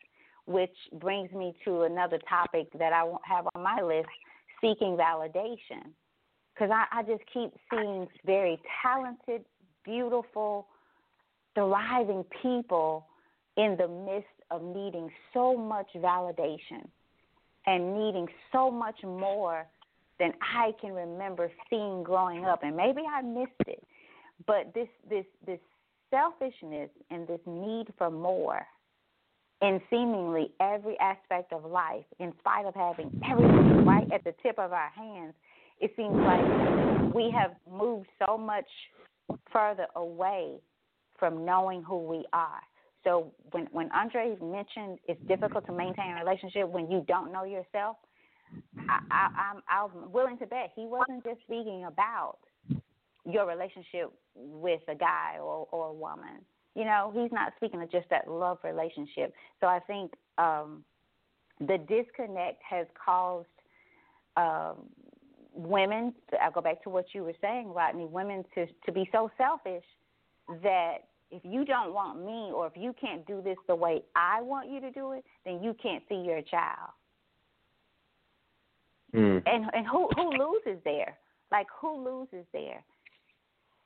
which 0.45 0.75
brings 0.93 1.31
me 1.31 1.53
to 1.63 1.83
another 1.83 2.17
topic 2.19 2.71
that 2.73 2.91
I 2.91 3.03
won't 3.03 3.25
have 3.25 3.47
on 3.53 3.61
my 3.61 3.81
list 3.81 4.09
seeking 4.59 4.97
validation. 4.97 5.93
Because 6.53 6.71
I, 6.71 6.85
I 6.91 7.03
just 7.03 7.25
keep 7.27 7.53
seeing 7.69 8.07
very 8.25 8.59
talented, 8.81 9.45
beautiful, 9.85 10.67
thriving 11.55 12.25
people 12.41 13.07
in 13.59 13.75
the 13.77 13.87
midst 13.87 14.27
of 14.51 14.63
needing 14.63 15.11
so 15.33 15.55
much 15.55 15.87
validation 15.97 16.87
and 17.67 17.93
needing 17.93 18.25
so 18.53 18.71
much 18.71 18.95
more 19.03 19.65
than 20.17 20.31
I 20.41 20.71
can 20.79 20.93
remember 20.93 21.51
seeing 21.69 22.03
growing 22.03 22.45
up. 22.45 22.63
And 22.63 22.75
maybe 22.75 23.01
I 23.09 23.21
missed 23.21 23.51
it. 23.67 23.83
But 24.47 24.73
this 24.73 24.87
this 25.09 25.25
this 25.45 25.59
selfishness 26.09 26.89
and 27.11 27.27
this 27.27 27.41
need 27.45 27.87
for 27.97 28.09
more 28.09 28.65
in 29.61 29.81
seemingly 29.89 30.51
every 30.61 30.97
aspect 30.99 31.51
of 31.51 31.69
life, 31.69 32.05
in 32.19 32.31
spite 32.39 32.65
of 32.65 32.73
having 32.75 33.21
everything 33.29 33.85
right 33.85 34.09
at 34.13 34.23
the 34.23 34.33
tip 34.41 34.57
of 34.57 34.71
our 34.71 34.89
hands, 34.95 35.33
it 35.81 35.91
seems 35.97 36.15
like 36.15 37.13
we 37.13 37.29
have 37.29 37.51
moved 37.69 38.07
so 38.25 38.37
much 38.37 38.67
further 39.51 39.87
away 39.97 40.55
from 41.17 41.43
knowing 41.43 41.83
who 41.83 41.97
we 41.97 42.23
are. 42.31 42.61
So 43.03 43.31
when 43.51 43.67
when 43.71 43.89
Andre 43.91 44.35
mentioned 44.41 44.99
it's 45.07 45.21
difficult 45.27 45.65
to 45.67 45.71
maintain 45.71 46.11
a 46.11 46.23
relationship 46.23 46.67
when 46.67 46.91
you 46.91 47.05
don't 47.07 47.31
know 47.31 47.43
yourself, 47.43 47.97
I, 48.89 48.99
I, 49.11 49.51
I'm 49.51 49.61
I'm 49.69 50.11
willing 50.11 50.37
to 50.39 50.45
bet 50.45 50.71
he 50.75 50.85
wasn't 50.85 51.23
just 51.23 51.41
speaking 51.41 51.85
about 51.85 52.37
your 53.25 53.47
relationship 53.47 54.11
with 54.35 54.81
a 54.87 54.95
guy 54.95 55.37
or 55.39 55.67
or 55.71 55.87
a 55.87 55.93
woman. 55.93 56.43
You 56.75 56.85
know, 56.85 57.11
he's 57.13 57.31
not 57.31 57.53
speaking 57.57 57.81
of 57.81 57.91
just 57.91 58.09
that 58.09 58.29
love 58.29 58.59
relationship. 58.63 59.33
So 59.59 59.67
I 59.67 59.79
think 59.79 60.13
um, 60.37 60.83
the 61.59 61.77
disconnect 61.77 62.61
has 62.69 62.85
caused 63.03 63.47
um, 64.37 64.85
women. 65.53 66.13
I'll 66.41 66.51
go 66.51 66.61
back 66.61 66.83
to 66.83 66.89
what 66.89 67.05
you 67.13 67.23
were 67.23 67.33
saying, 67.41 67.69
Rodney. 67.69 68.05
Women 68.05 68.43
to 68.55 68.65
to 68.85 68.91
be 68.91 69.09
so 69.11 69.31
selfish 69.37 69.83
that 70.63 71.08
if 71.31 71.41
you 71.43 71.65
don't 71.65 71.93
want 71.93 72.19
me 72.25 72.51
or 72.53 72.67
if 72.67 72.73
you 72.75 72.93
can't 72.99 73.25
do 73.27 73.41
this 73.41 73.57
the 73.67 73.75
way 73.75 74.01
I 74.15 74.41
want 74.41 74.69
you 74.69 74.79
to 74.81 74.91
do 74.91 75.11
it, 75.13 75.23
then 75.45 75.61
you 75.63 75.75
can't 75.81 76.03
see 76.09 76.15
your 76.15 76.41
child. 76.41 76.91
Mm. 79.13 79.41
And 79.45 79.65
and 79.73 79.87
who 79.87 80.07
who 80.15 80.31
loses 80.31 80.81
there? 80.83 81.17
Like 81.51 81.67
who 81.79 82.03
loses 82.03 82.45
there? 82.53 82.83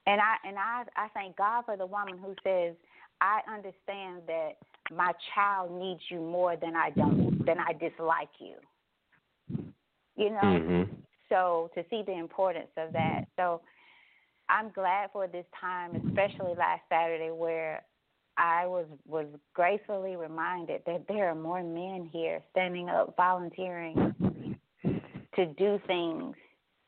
And 0.06 0.20
I 0.20 0.36
and 0.48 0.58
I 0.58 0.84
I 0.96 1.08
thank 1.14 1.38
God 1.38 1.64
for 1.66 1.78
the 1.78 1.86
woman 1.86 2.18
who 2.18 2.36
says, 2.44 2.76
I 3.22 3.40
understand 3.48 4.24
that 4.28 4.52
my 4.92 5.14
child 5.34 5.72
needs 5.72 6.02
you 6.10 6.20
more 6.20 6.56
than 6.58 6.76
I 6.76 6.90
don't 6.92 7.46
than 7.46 7.58
I 7.60 7.74
dislike 7.74 8.30
you. 8.40 8.56
You 10.16 10.30
know? 10.30 10.42
Mhm. 10.42 10.90
So 11.30 11.72
to 11.74 11.84
see 11.90 12.04
the 12.06 12.18
importance 12.18 12.72
of 12.78 12.92
that. 12.94 13.26
So 13.38 13.62
I'm 14.50 14.72
glad 14.72 15.10
for 15.12 15.28
this 15.28 15.46
time, 15.60 15.96
especially 15.96 16.54
last 16.58 16.82
Saturday 16.90 17.32
where 17.32 17.84
I 18.38 18.66
was 18.66 18.86
was 19.06 19.28
gracefully 19.54 20.16
reminded 20.16 20.82
that 20.86 21.06
there 21.08 21.30
are 21.30 21.36
more 21.36 21.64
men 21.64 22.10
here 22.12 22.42
standing 22.52 22.90
up 22.90 23.16
volunteering 23.16 24.16
to 25.36 25.46
do 25.58 25.80
things 25.88 26.36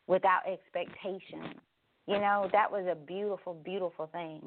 without 0.08 0.42
expectation. 0.52 1.60
You 2.08 2.20
know, 2.20 2.50
that 2.52 2.72
was 2.72 2.86
a 2.90 2.96
beautiful, 2.96 3.54
beautiful 3.54 4.08
thing 4.08 4.42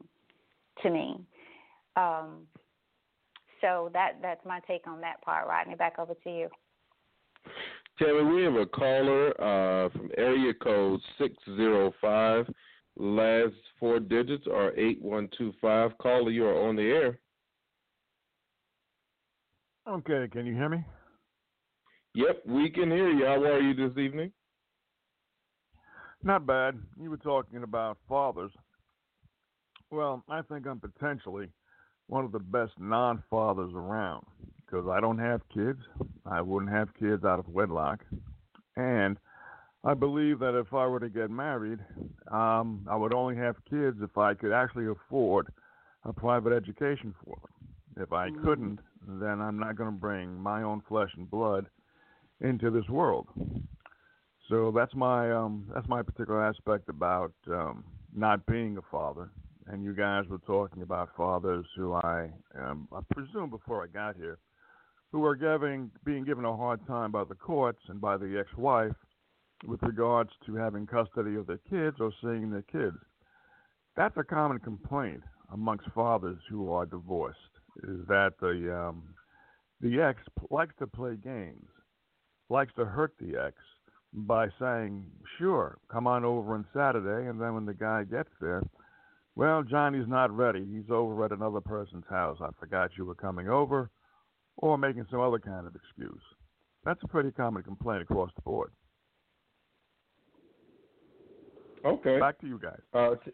to 0.82 0.90
me. 0.90 1.20
Um, 1.96 2.46
so 3.61 3.90
that 3.92 4.18
that's 4.22 4.44
my 4.44 4.61
take 4.66 4.86
on 4.86 5.00
that 5.00 5.20
part. 5.22 5.48
Rodney, 5.48 5.74
back 5.74 5.98
over 5.98 6.14
to 6.14 6.30
you. 6.30 6.48
Tammy, 7.98 8.22
we 8.22 8.42
have 8.44 8.54
a 8.54 8.66
caller 8.66 9.30
uh, 9.40 9.88
from 9.90 10.11
area 10.16 10.54
code 10.54 11.00
605. 11.18 12.46
Last 12.99 13.55
four 13.78 14.01
digits 14.01 14.44
are 14.53 14.72
8125. 14.72 15.96
Caller, 15.99 16.32
you 16.32 16.46
are 16.46 16.68
on 16.68 16.74
the 16.74 16.82
air. 16.82 17.20
Okay, 19.88 20.26
can 20.32 20.44
you 20.44 20.55
hear 20.55 20.68
me? 20.68 20.84
Yep, 22.14 22.42
we 22.46 22.68
can 22.68 22.90
hear 22.90 23.09
you. 23.09 23.24
How 23.24 23.40
are 23.40 23.61
you 23.61 23.72
this 23.72 23.96
evening? 23.96 24.32
Not 26.24 26.44
bad. 26.44 26.76
You 27.01 27.11
were 27.11 27.16
talking 27.16 27.62
about 27.62 27.99
fathers. 28.09 28.51
Well, 29.92 30.24
I 30.28 30.42
think 30.42 30.66
I'm 30.66 30.80
potentially 30.80 31.49
one 32.09 32.24
of 32.24 32.32
the 32.32 32.40
best 32.40 32.72
non 32.80 33.22
fathers 33.30 33.72
around 33.74 34.26
because 34.66 34.88
I 34.90 35.01
don't 35.01 35.18
have 35.18 35.40
kids. 35.55 35.78
I 36.26 36.42
wouldn't 36.42 36.72
have 36.72 36.92
kids 36.94 37.24
out 37.24 37.38
of 37.38 37.49
wedlock. 37.49 38.01
And 38.76 39.16
I 39.85 39.95
believe 39.95 40.41
that 40.41 40.59
if 40.59 40.74
I 40.74 40.87
were 40.87 41.01
to 41.01 41.09
get 41.09 41.31
married, 41.31 41.79
um, 42.33 42.87
I 42.91 42.97
would 42.97 43.14
only 43.14 43.37
have 43.37 43.57
kids 43.70 43.99
if 44.03 44.18
I 44.18 44.35
could 44.35 44.53
actually 44.53 44.87
afford 44.87 45.49
a 46.05 46.12
private 46.12 46.53
education 46.53 47.14
for 47.24 47.37
them. 47.37 48.03
If 48.03 48.12
I 48.12 48.31
couldn't, 48.45 48.81
then 49.07 49.41
I'm 49.41 49.59
not 49.59 49.76
going 49.76 49.91
to 49.91 49.97
bring 49.97 50.35
my 50.35 50.62
own 50.62 50.83
flesh 50.89 51.11
and 51.16 51.31
blood 51.31 51.66
into 52.41 52.70
this 52.70 52.89
world. 52.89 53.26
So 54.49 54.72
that's 54.74 54.95
my 54.95 55.31
um, 55.31 55.66
that's 55.74 55.89
my 55.89 56.03
particular 56.03 56.45
aspect 56.45 56.89
about 56.89 57.33
um, 57.49 57.85
not 58.14 58.47
being 58.47 58.79
a 58.79 58.83
father. 58.91 59.31
And 59.66 59.85
you 59.85 59.95
guys 59.95 60.24
were 60.29 60.39
talking 60.39 60.83
about 60.83 61.11
fathers 61.16 61.66
who 61.76 61.93
I, 61.93 62.31
um, 62.59 62.89
I 62.91 63.01
presume 63.12 63.51
before 63.51 63.85
I 63.85 63.87
got 63.89 64.16
here, 64.16 64.39
who 65.12 65.24
are 65.24 65.37
giving 65.37 65.91
being 66.05 66.24
given 66.24 66.45
a 66.45 66.57
hard 66.57 66.85
time 66.87 67.12
by 67.12 67.24
the 67.24 67.35
courts 67.35 67.81
and 67.89 68.01
by 68.01 68.16
the 68.16 68.39
ex-wife 68.39 68.95
with 69.66 69.82
regards 69.82 70.30
to 70.46 70.54
having 70.54 70.86
custody 70.86 71.36
of 71.36 71.46
their 71.46 71.61
kids 71.70 71.96
or 72.00 72.12
seeing 72.20 72.50
their 72.50 72.62
kids. 72.62 72.96
That's 73.96 74.16
a 74.16 74.24
common 74.24 74.59
complaint 74.61 75.22
amongst 75.52 75.90
fathers 75.94 76.38
who 76.48 76.70
are 76.72 76.86
divorced. 76.86 77.38
Is 77.84 78.06
that 78.09 78.32
the 78.40 78.74
um, 78.74 79.02
the 79.80 80.00
ex 80.00 80.20
likes 80.50 80.74
to 80.78 80.86
play 80.86 81.16
games, 81.16 81.68
likes 82.48 82.72
to 82.76 82.84
hurt 82.84 83.14
the 83.20 83.36
ex 83.36 83.56
by 84.12 84.48
saying, 84.59 85.04
"Sure, 85.38 85.78
come 85.90 86.06
on 86.06 86.24
over 86.24 86.54
on 86.54 86.64
Saturday," 86.74 87.28
and 87.28 87.40
then 87.40 87.54
when 87.54 87.66
the 87.66 87.74
guy 87.74 88.04
gets 88.04 88.30
there, 88.40 88.62
well, 89.36 89.62
Johnny's 89.62 90.09
not 90.09 90.36
ready. 90.36 90.64
He's 90.64 90.90
over 90.90 91.24
at 91.24 91.32
another 91.32 91.61
person's 91.61 92.06
house. 92.11 92.38
I 92.40 92.48
forgot 92.59 92.90
you 92.96 93.04
were 93.04 93.14
coming 93.14 93.48
over, 93.48 93.90
or 94.56 94.76
making 94.76 95.06
some 95.11 95.20
other 95.20 95.38
kind 95.38 95.66
of 95.66 95.76
excuse. 95.76 96.22
That's 96.84 97.02
a 97.04 97.09
pretty 97.09 97.30
common 97.30 97.62
complaint 97.62 98.02
across 98.02 98.30
the 98.34 98.42
board. 98.42 98.72
Okay. 101.85 102.18
Back 102.18 102.39
to 102.41 102.47
you 102.47 102.59
guys. 102.59 102.81
Uh, 102.93 103.14
t- 103.24 103.33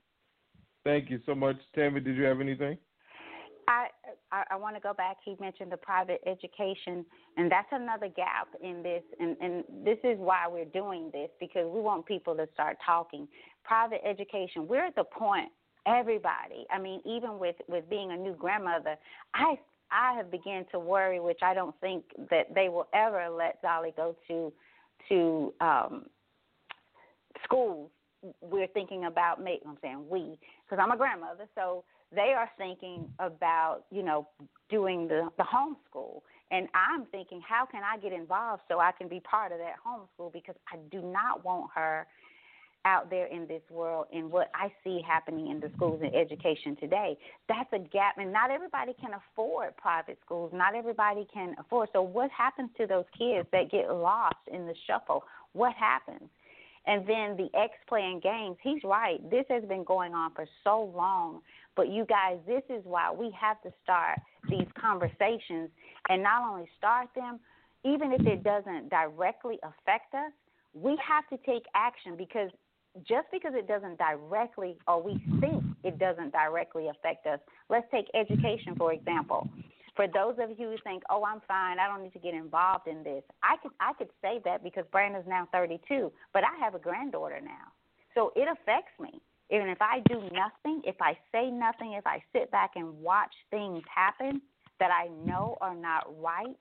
thank 0.85 1.11
you 1.11 1.21
so 1.27 1.35
much. 1.35 1.57
Tammy, 1.75 2.01
did 2.01 2.17
you 2.17 2.25
have 2.25 2.41
anything? 2.41 2.79
I 3.69 3.87
I, 4.31 4.45
I 4.53 4.57
want 4.57 4.77
to 4.77 4.81
go 4.81 4.93
back. 4.93 5.17
He 5.25 5.37
mentioned 5.41 5.73
the 5.73 5.77
private 5.77 6.21
education, 6.27 7.05
and 7.37 7.51
that's 7.51 7.69
another 7.73 8.09
gap 8.09 8.49
in 8.63 8.83
this. 8.83 9.03
And, 9.21 9.37
and 9.41 9.65
this 9.85 9.99
is 10.05 10.19
why 10.19 10.47
we're 10.49 10.65
doing 10.67 11.11
this 11.13 11.31
because 11.41 11.71
we 11.73 11.81
want 11.81 12.07
people 12.07 12.35
to 12.37 12.47
start 12.53 12.77
talking. 12.85 13.29
Private 13.65 14.01
education. 14.07 14.67
We're 14.69 14.87
at 14.87 14.97
the 14.97 15.05
point 15.05 15.51
everybody. 15.87 16.67
I 16.71 16.79
mean, 16.79 17.01
even 17.05 17.39
with 17.39 17.57
with 17.69 17.89
being 17.89 18.13
a 18.13 18.17
new 18.17 18.35
grandmother, 18.35 18.97
I 19.35 19.59
I 19.91 20.15
have 20.17 20.31
begun 20.31 20.65
to 20.73 20.79
worry, 20.79 21.21
which 21.21 21.41
I 21.43 21.55
don't 21.55 21.79
think 21.81 22.05
that 22.31 22.55
they 22.55 22.69
will 22.69 22.89
ever 22.95 23.29
let 23.31 23.63
Dolly 23.63 23.93
go 23.97 24.17
to 24.29 24.53
to 25.09 25.55
um 25.61 26.07
schools. 27.45 27.91
We're 28.41 28.67
thinking 28.69 29.05
about 29.05 29.43
maybe 29.43 29.63
I'm 29.67 29.79
saying 29.83 30.05
we 30.09 30.39
because 30.65 30.83
I'm 30.83 30.91
a 30.91 30.97
grandmother, 30.97 31.47
so 31.55 31.85
they 32.15 32.33
are 32.37 32.49
thinking 32.57 33.09
about 33.19 33.83
you 33.91 34.03
know 34.03 34.29
doing 34.71 35.09
the 35.09 35.29
the 35.37 35.45
homeschool. 35.45 36.21
And 36.51 36.69
i'm 36.75 37.07
thinking 37.07 37.41
how 37.47 37.67
can 37.67 37.83
i 37.85 37.99
get 37.99 38.13
involved 38.13 38.63
so 38.69 38.79
i 38.79 38.93
can 38.93 39.09
be 39.09 39.21
part 39.21 39.53
of 39.53 39.59
that 39.59 39.75
homeschool? 39.85 40.33
Because 40.33 40.55
i 40.73 40.77
do 40.91 41.01
not 41.03 41.45
want 41.45 41.71
her 41.75 42.07
out 42.87 43.09
there 43.09 43.27
in 43.27 43.47
this 43.47 43.63
world 43.71 44.07
and 44.13 44.31
what 44.31 44.51
i 44.55 44.71
see 44.85 45.01
happening 45.07 45.49
in 45.49 45.59
the 45.59 45.71
schools 45.75 46.01
and 46.03 46.15
education 46.15 46.77
today. 46.77 47.17
That's 47.49 47.73
a 47.73 47.79
gap 47.79 48.19
and 48.19 48.33
not 48.33 48.51
everybody 48.51 48.95
can 49.01 49.13
afford 49.15 49.77
private 49.77 50.19
schools. 50.25 50.53
Not 50.55 50.75
everybody 50.75 51.27
can 51.33 51.57
afford 51.59 51.89
so 51.93 52.03
what 52.03 52.31
happens 52.31 52.71
to 52.79 52.87
those 52.87 53.07
kids 53.19 53.49
that 53.53 53.71
get 53.71 53.91
lost 53.91 54.37
in 54.53 54.67
the 54.67 54.75
shuffle? 54.87 55.25
What 55.55 55.73
happens 55.75 56.29
and 56.87 57.07
then 57.07 57.37
the 57.37 57.49
X 57.59 57.73
playing 57.89 58.21
games, 58.21 58.57
he's 58.63 58.83
right. 58.85 59.19
This 59.31 59.45
has 59.49 59.65
been 59.65 59.85
going 59.85 60.13
on 60.15 60.33
for 60.35 60.47
so 60.63 60.93
long. 60.95 61.41
But 61.77 61.89
you 61.89 62.05
guys, 62.05 62.39
this 62.47 62.63
is 62.69 62.83
why 62.85 63.11
we 63.11 63.35
have 63.39 63.61
to 63.63 63.73
start 63.83 64.19
these 64.49 64.67
conversations 64.81 65.71
and 66.09 66.23
not 66.23 66.49
only 66.49 66.69
start 66.79 67.09
them, 67.17 67.41
even 67.85 68.13
if 68.13 68.27
it 68.27 68.43
doesn't 68.43 68.91
directly 68.91 69.59
affect 69.63 70.15
us, 70.15 70.33
we 70.75 70.99
have 71.07 71.27
to 71.31 71.45
take 71.47 71.65
action 71.75 72.17
because 72.17 72.51
just 73.09 73.27
because 73.33 73.53
it 73.55 73.67
doesn't 73.67 73.99
directly 73.99 74.77
or 74.87 75.03
we 75.03 75.21
think 75.41 75.65
it 75.83 75.99
doesn't 75.99 76.33
directly 76.33 76.89
affect 76.89 77.27
us. 77.27 77.41
Let's 77.69 77.87
take 77.91 78.07
education 78.15 78.77
for 78.77 78.93
example. 78.93 79.49
For 79.97 80.07
those 80.09 80.37
of 80.39 80.51
you 80.59 80.71
who 80.71 80.77
think, 80.79 81.03
"Oh, 81.09 81.25
I'm 81.25 81.41
fine. 81.43 81.79
I 81.79 81.87
don't 81.87 82.03
need 82.03 82.13
to 82.15 82.19
get 82.19 82.35
involved 82.35 82.89
in 82.89 83.03
this." 83.03 83.23
I 83.43 83.57
could 83.59 83.73
I 83.81 83.93
could 83.95 84.11
say 84.21 84.41
that 84.45 84.63
because 84.63 84.85
Brandon's 84.91 85.27
now 85.27 85.49
32, 85.53 86.13
but 86.33 86.45
I 86.45 86.57
have 86.59 86.75
a 86.75 86.79
granddaughter 86.79 87.41
now. 87.41 87.73
So 88.15 88.33
it 88.37 88.49
affects 88.49 88.99
me. 88.99 89.21
Even 89.51 89.69
if 89.69 89.81
I 89.81 90.01
do 90.09 90.21
nothing, 90.33 90.83
if 90.85 90.97
I 91.01 91.17
say 91.31 91.51
nothing, 91.51 91.93
if 91.93 92.07
I 92.07 92.23
sit 92.33 92.51
back 92.51 92.73
and 92.77 93.01
watch 93.01 93.33
things 93.51 93.83
happen 93.93 94.41
that 94.81 94.91
I 94.91 95.09
know 95.25 95.59
are 95.61 95.75
not 95.75 96.07
right 96.21 96.57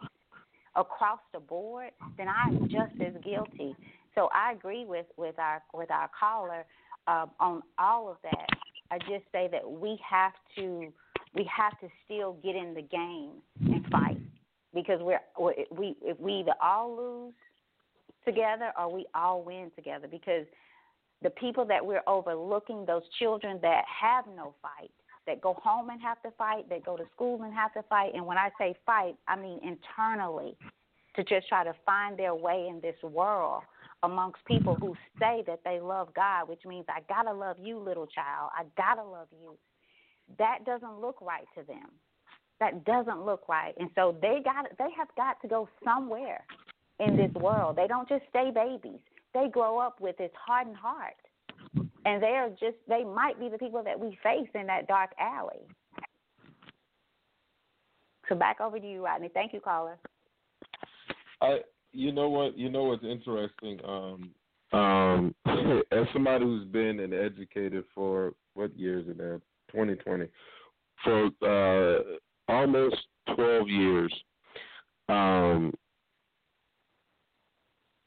across 0.76 1.20
the 1.34 1.40
board, 1.40 1.92
then 2.18 2.28
I'm 2.28 2.60
just 2.64 2.94
as 3.00 3.14
guilty. 3.24 3.76
So 4.16 4.30
I 4.34 4.52
agree 4.52 4.86
with 4.86 5.06
with 5.18 5.40
our 5.40 5.64
with 5.74 5.92
our 5.92 6.10
caller 6.18 6.66
uh, 7.08 7.28
on 7.40 7.62
all 7.80 8.10
of 8.10 8.18
that. 8.24 8.48
I 8.92 9.00
just 9.00 9.26
say 9.32 9.50
that 9.52 9.70
we 9.70 10.00
have 10.08 10.34
to 10.58 10.92
we 11.36 11.50
have 11.56 11.80
to 11.80 11.88
still 12.06 12.38
get 12.44 12.56
in 12.56 12.74
the 12.74 12.82
game 12.82 13.32
and 13.62 13.86
fight 13.88 14.18
because 14.74 15.00
we're, 15.02 15.20
we 15.72 15.96
if 16.02 16.20
we 16.20 16.34
either 16.34 16.54
all 16.62 16.96
lose 16.96 17.34
together 18.26 18.72
or 18.80 18.92
we 18.92 19.06
all 19.14 19.44
win 19.44 19.72
together 19.76 20.08
because 20.10 20.46
the 21.22 21.30
people 21.32 21.66
that 21.66 21.86
we're 21.86 22.04
overlooking 22.08 22.86
those 22.86 23.04
children 23.20 23.60
that 23.62 23.84
have 24.02 24.26
no 24.36 24.54
fight 24.62 24.92
that 25.26 25.42
go 25.42 25.54
home 25.64 25.90
and 25.90 26.02
have 26.02 26.22
to 26.22 26.32
fight 26.32 26.68
that 26.70 26.86
go 26.86 26.98
to 26.98 27.06
school 27.16 27.42
and 27.44 27.54
have 27.54 27.74
to 27.74 27.84
fight. 27.84 28.12
And 28.14 28.26
when 28.26 28.38
i 28.38 28.50
say 28.58 28.76
fight 28.86 29.16
i 29.28 29.36
mean 29.36 29.60
internally 29.64 30.56
to 31.16 31.24
just 31.24 31.48
try 31.48 31.64
to 31.64 31.74
find 31.86 32.18
their 32.18 32.36
way 32.36 32.68
in 32.70 32.80
this 32.82 32.96
world 33.04 33.64
amongst 34.04 34.44
people 34.46 34.76
who 34.76 34.96
say 35.20 35.44
that 35.48 35.60
they 35.64 35.80
love 35.80 36.14
god 36.14 36.48
which 36.50 36.62
means 36.66 36.86
i 36.90 37.00
got 37.14 37.24
to 37.24 37.34
love 37.34 37.58
you 37.60 37.80
little 37.80 38.08
child. 38.08 38.52
I 38.58 38.64
got 38.78 38.96
to 38.96 39.04
love 39.04 39.28
you 39.32 39.58
that 40.38 40.59
doesn't 40.65 40.99
look 40.99 41.21
right 41.21 41.45
to 41.57 41.63
them. 41.63 41.89
That 42.59 42.86
doesn't 42.86 43.26
look 43.26 43.47
right. 43.49 43.74
And 43.78 43.89
so 43.95 44.15
they 44.21 44.39
got 44.43 44.65
they 44.78 44.89
have 44.97 45.09
got 45.17 45.41
to 45.41 45.47
go 45.47 45.67
somewhere 45.84 46.45
in 46.99 47.15
this 47.15 47.32
world. 47.36 47.76
They 47.76 47.88
don't 47.88 48.07
just 48.07 48.24
stay 48.30 48.51
babies. 48.53 48.99
They 49.34 49.47
grow 49.51 49.80
up 49.80 49.99
with 49.99 50.17
this 50.17 50.32
hardened 50.45 50.78
heart. 50.78 51.15
And 52.05 52.21
they 52.21 52.36
are 52.38 52.49
just 52.49 52.78
they 52.88 53.03
might 53.03 53.39
be 53.39 53.49
the 53.49 53.57
people 53.57 53.84
that 53.84 53.99
we 53.99 54.17
face 54.24 54.49
in 54.53 54.67
that 54.67 54.88
dark 54.88 55.11
alley. 55.19 55.67
So 58.30 58.36
back 58.36 58.61
over 58.61 58.80
to 58.80 58.88
you, 58.88 59.03
Rodney. 59.03 59.30
Thank 59.34 59.53
you, 59.53 59.59
caller. 59.59 59.97
I 61.41 61.59
you 61.91 62.11
know 62.11 62.30
what 62.30 62.57
you 62.57 62.69
know 62.69 62.84
what's 62.86 63.03
interesting 63.03 63.80
um 63.86 64.32
um 64.71 65.36
as 65.91 66.07
somebody 66.13 66.45
who's 66.45 66.65
been 66.67 66.99
an 66.99 67.13
educator 67.13 67.84
for 67.93 68.34
what 68.53 68.76
years 68.78 69.05
it 69.07 69.17
now 69.17 69.39
2020 69.74 70.28
for 71.03 71.30
uh, 71.41 72.01
almost 72.47 72.95
12 73.36 73.67
years. 73.67 74.13
Um, 75.09 75.74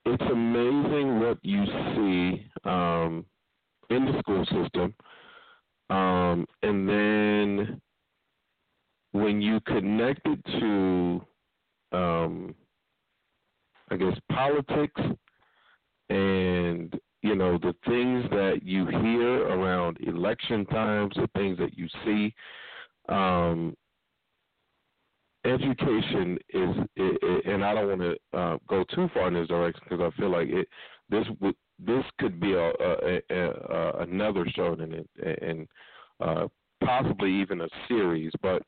it's 0.04 0.22
amazing 0.30 1.20
what 1.20 1.38
you 1.42 1.64
see 1.66 2.46
um, 2.64 3.24
in 3.90 4.04
the 4.06 4.18
school 4.20 4.44
system, 4.46 4.94
um, 5.90 6.46
and 6.62 6.88
then 6.88 7.80
when 9.12 9.40
you 9.40 9.60
connect 9.60 10.20
it 10.26 10.38
to, 10.60 11.20
um, 11.92 12.54
I 13.90 13.96
guess, 13.96 14.16
politics 14.30 15.00
and 16.08 16.98
you 17.26 17.34
know, 17.34 17.58
the 17.58 17.74
things 17.84 18.24
that 18.30 18.60
you 18.62 18.86
hear 18.86 19.48
around 19.48 19.98
election 20.06 20.64
times, 20.66 21.12
the 21.16 21.28
things 21.34 21.58
that 21.58 21.76
you 21.76 21.88
see, 22.04 22.32
um, 23.08 23.76
education 25.44 26.38
is, 26.50 26.76
it, 26.94 27.18
it, 27.22 27.46
and 27.46 27.64
I 27.64 27.74
don't 27.74 27.98
want 27.98 28.00
to 28.32 28.38
uh, 28.38 28.58
go 28.68 28.84
too 28.94 29.10
far 29.12 29.26
in 29.26 29.34
this 29.34 29.48
direction 29.48 29.82
because 29.88 30.12
I 30.12 30.20
feel 30.20 30.30
like 30.30 30.48
it. 30.48 30.68
This 31.08 31.26
this 31.78 32.04
could 32.18 32.40
be 32.40 32.54
a, 32.54 32.70
a, 32.70 33.20
a, 33.30 33.50
a 33.50 34.02
another 34.02 34.46
show 34.54 34.72
and 34.74 35.04
and 35.42 35.68
uh, 36.20 36.46
possibly 36.84 37.32
even 37.32 37.60
a 37.60 37.68
series, 37.88 38.32
but 38.40 38.62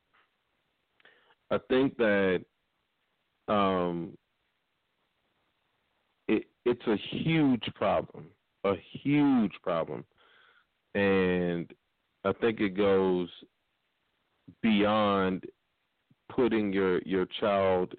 I 1.51 1.59
think 1.69 1.97
that 1.97 2.45
um, 3.49 4.17
it, 6.27 6.45
it's 6.65 6.87
a 6.87 6.97
huge 7.17 7.65
problem 7.75 8.27
a 8.71 8.77
huge 9.03 9.53
problem, 9.63 10.05
and 10.95 11.71
I 12.25 12.33
think 12.41 12.61
it 12.61 12.77
goes 12.77 13.29
beyond 14.63 15.45
putting 16.35 16.73
your 16.73 17.01
your 17.03 17.27
child, 17.41 17.95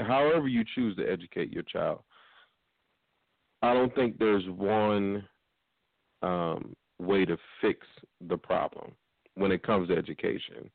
however 0.00 0.48
you 0.48 0.64
choose 0.74 0.96
to 0.96 1.10
educate 1.10 1.52
your 1.52 1.62
child. 1.64 2.00
I 3.62 3.74
don't 3.74 3.94
think 3.94 4.18
there's 4.18 4.48
one 4.48 5.24
um, 6.22 6.74
way 6.98 7.24
to 7.24 7.36
fix 7.60 7.86
the 8.28 8.36
problem 8.36 8.92
when 9.34 9.52
it 9.52 9.62
comes 9.62 9.88
to 9.88 9.96
education, 9.96 10.68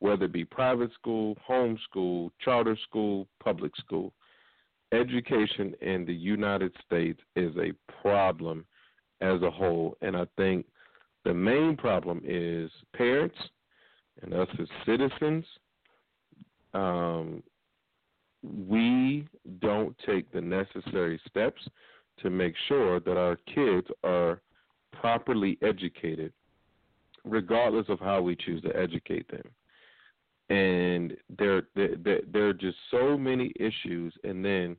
whether 0.00 0.24
it 0.24 0.32
be 0.32 0.44
private 0.44 0.92
school, 0.94 1.36
home 1.44 1.78
school, 1.88 2.32
charter 2.40 2.76
school, 2.88 3.28
public 3.42 3.76
school 3.76 4.12
education 4.94 5.74
in 5.80 6.04
the 6.04 6.14
United 6.14 6.74
States 6.84 7.20
is 7.36 7.54
a 7.56 7.72
problem 8.02 8.64
as 9.24 9.42
a 9.42 9.50
whole. 9.50 9.96
And 10.02 10.16
I 10.16 10.26
think 10.36 10.66
the 11.24 11.34
main 11.34 11.76
problem 11.76 12.20
is 12.24 12.70
parents 12.96 13.36
and 14.22 14.34
us 14.34 14.48
as 14.60 14.68
citizens. 14.86 15.44
Um, 16.74 17.42
we 18.42 19.26
don't 19.60 19.96
take 20.04 20.30
the 20.32 20.40
necessary 20.40 21.20
steps 21.28 21.62
to 22.20 22.30
make 22.30 22.54
sure 22.68 23.00
that 23.00 23.16
our 23.16 23.36
kids 23.52 23.86
are 24.02 24.40
properly 24.92 25.58
educated, 25.62 26.32
regardless 27.24 27.86
of 27.88 27.98
how 28.00 28.20
we 28.20 28.36
choose 28.36 28.62
to 28.62 28.76
educate 28.76 29.28
them 29.30 29.50
and 30.50 31.16
there, 31.38 31.62
there 31.74 32.20
there 32.30 32.48
are 32.48 32.52
just 32.52 32.76
so 32.90 33.16
many 33.16 33.52
issues 33.58 34.12
and 34.24 34.44
then 34.44 34.76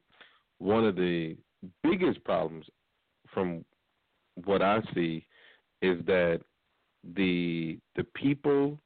one 0.59 0.85
of 0.85 0.95
the 0.95 1.35
biggest 1.83 2.23
problems 2.23 2.65
from 3.33 3.65
what 4.43 4.61
I 4.61 4.81
see 4.93 5.25
is 5.81 6.03
that 6.05 6.41
the 7.15 7.79
the 7.95 8.03
people 8.15 8.79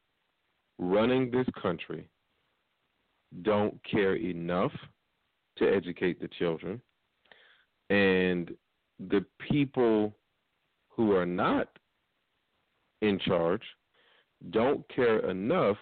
running 0.77 1.31
this 1.31 1.47
country 1.61 2.09
don't 3.41 3.79
care 3.89 4.15
enough 4.15 4.71
to 5.57 5.67
educate 5.67 6.19
the 6.19 6.29
children. 6.39 6.81
And 7.89 8.51
the 8.99 9.25
people 9.39 10.15
who 10.89 11.13
are 11.13 11.25
not 11.25 11.69
in 13.01 13.19
charge 13.19 13.63
don't 14.51 14.87
care 14.93 15.29
enough 15.29 15.77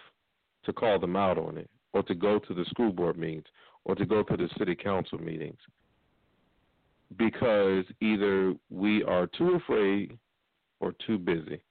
to 0.65 0.74
call 0.74 0.99
them 0.99 1.15
out 1.15 1.38
on 1.38 1.57
it 1.57 1.70
or 1.93 2.03
to 2.03 2.15
go 2.15 2.39
to 2.39 2.53
the 2.53 2.65
school 2.65 2.91
board 2.91 3.18
meetings 3.18 3.45
or 3.86 3.95
to 3.95 4.05
go 4.05 4.24
to 4.24 4.38
the 4.38 4.49
city 4.57 4.76
council 4.76 5.18
meetings 5.20 5.59
because 7.16 7.86
either 8.01 8.53
we 8.70 9.03
are 9.03 9.28
too 9.28 9.55
afraid 9.55 10.18
or 10.80 10.93
too 11.05 11.18
busy 11.18 11.62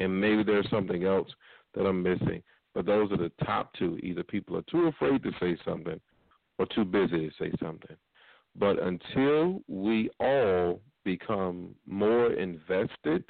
and 0.00 0.20
maybe 0.20 0.42
there's 0.42 0.68
something 0.70 1.04
else 1.04 1.28
that 1.74 1.84
I'm 1.86 2.02
missing. 2.02 2.42
But 2.74 2.86
those 2.86 3.12
are 3.12 3.16
the 3.16 3.32
top 3.44 3.72
two. 3.74 3.98
Either 4.02 4.22
people 4.22 4.56
are 4.56 4.64
too 4.70 4.86
afraid 4.88 5.22
to 5.22 5.30
say 5.40 5.56
something 5.64 6.00
or 6.58 6.66
too 6.66 6.84
busy 6.84 7.28
to 7.28 7.30
say 7.38 7.52
something. 7.62 7.96
But 8.56 8.82
until 8.82 9.62
we 9.68 10.10
all 10.20 10.80
become 11.04 11.74
more 11.86 12.32
invested 12.32 13.24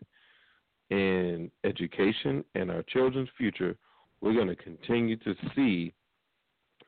in 0.90 1.50
education 1.64 2.44
and 2.54 2.70
our 2.70 2.82
children's 2.82 3.30
future, 3.36 3.76
we're 4.20 4.34
going 4.34 4.48
to 4.48 4.56
continue 4.56 5.16
to 5.16 5.34
see 5.54 5.92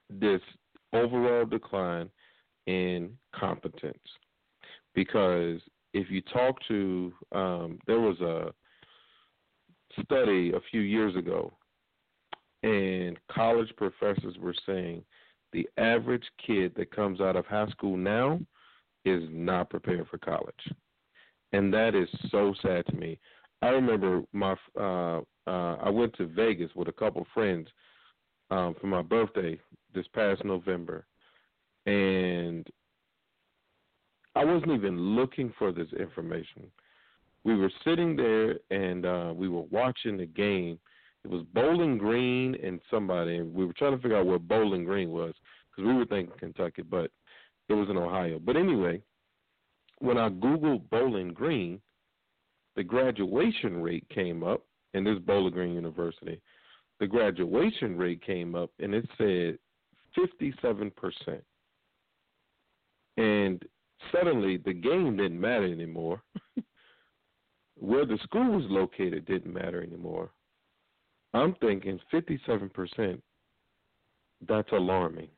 this 0.09 0.41
overall 0.93 1.45
decline 1.45 2.09
in 2.67 3.17
competence. 3.35 3.99
Because 4.97 5.61
if 5.95 6.11
you 6.11 6.21
talk 6.23 6.57
to, 6.67 7.13
um, 7.31 7.79
there 7.87 8.01
was 8.01 8.19
a 8.21 8.53
study 10.03 10.53
a 10.53 10.61
few 10.71 10.81
years 10.81 11.15
ago, 11.15 11.53
and 12.65 13.17
college 13.31 13.73
professors 13.77 14.37
were 14.39 14.55
saying 14.67 15.05
the 15.53 15.69
average 15.79 16.25
kid 16.45 16.73
that 16.77 16.91
comes 16.95 17.21
out 17.21 17.37
of 17.37 17.47
high 17.47 17.69
school 17.69 17.97
now 17.97 18.41
is 19.05 19.23
not 19.31 19.71
prepared 19.71 20.09
for 20.09 20.19
college. 20.19 20.55
And 21.53 21.73
that 21.73 21.95
is 21.95 22.09
so 22.31 22.55
sad 22.61 22.85
to 22.87 22.97
me. 22.97 23.19
I 23.63 23.69
remember 23.69 24.23
my 24.33 24.57
uh 24.79 25.21
uh 25.47 25.77
I 25.77 25.91
went 25.91 26.17
to 26.17 26.27
Vegas 26.27 26.71
with 26.75 26.89
a 26.89 26.93
couple 26.93 27.27
friends 27.33 27.69
um 28.51 28.75
for 28.81 28.89
my 28.89 29.03
birthday 29.03 29.59
this 29.95 30.07
past 30.13 30.45
November 30.45 31.07
and 31.87 32.67
I 34.37 34.45
wasn't 34.45 34.73
even 34.73 35.17
looking 35.17 35.53
for 35.59 35.73
this 35.73 35.89
information. 35.99 36.71
We 37.45 37.57
were 37.57 37.71
sitting 37.85 38.17
there 38.17 38.59
and 38.71 39.07
uh 39.07 39.33
we 39.35 39.49
were 39.49 39.65
watching 39.71 40.17
the 40.17 40.27
game. 40.27 40.79
It 41.25 41.31
was 41.31 41.43
Bowling 41.55 41.99
Green 41.99 42.57
and 42.63 42.81
somebody 42.91 43.39
and 43.39 43.53
we 43.53 43.65
were 43.65 43.73
trying 43.73 43.97
to 43.97 44.03
figure 44.03 44.19
out 44.19 44.27
where 44.27 44.39
Bowling 44.39 44.85
Green 44.85 45.11
was 45.11 45.35
because 45.71 45.89
we 45.89 45.95
were 45.95 46.07
thinking 46.07 46.39
Kentucky, 46.39 46.83
but 46.83 47.11
it 47.69 47.75
was 47.75 47.89
in 47.89 47.97
Ohio. 47.97 48.39
But 48.39 48.57
anyway, 48.57 49.03
when 49.99 50.19
I 50.19 50.29
googled 50.29 50.89
Bowling 50.91 51.33
Green, 51.33 51.81
the 52.77 52.85
graduation 52.85 53.83
rate 53.83 54.07
came 54.11 54.45
up, 54.45 54.63
and 54.95 55.07
this 55.07 55.19
Bowling 55.19 55.53
Green 55.53 55.75
University. 55.75 56.41
The 57.01 57.07
graduation 57.07 57.97
rate 57.97 58.25
came 58.25 58.55
up, 58.55 58.71
and 58.79 58.95
it 58.95 59.09
said 59.19 59.59
57%. 60.17 61.41
And 63.19 63.65
suddenly, 64.13 64.59
the 64.59 64.73
game 64.73 65.17
didn't 65.17 65.41
matter 65.41 65.65
anymore. 65.65 66.23
Where 67.79 68.07
the 68.07 68.19
school 68.23 68.53
was 68.53 68.65
located 68.69 69.27
didn't 69.27 69.53
matter 69.53 69.83
anymore. 69.83 70.31
I'm 71.35 71.55
thinking 71.61 72.01
57%. 72.13 73.21
That's 74.49 74.73
alarming. 74.73 75.29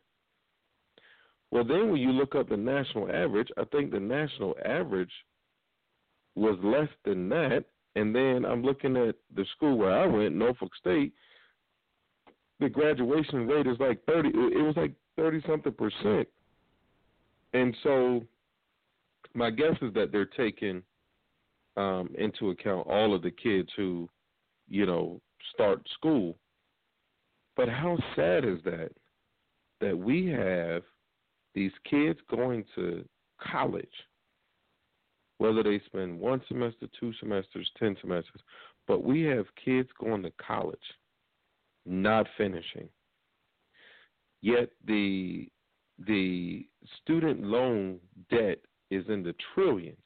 Well, 1.50 1.64
then 1.64 1.90
when 1.90 2.00
you 2.00 2.12
look 2.12 2.34
up 2.34 2.48
the 2.48 2.56
national 2.56 3.10
average, 3.10 3.48
I 3.56 3.64
think 3.64 3.90
the 3.90 4.00
national 4.00 4.54
average 4.64 5.10
was 6.34 6.58
less 6.62 6.88
than 7.04 7.28
that. 7.30 7.64
And 7.96 8.14
then 8.14 8.44
I'm 8.44 8.62
looking 8.62 8.96
at 8.96 9.16
the 9.34 9.44
school 9.56 9.76
where 9.76 9.98
I 9.98 10.06
went, 10.06 10.34
Norfolk 10.34 10.70
State. 10.76 11.12
The 12.60 12.68
graduation 12.68 13.46
rate 13.46 13.66
is 13.66 13.78
like 13.78 14.04
thirty. 14.04 14.28
It 14.28 14.64
was 14.64 14.76
like 14.76 14.92
thirty 15.16 15.40
something 15.46 15.72
percent. 15.72 16.28
And 17.54 17.74
so, 17.82 18.22
my 19.34 19.50
guess 19.50 19.76
is 19.82 19.92
that 19.94 20.12
they're 20.12 20.24
taking 20.24 20.82
um, 21.76 22.10
into 22.18 22.50
account 22.50 22.86
all 22.88 23.14
of 23.14 23.22
the 23.22 23.30
kids 23.30 23.68
who, 23.76 24.08
you 24.68 24.86
know, 24.86 25.20
start 25.54 25.80
school. 25.94 26.36
But 27.56 27.68
how 27.68 27.98
sad 28.16 28.44
is 28.44 28.58
that? 28.64 28.90
That 29.80 29.96
we 29.96 30.26
have 30.26 30.82
these 31.54 31.72
kids 31.88 32.18
going 32.30 32.64
to 32.74 33.04
college, 33.40 33.86
whether 35.38 35.62
they 35.62 35.80
spend 35.86 36.18
one 36.18 36.42
semester, 36.48 36.86
two 36.98 37.12
semesters, 37.20 37.70
ten 37.78 37.96
semesters, 38.00 38.40
but 38.86 39.04
we 39.04 39.22
have 39.22 39.46
kids 39.64 39.88
going 40.00 40.22
to 40.22 40.32
college, 40.44 40.78
not 41.86 42.26
finishing. 42.36 42.88
Yet 44.40 44.70
the 44.86 45.48
the 46.06 46.66
student 47.02 47.42
loan 47.42 47.98
debt 48.30 48.58
is 48.90 49.04
in 49.08 49.22
the 49.22 49.34
trillions. 49.54 49.96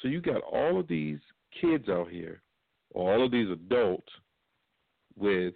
So 0.00 0.08
you 0.08 0.20
got 0.20 0.42
all 0.42 0.80
of 0.80 0.88
these 0.88 1.18
kids 1.60 1.88
out 1.88 2.08
here, 2.10 2.42
all 2.94 3.24
of 3.24 3.30
these 3.30 3.50
adults 3.50 4.08
with 5.16 5.54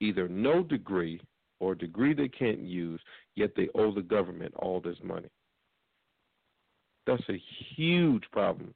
either 0.00 0.28
no 0.28 0.62
degree 0.62 1.20
or 1.60 1.74
degree 1.74 2.14
they 2.14 2.28
can't 2.28 2.60
use, 2.60 3.00
yet 3.36 3.50
they 3.56 3.68
owe 3.74 3.92
the 3.92 4.02
government 4.02 4.54
all 4.56 4.80
this 4.80 4.98
money. 5.02 5.28
That's 7.06 7.22
a 7.28 7.42
huge 7.76 8.24
problem 8.32 8.74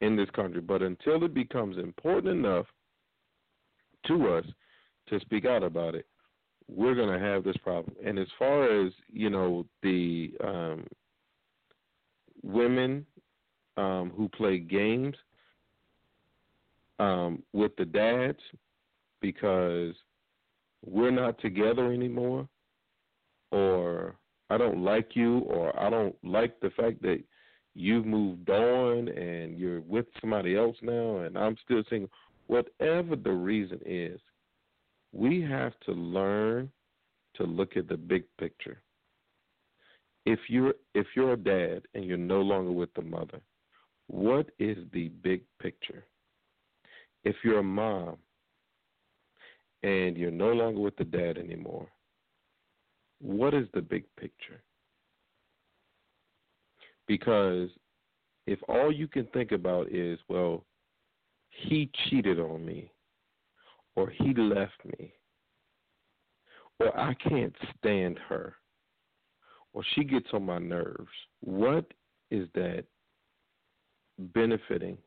in 0.00 0.16
this 0.16 0.30
country. 0.30 0.60
But 0.60 0.82
until 0.82 1.22
it 1.24 1.34
becomes 1.34 1.78
important 1.78 2.28
enough 2.28 2.66
to 4.06 4.34
us 4.34 4.44
to 5.08 5.20
speak 5.20 5.44
out 5.44 5.62
about 5.62 5.94
it, 5.94 6.06
we're 6.68 6.94
going 6.94 7.12
to 7.12 7.24
have 7.24 7.44
this 7.44 7.56
problem. 7.58 7.94
And 8.04 8.18
as 8.18 8.28
far 8.38 8.64
as 8.64 8.92
you 9.12 9.30
know, 9.30 9.66
the 9.82 10.32
um, 10.42 10.86
women 12.42 13.06
um, 13.76 14.12
who 14.16 14.28
play 14.28 14.58
games 14.58 15.16
um, 16.98 17.42
with 17.52 17.74
the 17.76 17.84
dads 17.84 18.38
because 19.20 19.94
we're 20.84 21.10
not 21.10 21.40
together 21.40 21.92
anymore, 21.92 22.48
or 23.50 24.16
I 24.50 24.58
don't 24.58 24.82
like 24.82 25.14
you, 25.14 25.38
or 25.40 25.78
I 25.78 25.88
don't 25.90 26.16
like 26.24 26.60
the 26.60 26.70
fact 26.70 27.02
that 27.02 27.22
you've 27.74 28.06
moved 28.06 28.50
on 28.50 29.08
and 29.08 29.58
you're 29.58 29.80
with 29.82 30.06
somebody 30.20 30.56
else 30.56 30.76
now, 30.82 31.18
and 31.18 31.38
I'm 31.38 31.56
still 31.64 31.82
single. 31.88 32.10
Whatever 32.48 33.16
the 33.16 33.32
reason 33.32 33.80
is, 33.86 34.20
we 35.12 35.40
have 35.42 35.72
to 35.86 35.92
learn 35.92 36.70
to 37.34 37.44
look 37.44 37.76
at 37.76 37.88
the 37.88 37.96
big 37.96 38.24
picture. 38.38 38.82
If 40.24 40.38
you're 40.48 40.74
if 40.94 41.06
you're 41.16 41.32
a 41.32 41.36
dad 41.36 41.82
and 41.94 42.04
you're 42.04 42.16
no 42.16 42.40
longer 42.40 42.72
with 42.72 42.92
the 42.94 43.02
mother, 43.02 43.40
what 44.06 44.50
is 44.58 44.78
the 44.92 45.08
big 45.08 45.42
picture? 45.60 46.04
If 47.24 47.36
you're 47.44 47.58
a 47.58 47.64
mom 47.64 48.16
and 49.82 50.16
you're 50.16 50.30
no 50.30 50.52
longer 50.52 50.80
with 50.80 50.96
the 50.96 51.04
dad 51.04 51.38
anymore, 51.38 51.88
what 53.20 53.54
is 53.54 53.66
the 53.74 53.82
big 53.82 54.04
picture? 54.18 54.62
Because 57.06 57.70
if 58.46 58.58
all 58.68 58.92
you 58.92 59.08
can 59.08 59.26
think 59.26 59.52
about 59.52 59.90
is, 59.92 60.18
well, 60.28 60.64
he 61.50 61.90
cheated 62.04 62.40
on 62.40 62.64
me, 62.64 62.90
or 63.94 64.10
he 64.10 64.34
left 64.34 64.84
me, 64.98 65.12
or 66.80 66.98
I 66.98 67.14
can't 67.14 67.54
stand 67.78 68.18
her, 68.28 68.56
or 69.72 69.82
she 69.94 70.04
gets 70.04 70.28
on 70.32 70.44
my 70.44 70.58
nerves, 70.58 71.10
what 71.40 71.84
is 72.30 72.48
that 72.54 72.84
benefiting 74.18 74.98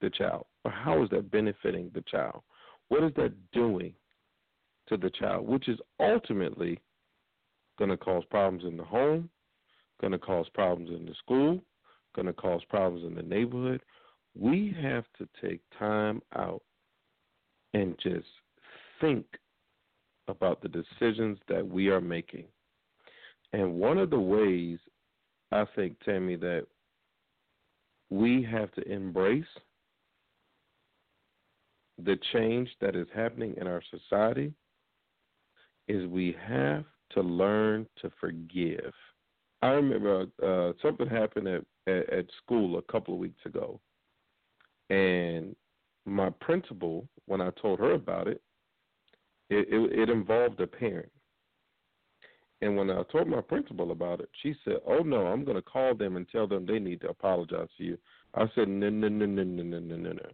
the 0.00 0.10
child? 0.10 0.46
Or 0.64 0.70
how 0.70 1.02
is 1.02 1.10
that 1.10 1.30
benefiting 1.30 1.90
the 1.94 2.02
child? 2.02 2.42
What 2.88 3.02
is 3.02 3.12
that 3.16 3.32
doing 3.52 3.94
to 4.88 4.96
the 4.96 5.10
child, 5.10 5.46
which 5.46 5.68
is 5.68 5.78
ultimately 5.98 6.80
going 7.78 7.90
to 7.90 7.96
cause 7.96 8.22
problems 8.30 8.64
in 8.64 8.76
the 8.76 8.84
home, 8.84 9.28
going 10.00 10.12
to 10.12 10.18
cause 10.18 10.46
problems 10.54 10.90
in 10.90 11.06
the 11.06 11.14
school, 11.14 11.60
going 12.14 12.26
to 12.26 12.32
cause 12.32 12.60
problems 12.68 13.04
in 13.04 13.14
the 13.14 13.22
neighborhood. 13.22 13.80
We 14.38 14.76
have 14.80 15.04
to 15.18 15.28
take 15.40 15.60
time 15.78 16.20
out 16.36 16.62
and 17.72 17.98
just 18.02 18.26
think 19.00 19.24
about 20.28 20.62
the 20.62 20.68
decisions 20.68 21.38
that 21.48 21.66
we 21.66 21.88
are 21.88 22.00
making. 22.00 22.44
And 23.54 23.74
one 23.74 23.98
of 23.98 24.10
the 24.10 24.18
ways 24.18 24.80
I 25.52 25.64
think, 25.76 25.96
Tammy, 26.04 26.34
that 26.34 26.66
we 28.10 28.42
have 28.50 28.72
to 28.72 28.82
embrace 28.90 29.44
the 32.04 32.18
change 32.32 32.68
that 32.80 32.96
is 32.96 33.06
happening 33.14 33.54
in 33.60 33.68
our 33.68 33.80
society 33.92 34.52
is 35.86 36.04
we 36.08 36.36
have 36.44 36.84
to 37.12 37.20
learn 37.20 37.86
to 38.02 38.10
forgive. 38.20 38.92
I 39.62 39.68
remember 39.68 40.26
uh, 40.44 40.72
something 40.82 41.06
happened 41.06 41.46
at, 41.46 41.62
at, 41.86 42.12
at 42.12 42.26
school 42.42 42.78
a 42.78 42.92
couple 42.92 43.14
of 43.14 43.20
weeks 43.20 43.46
ago, 43.46 43.78
and 44.90 45.54
my 46.06 46.30
principal, 46.40 47.06
when 47.26 47.40
I 47.40 47.50
told 47.62 47.78
her 47.78 47.92
about 47.92 48.26
it, 48.26 48.42
it, 49.48 49.68
it, 49.70 49.98
it 50.00 50.10
involved 50.10 50.60
a 50.60 50.66
parent. 50.66 51.12
And 52.64 52.78
when 52.78 52.88
I 52.88 53.02
told 53.12 53.28
my 53.28 53.42
principal 53.42 53.90
about 53.90 54.20
it, 54.20 54.30
she 54.42 54.54
said, 54.64 54.78
"Oh 54.86 55.00
no, 55.00 55.26
I'm 55.26 55.44
going 55.44 55.58
to 55.58 55.62
call 55.62 55.94
them 55.94 56.16
and 56.16 56.26
tell 56.26 56.46
them 56.46 56.64
they 56.64 56.78
need 56.78 57.02
to 57.02 57.10
apologize 57.10 57.68
to 57.76 57.84
you." 57.84 57.98
I 58.32 58.46
said, 58.54 58.68
"No, 58.68 58.88
no, 58.88 59.08
no, 59.08 59.26
no, 59.26 59.42
no, 59.42 59.62
no, 59.62 59.78
no, 59.80 59.96
no. 59.96 60.12
no. 60.12 60.30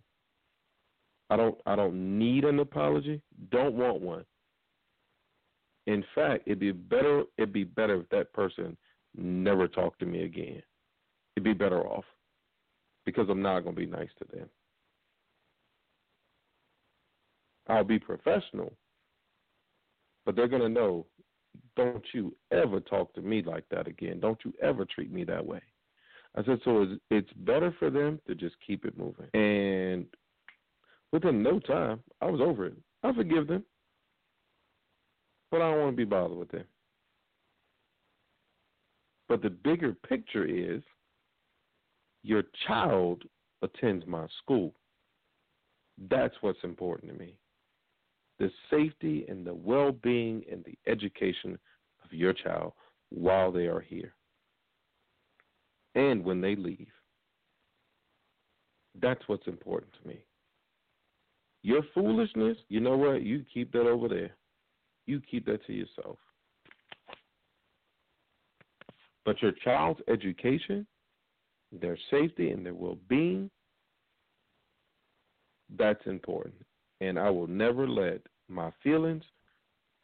I 1.28 1.37
don't. 1.37 1.59
I 1.66 1.74
don't 1.74 2.18
need 2.20 2.45
an 2.45 2.61
apology. 2.61 3.20
Don't 3.51 3.74
want 3.74 4.01
one. 4.01 4.24
In 5.89 6.05
fact, 6.14 6.45
it'd 6.47 6.61
be 6.61 6.70
better. 6.70 7.24
It'd 7.37 7.53
be 7.53 7.64
better 7.64 8.01
if 8.01 8.09
that 8.11 8.33
person 8.33 8.76
never 9.16 9.66
talked 9.66 9.99
to 9.99 10.07
me 10.07 10.22
again. 10.22 10.62
It'd 11.35 11.43
be 11.43 11.53
better 11.53 11.85
off 11.85 12.05
because 13.07 13.26
I'm 13.28 13.43
not 13.43 13.64
going 13.64 13.74
to 13.74 13.81
be 13.81 13.87
nice 13.87 14.11
to 14.20 14.37
them. 14.37 14.49
I'll 17.66 17.83
be 17.83 17.99
professional, 17.99 18.72
but 20.24 20.37
they're 20.37 20.47
going 20.47 20.62
to 20.62 20.68
know 20.68 21.07
don't 21.76 22.05
you 22.12 22.34
ever 22.53 22.80
talk 22.80 23.14
to 23.14 23.22
me 23.22 23.42
like 23.42 23.64
that 23.70 23.86
again. 23.86 24.20
Don't 24.20 24.38
you 24.44 24.53
ever 24.62 24.84
treat 24.84 25.12
me 25.12 25.24
that 25.24 25.44
way. 25.44 25.61
I 26.36 26.44
said, 26.44 26.61
so 26.64 26.86
it's, 27.11 27.32
better 27.38 27.74
for 27.78 27.90
them 27.90 28.20
to 28.28 28.34
just 28.34 28.55
keep 28.64 28.84
it 28.84 28.96
moving. 28.96 29.26
And 29.34 30.07
within 31.12 31.42
no 31.42 31.59
time, 31.59 32.01
I 32.20 32.26
was 32.26 32.40
over 32.40 32.66
it. 32.66 32.74
I 33.03 33.12
forgive 33.12 33.48
them, 33.48 33.64
but 35.51 35.61
I 35.61 35.70
don't 35.70 35.80
want 35.80 35.92
to 35.92 35.96
be 35.96 36.05
bothered 36.05 36.38
with 36.38 36.51
them. 36.51 36.64
But 39.28 39.42
the 39.42 39.51
bigger 39.51 39.92
picture 39.92 40.44
is 40.44 40.82
your 42.22 42.42
child 42.66 43.22
attends 43.62 44.07
my 44.07 44.26
school. 44.42 44.72
That's 46.11 46.34
what's 46.40 46.62
important 46.62 47.12
to 47.12 47.18
me. 47.18 47.34
The 48.41 48.51
safety 48.70 49.26
and 49.28 49.47
the 49.47 49.55
well 49.55 49.93
being 49.93 50.43
and 50.51 50.64
the 50.64 50.76
education 50.91 51.59
of 52.05 52.12
your 52.12 52.32
child 52.32 52.72
while 53.11 53.53
they 53.53 53.66
are 53.66 53.80
here 53.80 54.14
and 55.95 56.24
when 56.24 56.41
they 56.41 56.57
leave. 56.57 56.88
That's 59.01 59.22
what's 59.26 59.47
important 59.47 59.93
to 60.03 60.09
me. 60.09 60.24
Your 61.62 61.82
foolishness, 61.95 62.57
you 62.68 62.80
know 62.80 62.97
what? 62.97 63.22
You 63.22 63.45
keep 63.53 63.72
that 63.72 63.86
over 63.86 64.09
there. 64.09 64.30
You 65.07 65.20
keep 65.20 65.47
that 65.47 65.64
to 65.66 65.72
yourself. 65.72 66.16
But 69.24 69.43
your 69.43 69.53
child's 69.53 70.01
education, 70.09 70.86
their 71.80 71.99
safety, 72.11 72.51
and 72.51 72.64
their 72.64 72.74
well 72.74 72.99
being, 73.09 73.51
that's 75.78 76.05
important. 76.07 76.55
And 77.01 77.18
I 77.18 77.30
will 77.30 77.47
never 77.47 77.86
let 77.86 78.20
my 78.51 78.70
feelings 78.82 79.24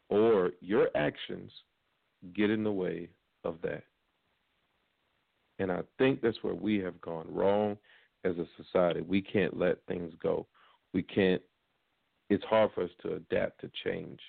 or 0.09 0.53
your 0.61 0.89
actions 0.95 1.51
get 2.35 2.51
in 2.51 2.65
the 2.65 2.73
way 2.73 3.09
of 3.45 3.57
that. 3.63 3.83
And 5.59 5.73
I 5.73 5.81
think 5.99 6.21
that's 6.21 6.43
where 6.43 6.55
we 6.55 6.79
have 6.79 7.01
gone 7.01 7.27
wrong 7.31 7.77
as 8.25 8.37
a 8.37 8.47
society. 8.63 9.01
We 9.01 9.23
can't 9.23 9.59
let 9.59 9.79
things 9.89 10.13
go. 10.23 10.47
We 10.93 11.03
can't, 11.03 11.43
it's 12.29 12.45
hard 12.45 12.71
for 12.75 12.85
us 12.85 12.91
to 13.03 13.15
adapt 13.15 13.61
to 13.63 13.71
change. 13.85 14.21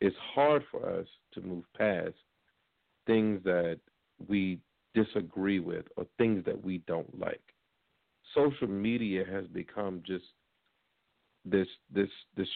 It's 0.00 0.16
hard 0.34 0.62
for 0.70 0.88
us 0.88 1.06
to 1.32 1.40
move 1.40 1.64
past 1.76 2.14
things 3.06 3.40
that 3.44 3.78
we 4.28 4.58
disagree 4.94 5.60
with 5.60 5.86
or 5.96 6.06
things 6.18 6.44
that 6.44 6.62
we 6.62 6.78
don't 6.86 7.18
like. 7.18 7.40
Social 8.34 8.68
media 8.68 9.24
has 9.30 9.46
become 9.46 10.02
just 10.06 10.24
this 11.46 11.68
this 11.94 12.10
this 12.36 12.48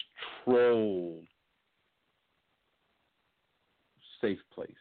troll 0.43 1.23
safe 4.21 4.39
place. 4.53 4.71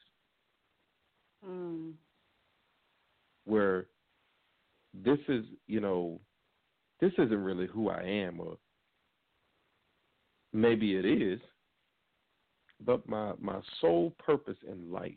Mm. 1.48 1.92
Where 3.44 3.86
this 4.92 5.18
is, 5.28 5.44
you 5.66 5.80
know, 5.80 6.20
this 7.00 7.12
isn't 7.16 7.44
really 7.44 7.66
who 7.66 7.88
I 7.88 8.02
am 8.02 8.40
or 8.40 8.56
maybe 10.52 10.96
it 10.96 11.06
is, 11.06 11.40
but 12.84 13.08
my 13.08 13.32
my 13.40 13.60
sole 13.80 14.12
purpose 14.18 14.58
in 14.70 14.90
life 14.92 15.14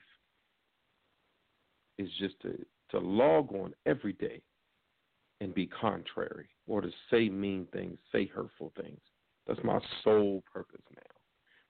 is 1.98 2.10
just 2.20 2.40
to 2.42 2.58
to 2.92 3.00
log 3.00 3.52
on 3.54 3.74
every 3.86 4.14
day 4.14 4.42
and 5.44 5.54
be 5.54 5.68
contrary 5.68 6.48
or 6.68 6.80
to 6.80 6.90
say 7.12 7.28
mean 7.28 7.68
things, 7.74 7.98
say 8.12 8.26
hurtful 8.26 8.72
things. 8.82 9.00
That's 9.46 9.60
my 9.64 9.80
sole 10.04 10.42
purpose 10.52 10.82
now. 10.96 11.02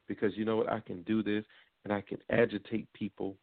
Because 0.07 0.37
you 0.37 0.45
know 0.45 0.57
what? 0.57 0.71
I 0.71 0.79
can 0.79 1.01
do 1.03 1.23
this 1.23 1.43
and 1.83 1.91
I 1.91 2.01
can 2.01 2.19
agitate 2.29 2.87
people 2.93 3.35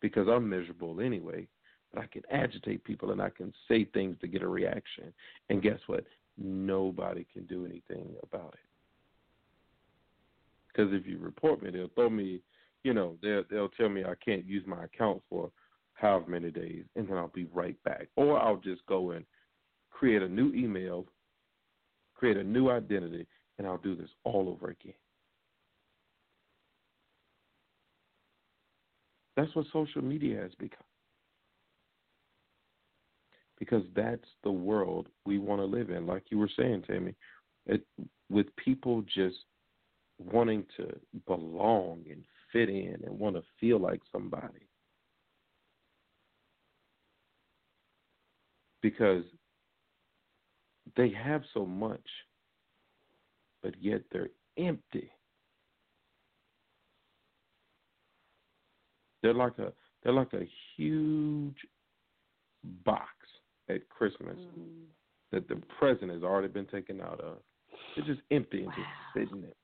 because 0.00 0.26
I'm 0.28 0.48
miserable 0.48 1.00
anyway. 1.00 1.46
But 1.94 2.02
I 2.02 2.06
can 2.06 2.22
agitate 2.30 2.82
people 2.82 3.12
and 3.12 3.22
I 3.22 3.30
can 3.30 3.52
say 3.68 3.84
things 3.84 4.16
to 4.20 4.26
get 4.26 4.42
a 4.42 4.48
reaction. 4.48 5.12
And 5.48 5.62
guess 5.62 5.78
what? 5.86 6.04
Nobody 6.36 7.24
can 7.32 7.44
do 7.44 7.64
anything 7.64 8.16
about 8.24 8.54
it. 8.54 8.66
Because 10.68 10.92
if 10.92 11.06
you 11.06 11.18
report 11.18 11.62
me, 11.62 11.70
they'll 11.70 11.90
throw 11.94 12.10
me, 12.10 12.40
you 12.82 12.94
know, 12.94 13.16
they'll 13.22 13.44
they'll 13.50 13.68
tell 13.68 13.90
me 13.90 14.02
I 14.04 14.14
can't 14.24 14.46
use 14.46 14.64
my 14.66 14.84
account 14.84 15.22
for 15.28 15.50
however 15.92 16.30
many 16.30 16.50
days, 16.50 16.84
and 16.96 17.06
then 17.06 17.18
I'll 17.18 17.28
be 17.28 17.44
right 17.52 17.80
back. 17.84 18.08
Or 18.16 18.40
I'll 18.40 18.56
just 18.56 18.84
go 18.86 19.10
and 19.10 19.26
create 19.92 20.22
a 20.22 20.28
new 20.28 20.52
email, 20.54 21.06
create 22.14 22.36
a 22.36 22.42
new 22.42 22.70
identity, 22.70 23.26
and 23.58 23.66
I'll 23.66 23.78
do 23.78 23.94
this 23.94 24.10
all 24.24 24.48
over 24.48 24.70
again. 24.70 24.94
That's 29.36 29.54
what 29.54 29.66
social 29.72 30.02
media 30.02 30.40
has 30.40 30.52
become. 30.58 30.78
Because 33.58 33.84
that's 33.94 34.26
the 34.42 34.50
world 34.50 35.08
we 35.24 35.38
want 35.38 35.60
to 35.60 35.64
live 35.64 35.90
in, 35.90 36.06
like 36.06 36.24
you 36.30 36.38
were 36.38 36.50
saying, 36.56 36.82
Tammy. 36.86 37.14
It, 37.66 37.82
with 38.28 38.46
people 38.56 39.02
just 39.02 39.36
wanting 40.18 40.64
to 40.76 40.88
belong 41.26 42.02
and 42.10 42.24
fit 42.52 42.68
in 42.68 43.00
and 43.04 43.18
want 43.18 43.36
to 43.36 43.42
feel 43.60 43.78
like 43.78 44.00
somebody. 44.10 44.66
Because 48.80 49.22
they 50.96 51.10
have 51.10 51.42
so 51.54 51.64
much, 51.64 52.06
but 53.62 53.74
yet 53.80 54.02
they're 54.10 54.30
empty. 54.58 55.10
They're 59.22 59.34
like 59.34 59.58
a 59.58 59.72
they're 60.02 60.12
like 60.12 60.32
a 60.34 60.48
huge 60.76 61.56
box 62.84 63.12
at 63.68 63.88
Christmas 63.88 64.38
Mm. 64.38 64.86
that 65.30 65.48
the 65.48 65.56
present 65.78 66.10
has 66.10 66.22
already 66.22 66.48
been 66.48 66.66
taken 66.66 67.00
out 67.00 67.20
of. 67.20 67.38
It's 67.96 68.06
just 68.06 68.20
empty 68.30 68.64
and 68.64 68.68
Wow. 68.68 68.74
just 68.74 69.12
sitting 69.14 69.42
there. 69.42 69.54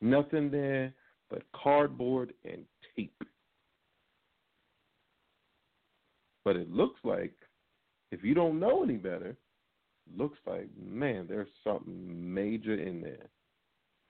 Nothing 0.00 0.50
there 0.50 0.94
but 1.28 1.50
cardboard 1.52 2.34
and 2.44 2.66
tape. 2.96 3.22
But 6.44 6.56
it 6.56 6.70
looks 6.70 6.98
like, 7.04 7.34
if 8.10 8.24
you 8.24 8.32
don't 8.32 8.58
know 8.58 8.82
any 8.82 8.96
better, 8.96 9.36
looks 10.16 10.38
like, 10.46 10.68
man, 10.80 11.26
there's 11.28 11.48
something 11.64 12.34
major 12.34 12.74
in 12.74 13.00
there. 13.00 13.28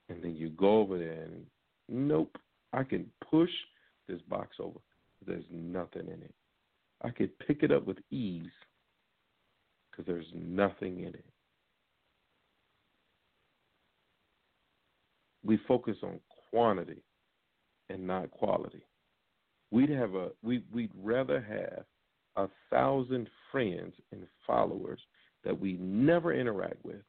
And 0.08 0.22
then 0.22 0.34
you 0.34 0.50
go 0.50 0.78
over 0.80 0.98
there 0.98 1.24
and, 1.24 1.44
nope, 1.88 2.36
I 2.72 2.82
can 2.82 3.06
push 3.30 3.50
this 4.08 4.20
box 4.28 4.56
over. 4.60 4.78
There's 5.26 5.44
nothing 5.50 6.06
in 6.06 6.22
it. 6.22 6.34
I 7.02 7.10
could 7.10 7.38
pick 7.40 7.62
it 7.62 7.70
up 7.70 7.86
with 7.86 7.98
ease 8.10 8.50
because 9.90 10.06
there's 10.06 10.26
nothing 10.34 11.00
in 11.00 11.08
it. 11.08 11.24
We 15.44 15.58
focus 15.68 15.96
on 16.02 16.20
quantity 16.50 17.02
and 17.88 18.06
not 18.06 18.30
quality. 18.30 18.82
We'd 19.70 19.90
have 19.90 20.14
a 20.14 20.30
we 20.42 20.62
we'd 20.72 20.92
rather 21.00 21.40
have 21.40 21.84
a 22.36 22.50
thousand 22.70 23.28
friends 23.52 23.94
and 24.12 24.26
followers 24.46 25.00
that 25.44 25.58
we 25.58 25.74
never 25.74 26.32
interact 26.32 26.84
with 26.84 27.02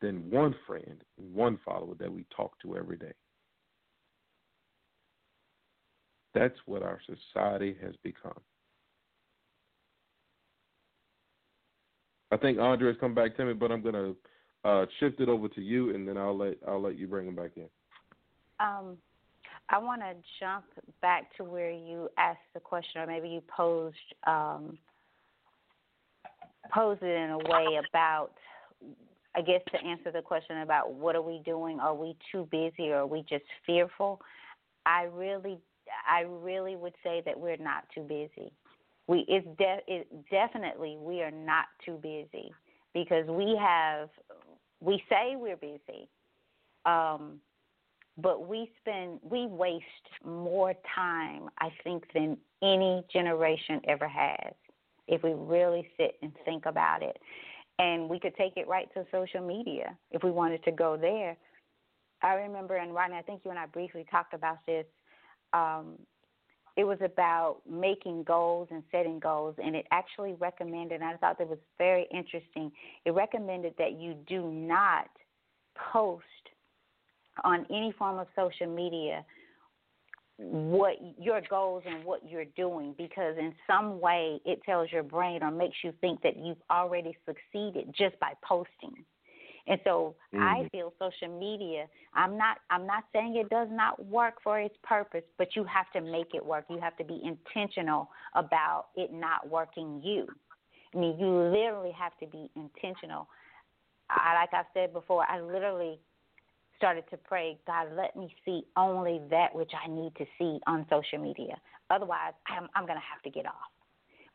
than 0.00 0.30
one 0.30 0.54
friend 0.66 1.02
one 1.16 1.58
follower 1.64 1.94
that 1.98 2.12
we 2.12 2.24
talk 2.36 2.60
to 2.60 2.76
every 2.76 2.96
day. 2.96 3.12
That's 6.34 6.56
what 6.66 6.82
our 6.82 6.98
society 7.06 7.76
has 7.82 7.94
become. 8.02 8.40
I 12.30 12.38
think 12.38 12.58
Andre 12.58 12.88
has 12.88 12.96
come 12.98 13.14
back 13.14 13.36
to 13.36 13.44
me, 13.44 13.52
but 13.52 13.70
I'm 13.70 13.82
gonna 13.82 14.14
uh, 14.64 14.86
shift 14.98 15.20
it 15.20 15.28
over 15.28 15.48
to 15.48 15.60
you, 15.60 15.94
and 15.94 16.08
then 16.08 16.16
I'll 16.16 16.36
let 16.36 16.56
I'll 16.66 16.80
let 16.80 16.98
you 16.98 17.06
bring 17.06 17.28
him 17.28 17.36
back 17.36 17.52
in. 17.56 17.68
Um, 18.58 18.96
I 19.68 19.78
want 19.78 20.00
to 20.00 20.14
jump 20.40 20.64
back 21.00 21.34
to 21.36 21.44
where 21.44 21.70
you 21.70 22.08
asked 22.16 22.38
the 22.54 22.60
question, 22.60 23.02
or 23.02 23.06
maybe 23.06 23.28
you 23.28 23.42
posed 23.54 23.96
um, 24.26 24.78
posed 26.72 27.02
it 27.02 27.16
in 27.16 27.30
a 27.30 27.38
way 27.38 27.80
about, 27.88 28.30
I 29.34 29.42
guess, 29.42 29.60
to 29.72 29.84
answer 29.84 30.10
the 30.10 30.22
question 30.22 30.58
about 30.62 30.94
what 30.94 31.16
are 31.16 31.22
we 31.22 31.40
doing? 31.44 31.80
Are 31.80 31.94
we 31.94 32.16
too 32.30 32.48
busy, 32.50 32.90
or 32.90 32.98
are 33.00 33.06
we 33.06 33.24
just 33.28 33.44
fearful? 33.66 34.20
I 34.86 35.04
really, 35.04 35.58
I 36.10 36.20
really 36.20 36.76
would 36.76 36.94
say 37.02 37.22
that 37.26 37.38
we're 37.38 37.56
not 37.56 37.84
too 37.94 38.02
busy. 38.02 38.52
We 39.06 39.24
it's 39.28 39.46
de- 39.58 39.82
it, 39.86 40.30
definitely 40.30 40.96
we 40.98 41.22
are 41.22 41.30
not 41.30 41.66
too 41.84 41.98
busy. 42.02 42.52
because 42.94 43.26
we 43.26 43.56
have 43.60 44.08
we 44.80 45.02
say 45.08 45.36
we're 45.36 45.56
busy, 45.56 46.08
um, 46.84 47.40
but 48.18 48.46
we 48.46 48.70
spend 48.80 49.20
we 49.22 49.46
waste 49.46 49.84
more 50.24 50.74
time 50.94 51.48
I 51.58 51.70
think 51.84 52.04
than 52.12 52.36
any 52.62 53.04
generation 53.12 53.80
ever 53.88 54.08
has 54.08 54.52
if 55.08 55.22
we 55.22 55.32
really 55.34 55.88
sit 55.96 56.16
and 56.22 56.32
think 56.44 56.66
about 56.66 57.02
it. 57.02 57.18
And 57.78 58.08
we 58.08 58.20
could 58.20 58.34
take 58.36 58.56
it 58.56 58.68
right 58.68 58.88
to 58.94 59.04
social 59.10 59.46
media 59.46 59.96
if 60.10 60.22
we 60.22 60.30
wanted 60.30 60.62
to 60.64 60.72
go 60.72 60.96
there. 60.96 61.36
I 62.22 62.34
remember, 62.34 62.76
and 62.76 62.94
Rodney, 62.94 63.16
I 63.16 63.22
think 63.22 63.42
you 63.44 63.50
and 63.50 63.58
I 63.58 63.66
briefly 63.66 64.06
talked 64.10 64.34
about 64.34 64.58
this. 64.66 64.86
Um, 65.52 65.98
it 66.76 66.84
was 66.84 66.98
about 67.04 67.58
making 67.68 68.22
goals 68.22 68.68
and 68.70 68.82
setting 68.90 69.18
goals, 69.18 69.56
and 69.62 69.76
it 69.76 69.86
actually 69.90 70.34
recommended, 70.34 71.02
and 71.02 71.04
I 71.04 71.16
thought 71.16 71.38
that 71.38 71.48
was 71.48 71.58
very 71.76 72.06
interesting. 72.12 72.72
It 73.04 73.10
recommended 73.10 73.74
that 73.78 74.00
you 74.00 74.14
do 74.26 74.50
not 74.50 75.08
post 75.92 76.24
on 77.44 77.66
any 77.70 77.92
form 77.98 78.18
of 78.18 78.26
social 78.36 78.74
media 78.74 79.24
what 80.38 80.96
your 81.18 81.40
goals 81.48 81.82
and 81.86 82.04
what 82.04 82.20
you're 82.28 82.46
doing 82.56 82.94
because 82.96 83.36
in 83.38 83.54
some 83.66 84.00
way 84.00 84.40
it 84.44 84.60
tells 84.64 84.90
your 84.90 85.02
brain 85.02 85.42
or 85.42 85.50
makes 85.50 85.76
you 85.84 85.92
think 86.00 86.22
that 86.22 86.36
you've 86.36 86.62
already 86.70 87.16
succeeded 87.26 87.94
just 87.96 88.18
by 88.18 88.32
posting. 88.42 89.04
And 89.68 89.78
so 89.84 90.16
mm-hmm. 90.34 90.42
I 90.42 90.68
feel 90.72 90.92
social 90.98 91.38
media, 91.38 91.86
I'm 92.14 92.36
not 92.36 92.58
I'm 92.70 92.86
not 92.86 93.04
saying 93.12 93.36
it 93.36 93.48
does 93.48 93.68
not 93.70 94.04
work 94.06 94.34
for 94.42 94.58
its 94.58 94.74
purpose, 94.82 95.22
but 95.38 95.54
you 95.54 95.64
have 95.64 95.90
to 95.92 96.00
make 96.00 96.34
it 96.34 96.44
work. 96.44 96.64
You 96.68 96.80
have 96.80 96.96
to 96.96 97.04
be 97.04 97.20
intentional 97.24 98.10
about 98.34 98.86
it 98.96 99.12
not 99.12 99.48
working 99.48 100.00
you. 100.02 100.26
I 100.94 100.98
mean, 100.98 101.18
you 101.18 101.26
literally 101.26 101.92
have 101.92 102.12
to 102.18 102.26
be 102.26 102.50
intentional. 102.56 103.28
I, 104.10 104.34
like 104.34 104.50
i've 104.52 104.66
said 104.74 104.92
before, 104.92 105.24
I 105.28 105.40
literally 105.40 105.98
started 106.82 107.04
to 107.10 107.16
pray, 107.16 107.56
God, 107.64 107.86
let 107.96 108.16
me 108.16 108.34
see 108.44 108.64
only 108.76 109.20
that 109.30 109.54
which 109.54 109.70
I 109.72 109.88
need 109.88 110.12
to 110.16 110.24
see 110.36 110.58
on 110.66 110.84
social 110.90 111.18
media. 111.18 111.54
Otherwise, 111.90 112.32
I'm, 112.48 112.68
I'm 112.74 112.86
going 112.86 112.98
to 112.98 113.04
have 113.08 113.22
to 113.22 113.30
get 113.30 113.46
off. 113.46 113.70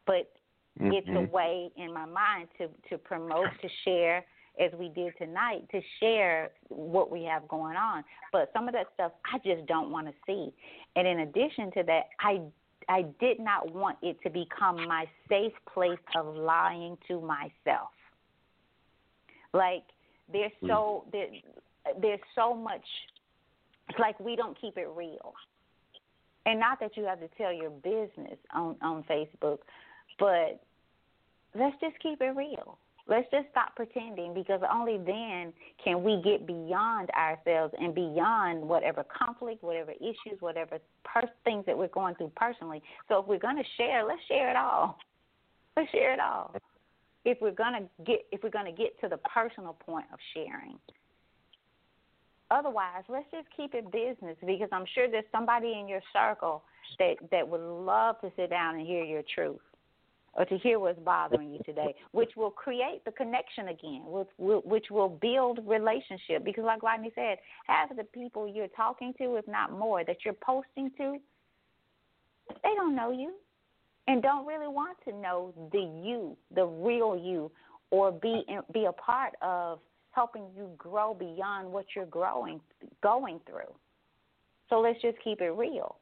But 0.06 0.32
mm-hmm. 0.80 0.94
it's 0.94 1.08
a 1.10 1.12
mm-hmm. 1.12 1.32
way 1.34 1.70
in 1.76 1.94
my 1.94 2.06
mind 2.06 2.48
to, 2.58 2.70
to 2.90 2.98
promote, 2.98 3.48
to 3.62 3.68
share, 3.84 4.24
as 4.64 4.72
we 4.80 4.88
did 4.88 5.12
tonight, 5.18 5.68
to 5.72 5.82
share 6.00 6.52
what 6.70 7.12
we 7.12 7.26
have 7.26 7.46
going 7.50 7.76
on. 7.76 8.06
But 8.32 8.50
some 8.54 8.70
of 8.70 8.74
that 8.76 8.86
stuff 8.94 9.12
I 9.26 9.40
just 9.40 9.68
don't 9.68 9.92
want 9.92 10.08
to 10.08 10.14
see. 10.26 10.54
And 10.96 11.06
in 11.06 11.20
addition 11.20 11.70
to 11.74 11.84
that, 11.84 12.04
I 12.22 12.42
I 12.90 13.04
did 13.20 13.42
not 13.42 13.74
want 13.76 13.98
it 14.02 14.16
to 14.24 14.30
become 14.30 14.88
my 14.88 15.06
safe 15.28 15.52
place 15.74 16.00
of 16.16 16.34
lying 16.38 16.98
to 17.10 17.20
myself. 17.20 17.90
Like 19.54 19.84
there's 20.32 20.54
so 20.62 21.04
mm. 21.06 21.12
there, 21.12 21.28
there's 22.02 22.20
so 22.36 22.54
much. 22.54 22.84
It's 23.90 24.00
like 24.00 24.20
we 24.20 24.36
don't 24.36 24.60
keep 24.60 24.78
it 24.78 24.88
real, 24.96 25.34
and 26.46 26.60
not 26.60 26.80
that 26.80 26.98
you 26.98 27.06
have 27.06 27.20
to 27.20 27.30
tell 27.38 27.54
your 27.54 27.70
business 27.70 28.38
on 28.54 28.76
on 28.82 29.04
Facebook, 29.04 29.60
but 30.20 30.62
let's 31.56 31.76
just 31.82 31.98
keep 32.00 32.22
it 32.22 32.36
real. 32.36 32.78
Let's 33.10 33.28
just 33.32 33.48
stop 33.52 33.76
pretending 33.76 34.34
because 34.34 34.60
only 34.70 34.98
then 34.98 35.54
can 35.82 36.04
we 36.04 36.22
get 36.24 36.46
beyond 36.46 37.10
ourselves 37.12 37.74
and 37.80 37.96
beyond 37.96 38.62
whatever 38.62 39.06
conflict, 39.06 39.64
whatever 39.64 39.92
issues, 39.92 40.42
whatever 40.42 40.80
per- 41.06 41.30
things 41.46 41.66
that 41.68 41.78
we're 41.78 41.88
going 41.88 42.16
through 42.16 42.34
personally. 42.36 42.84
So 43.08 43.20
if 43.20 43.28
we're 43.28 43.40
going 43.40 43.56
to 43.56 43.64
share, 43.78 44.04
let's 44.06 44.22
share 44.28 44.50
it 44.50 44.58
all. 44.58 44.98
Let's 45.78 45.92
share 45.92 46.12
it 46.12 46.20
all. 46.20 46.56
If 47.24 47.38
we're 47.40 47.52
going 47.52 47.74
to 47.74 48.04
get 48.04 48.26
if 48.32 48.42
we're 48.42 48.50
going 48.50 48.66
to 48.66 48.72
get 48.72 49.00
to 49.02 49.08
the 49.08 49.18
personal 49.18 49.74
point 49.74 50.08
of 50.12 50.18
sharing. 50.34 50.80
Otherwise, 52.50 53.04
let's 53.10 53.26
just 53.32 53.48
keep 53.56 53.74
it 53.74 53.92
business 53.92 54.38
because 54.46 54.70
I'm 54.72 54.86
sure 54.96 55.10
there's 55.10 55.26
somebody 55.32 55.78
in 55.80 55.88
your 55.88 56.02
circle 56.14 56.64
that 57.00 57.16
that 57.32 57.48
would 57.48 57.62
love 57.62 58.20
to 58.22 58.32
sit 58.38 58.50
down 58.50 58.76
and 58.76 58.88
hear 58.88 59.04
your 59.04 59.24
truth 59.36 59.60
or 60.38 60.46
to 60.46 60.58
hear 60.60 60.80
what's 60.80 61.00
bothering 61.00 61.52
you 61.52 61.60
today, 61.66 61.96
which 62.12 62.32
will 62.38 62.52
create 62.52 63.04
the 63.06 63.12
connection 63.12 63.70
again, 63.70 64.04
which 64.06 64.84
will, 64.92 65.10
build 65.10 65.60
relationship. 65.66 66.46
Because, 66.46 66.64
like 66.64 66.84
Rodney 66.84 67.12
said, 67.16 67.40
half 67.66 67.90
of 67.90 67.98
the 67.98 68.04
people 68.04 68.48
you're 68.48 68.68
talking 68.70 69.14
to, 69.18 69.36
if 69.36 69.48
not 69.48 69.72
more, 69.72 70.04
that 70.06 70.18
you're 70.24 70.36
posting 70.36 70.92
to, 70.98 71.18
they 72.64 72.70
don't 72.76 72.96
know 72.96 73.12
you 73.12 73.34
and 74.08 74.22
don't 74.22 74.46
really 74.46 74.68
want 74.68 74.98
to 75.06 75.12
know 75.12 75.54
the 75.72 75.80
you, 75.80 76.38
the 76.54 76.66
real 76.66 77.18
you, 77.18 77.52
or 77.90 78.12
be 78.12 78.46
be 78.74 78.86
a 78.86 78.92
part 78.94 79.34
of 79.42 79.80
helping 80.18 80.46
you 80.58 80.68
grow 80.80 81.14
beyond 81.14 81.72
what 81.72 81.86
you're 81.96 82.08
growing 82.08 82.60
going 83.04 83.40
through. 83.46 83.72
So 84.68 84.80
let's 84.80 85.00
just 85.00 85.16
keep 85.24 85.42
it 85.42 85.52
real. 85.52 85.98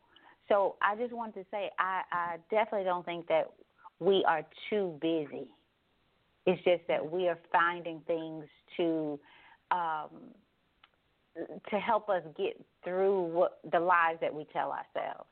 So 0.47 0.78
I 0.82 0.95
just 0.95 1.11
want 1.11 1.34
to 1.34 1.43
say 1.51 1.70
I, 1.78 2.01
I 2.13 2.38
definitely 2.49 2.86
don't 2.86 3.05
think 3.05 3.28
that 3.28 3.51
we 3.99 4.24
are 4.26 4.43
too 4.70 4.97
busy. 5.01 5.47
It's 6.45 6.63
just 6.63 6.84
that 6.88 7.11
we 7.11 7.28
are 7.28 7.38
finding 7.51 7.99
things 8.07 8.45
to 8.78 9.20
um, 9.72 10.09
to 11.70 11.78
help 11.78 12.07
us 12.07 12.22
get 12.38 12.63
through 12.86 13.24
what 13.24 13.59
the 13.70 13.80
lies 13.80 14.16
that 14.22 14.34
we 14.34 14.45
tell 14.53 14.72
ourselves. 14.72 15.28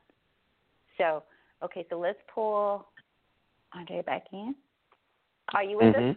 So, 0.98 1.24
okay, 1.64 1.86
so 1.90 1.98
let's 1.98 2.20
pull 2.36 2.86
Andre 3.74 4.02
back 4.02 4.26
in. 4.34 4.54
Are 5.54 5.64
you 5.64 5.78
with 5.78 5.96
mm-hmm. 5.96 6.10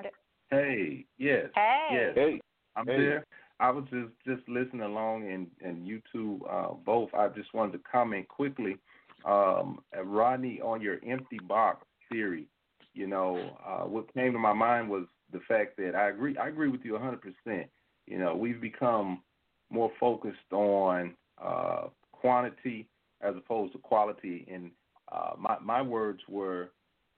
us? 0.00 0.06
Andre? 0.52 0.66
Hey, 0.76 1.06
yes, 1.18 1.46
hey, 1.54 1.88
yes, 1.92 2.12
hey, 2.14 2.40
I'm 2.76 2.86
hey. 2.86 2.96
there. 2.96 3.26
I 3.60 3.70
was 3.70 3.84
just 3.90 4.12
just 4.26 4.48
listening 4.48 4.82
along, 4.82 5.30
and 5.30 5.46
and 5.60 5.86
you 5.86 6.00
two 6.12 6.40
uh, 6.50 6.74
both. 6.84 7.10
I 7.14 7.28
just 7.28 7.54
wanted 7.54 7.72
to 7.72 7.80
comment 7.90 8.28
quickly 8.28 8.78
um, 9.24 9.80
Rodney, 10.04 10.60
on 10.60 10.80
your 10.80 10.98
empty 11.06 11.38
box 11.48 11.86
theory, 12.10 12.46
you 12.92 13.06
know, 13.06 13.56
uh, 13.66 13.84
what 13.84 14.12
came 14.14 14.32
to 14.32 14.38
my 14.38 14.52
mind 14.52 14.88
was 14.88 15.04
the 15.32 15.40
fact 15.48 15.76
that 15.78 15.94
I 15.94 16.10
agree. 16.10 16.36
I 16.36 16.48
agree 16.48 16.68
with 16.68 16.82
you 16.84 16.92
100%. 16.92 17.66
You 18.06 18.18
know, 18.18 18.36
we've 18.36 18.60
become 18.60 19.22
more 19.70 19.90
focused 19.98 20.52
on 20.52 21.14
uh, 21.42 21.84
quantity 22.12 22.86
as 23.22 23.34
opposed 23.36 23.72
to 23.72 23.78
quality. 23.78 24.46
And 24.52 24.70
uh, 25.10 25.32
my 25.38 25.56
my 25.60 25.80
words 25.80 26.20
were 26.28 26.70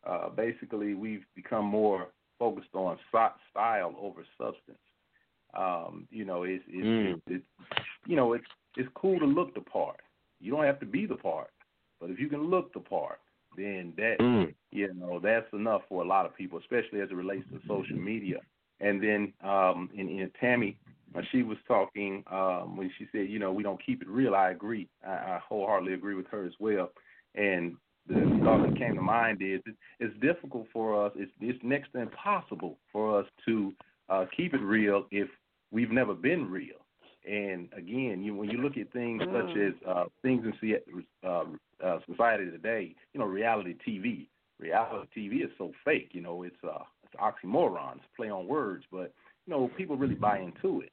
uh, 0.06 0.28
basically 0.28 0.94
we've 0.94 1.24
become 1.34 1.64
more 1.64 2.08
focused 2.38 2.74
on 2.74 2.98
style 3.10 3.94
over 4.00 4.24
substance. 4.38 4.78
Um, 5.54 6.06
you 6.10 6.24
know, 6.24 6.42
it's 6.42 6.64
it's, 6.68 6.86
mm. 6.86 7.14
it's, 7.14 7.22
it's 7.26 7.44
you 8.06 8.16
know 8.16 8.34
it's 8.34 8.44
it's 8.76 8.88
cool 8.94 9.18
to 9.18 9.26
look 9.26 9.54
the 9.54 9.60
part. 9.60 10.00
You 10.40 10.52
don't 10.52 10.64
have 10.64 10.80
to 10.80 10.86
be 10.86 11.06
the 11.06 11.16
part. 11.16 11.50
But 12.00 12.10
if 12.10 12.20
you 12.20 12.28
can 12.28 12.50
look 12.50 12.74
the 12.74 12.80
part, 12.80 13.20
then 13.56 13.94
that 13.96 14.16
mm. 14.20 14.54
you 14.70 14.92
know 14.94 15.18
that's 15.18 15.46
enough 15.52 15.82
for 15.88 16.02
a 16.02 16.06
lot 16.06 16.26
of 16.26 16.36
people, 16.36 16.58
especially 16.58 17.00
as 17.00 17.10
it 17.10 17.16
relates 17.16 17.46
to 17.50 17.60
social 17.66 17.96
media. 17.96 18.40
And 18.80 19.02
then 19.02 19.32
um, 19.42 19.88
in, 19.94 20.08
in 20.08 20.30
Tammy, 20.38 20.76
uh, 21.14 21.22
she 21.32 21.42
was 21.42 21.56
talking 21.66 22.22
um, 22.30 22.76
when 22.76 22.90
she 22.98 23.06
said, 23.10 23.30
you 23.30 23.38
know, 23.38 23.52
we 23.52 23.62
don't 23.62 23.84
keep 23.84 24.02
it 24.02 24.08
real. 24.08 24.34
I 24.34 24.50
agree. 24.50 24.88
I, 25.06 25.12
I 25.12 25.40
wholeheartedly 25.48 25.94
agree 25.94 26.14
with 26.14 26.26
her 26.26 26.44
as 26.44 26.52
well. 26.60 26.90
And 27.34 27.76
the 28.08 28.40
thought 28.44 28.68
that 28.68 28.78
came 28.78 28.94
to 28.94 29.02
mind 29.02 29.42
is 29.42 29.60
it, 29.66 29.74
it's 30.00 30.14
difficult 30.20 30.66
for 30.72 31.06
us. 31.06 31.12
It's, 31.16 31.32
it's 31.40 31.58
next 31.62 31.92
to 31.92 32.00
impossible 32.00 32.78
for 32.92 33.20
us 33.20 33.26
to 33.46 33.72
uh, 34.08 34.26
keep 34.36 34.54
it 34.54 34.60
real 34.60 35.06
if 35.10 35.28
we've 35.70 35.90
never 35.90 36.14
been 36.14 36.50
real. 36.50 36.76
And 37.28 37.68
again, 37.76 38.22
you, 38.22 38.34
when 38.34 38.50
you 38.50 38.58
look 38.58 38.76
at 38.76 38.92
things 38.92 39.22
mm. 39.22 39.32
such 39.32 39.56
as 39.58 39.72
uh, 39.88 40.04
things 40.22 40.44
in 40.62 40.80
uh, 41.24 41.44
uh, 41.84 41.98
society 42.08 42.50
today, 42.50 42.94
you 43.12 43.20
know, 43.20 43.26
reality 43.26 43.74
TV. 43.86 44.28
Reality 44.58 45.06
TV 45.28 45.44
is 45.44 45.50
so 45.58 45.72
fake. 45.84 46.10
You 46.12 46.22
know, 46.22 46.42
it's 46.44 46.56
uh, 46.64 46.84
it's 47.04 47.14
oxymorons, 47.20 48.00
play 48.16 48.30
on 48.30 48.46
words, 48.46 48.84
but 48.90 49.12
you 49.46 49.52
know, 49.52 49.70
people 49.76 49.96
really 49.96 50.14
buy 50.14 50.38
into 50.38 50.80
it. 50.80 50.92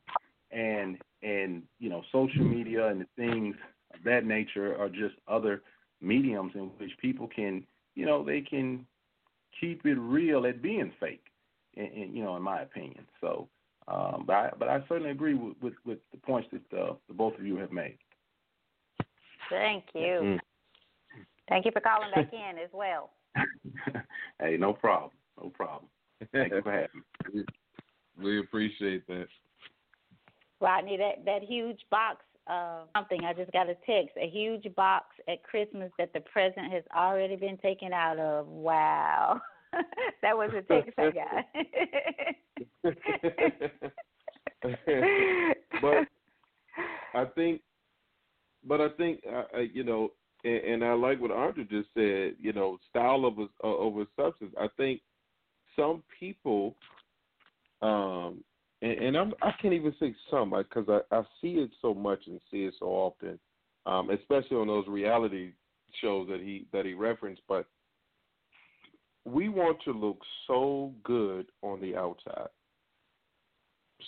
And 0.51 0.97
and 1.21 1.63
you 1.79 1.89
know, 1.89 2.01
social 2.11 2.43
media 2.43 2.87
and 2.87 2.99
the 2.99 3.07
things 3.15 3.55
of 3.93 4.03
that 4.03 4.25
nature 4.25 4.75
are 4.77 4.89
just 4.89 5.15
other 5.27 5.61
mediums 6.03 6.51
in 6.55 6.71
which 6.77 6.91
people 7.01 7.27
can, 7.27 7.63
you 7.95 8.05
know, 8.05 8.23
they 8.23 8.41
can 8.41 8.85
keep 9.59 9.85
it 9.85 9.95
real 9.95 10.45
at 10.45 10.61
being 10.61 10.91
fake. 10.99 11.23
And, 11.75 11.91
and 11.91 12.15
you 12.15 12.23
know, 12.23 12.35
in 12.35 12.43
my 12.43 12.61
opinion. 12.61 13.07
So 13.19 13.47
um, 13.87 14.23
but 14.25 14.33
I, 14.33 14.49
but 14.57 14.69
I 14.69 14.79
certainly 14.87 15.11
agree 15.11 15.33
with, 15.33 15.55
with, 15.61 15.73
with 15.85 15.99
the 16.11 16.17
points 16.17 16.49
that 16.51 16.77
uh, 16.77 16.93
the 17.07 17.13
both 17.13 17.37
of 17.37 17.45
you 17.45 17.57
have 17.57 17.71
made. 17.71 17.97
Thank 19.49 19.85
you. 19.93 19.99
Mm. 20.01 20.39
Thank 21.49 21.65
you 21.65 21.71
for 21.71 21.81
calling 21.81 22.09
back 22.15 22.31
in 22.31 22.57
as 22.57 22.69
well. 22.71 23.11
hey, 24.39 24.57
no 24.57 24.73
problem. 24.73 25.11
No 25.41 25.49
problem. 25.49 25.89
Thank 26.31 26.53
you 26.53 26.61
for 26.61 26.71
having 26.71 27.03
me. 27.33 27.43
We 28.21 28.39
appreciate 28.39 29.07
that. 29.07 29.25
Rodney, 30.61 30.97
that, 30.97 31.25
that 31.25 31.41
huge 31.41 31.79
box 31.89 32.23
uh, 32.47 32.83
something. 32.95 33.25
I 33.25 33.33
just 33.33 33.51
got 33.51 33.69
a 33.69 33.75
text. 33.85 34.15
A 34.21 34.29
huge 34.29 34.73
box 34.75 35.07
at 35.27 35.43
Christmas 35.43 35.91
that 35.97 36.13
the 36.13 36.21
present 36.21 36.71
has 36.71 36.83
already 36.95 37.35
been 37.35 37.57
taken 37.57 37.91
out 37.93 38.19
of. 38.19 38.47
Wow. 38.47 39.41
that 40.21 40.37
was 40.37 40.51
a 40.55 40.61
text 40.61 40.93
I 40.97 41.11
got. 41.11 41.45
but 45.81 46.07
I 47.15 47.25
think, 47.35 47.61
but 48.67 48.81
I 48.81 48.89
think, 48.89 49.21
uh, 49.27 49.43
uh, 49.55 49.59
you 49.59 49.83
know, 49.83 50.11
and, 50.43 50.55
and 50.55 50.83
I 50.83 50.93
like 50.93 51.21
what 51.21 51.31
Andre 51.31 51.63
just 51.63 51.89
said. 51.93 52.35
You 52.39 52.53
know, 52.53 52.79
style 52.89 53.23
over 53.25 53.43
uh, 53.63 53.67
over 53.67 54.05
substance. 54.15 54.53
I 54.59 54.67
think 54.77 55.01
some 55.75 56.03
people, 56.19 56.75
um, 57.81 58.43
and, 58.83 58.99
and 58.99 59.17
I'm 59.17 59.33
I 59.41 59.51
can't 59.61 59.73
even 59.73 59.95
say 59.99 60.13
some 60.29 60.51
because 60.51 60.85
I, 60.89 61.15
I 61.15 61.23
see 61.41 61.53
it 61.53 61.71
so 61.81 61.93
much 61.93 62.19
and 62.27 62.39
see 62.51 62.65
it 62.65 62.73
so 62.79 62.87
often, 62.87 63.39
um, 63.85 64.09
especially 64.09 64.57
on 64.57 64.67
those 64.67 64.87
reality 64.87 65.53
shows 66.01 66.27
that 66.29 66.41
he 66.41 66.67
that 66.73 66.85
he 66.85 66.93
referenced. 66.93 67.41
But 67.47 67.65
we 69.25 69.47
want 69.49 69.77
to 69.85 69.91
look 69.91 70.19
so 70.47 70.93
good 71.03 71.47
on 71.61 71.79
the 71.81 71.95
outside, 71.95 72.49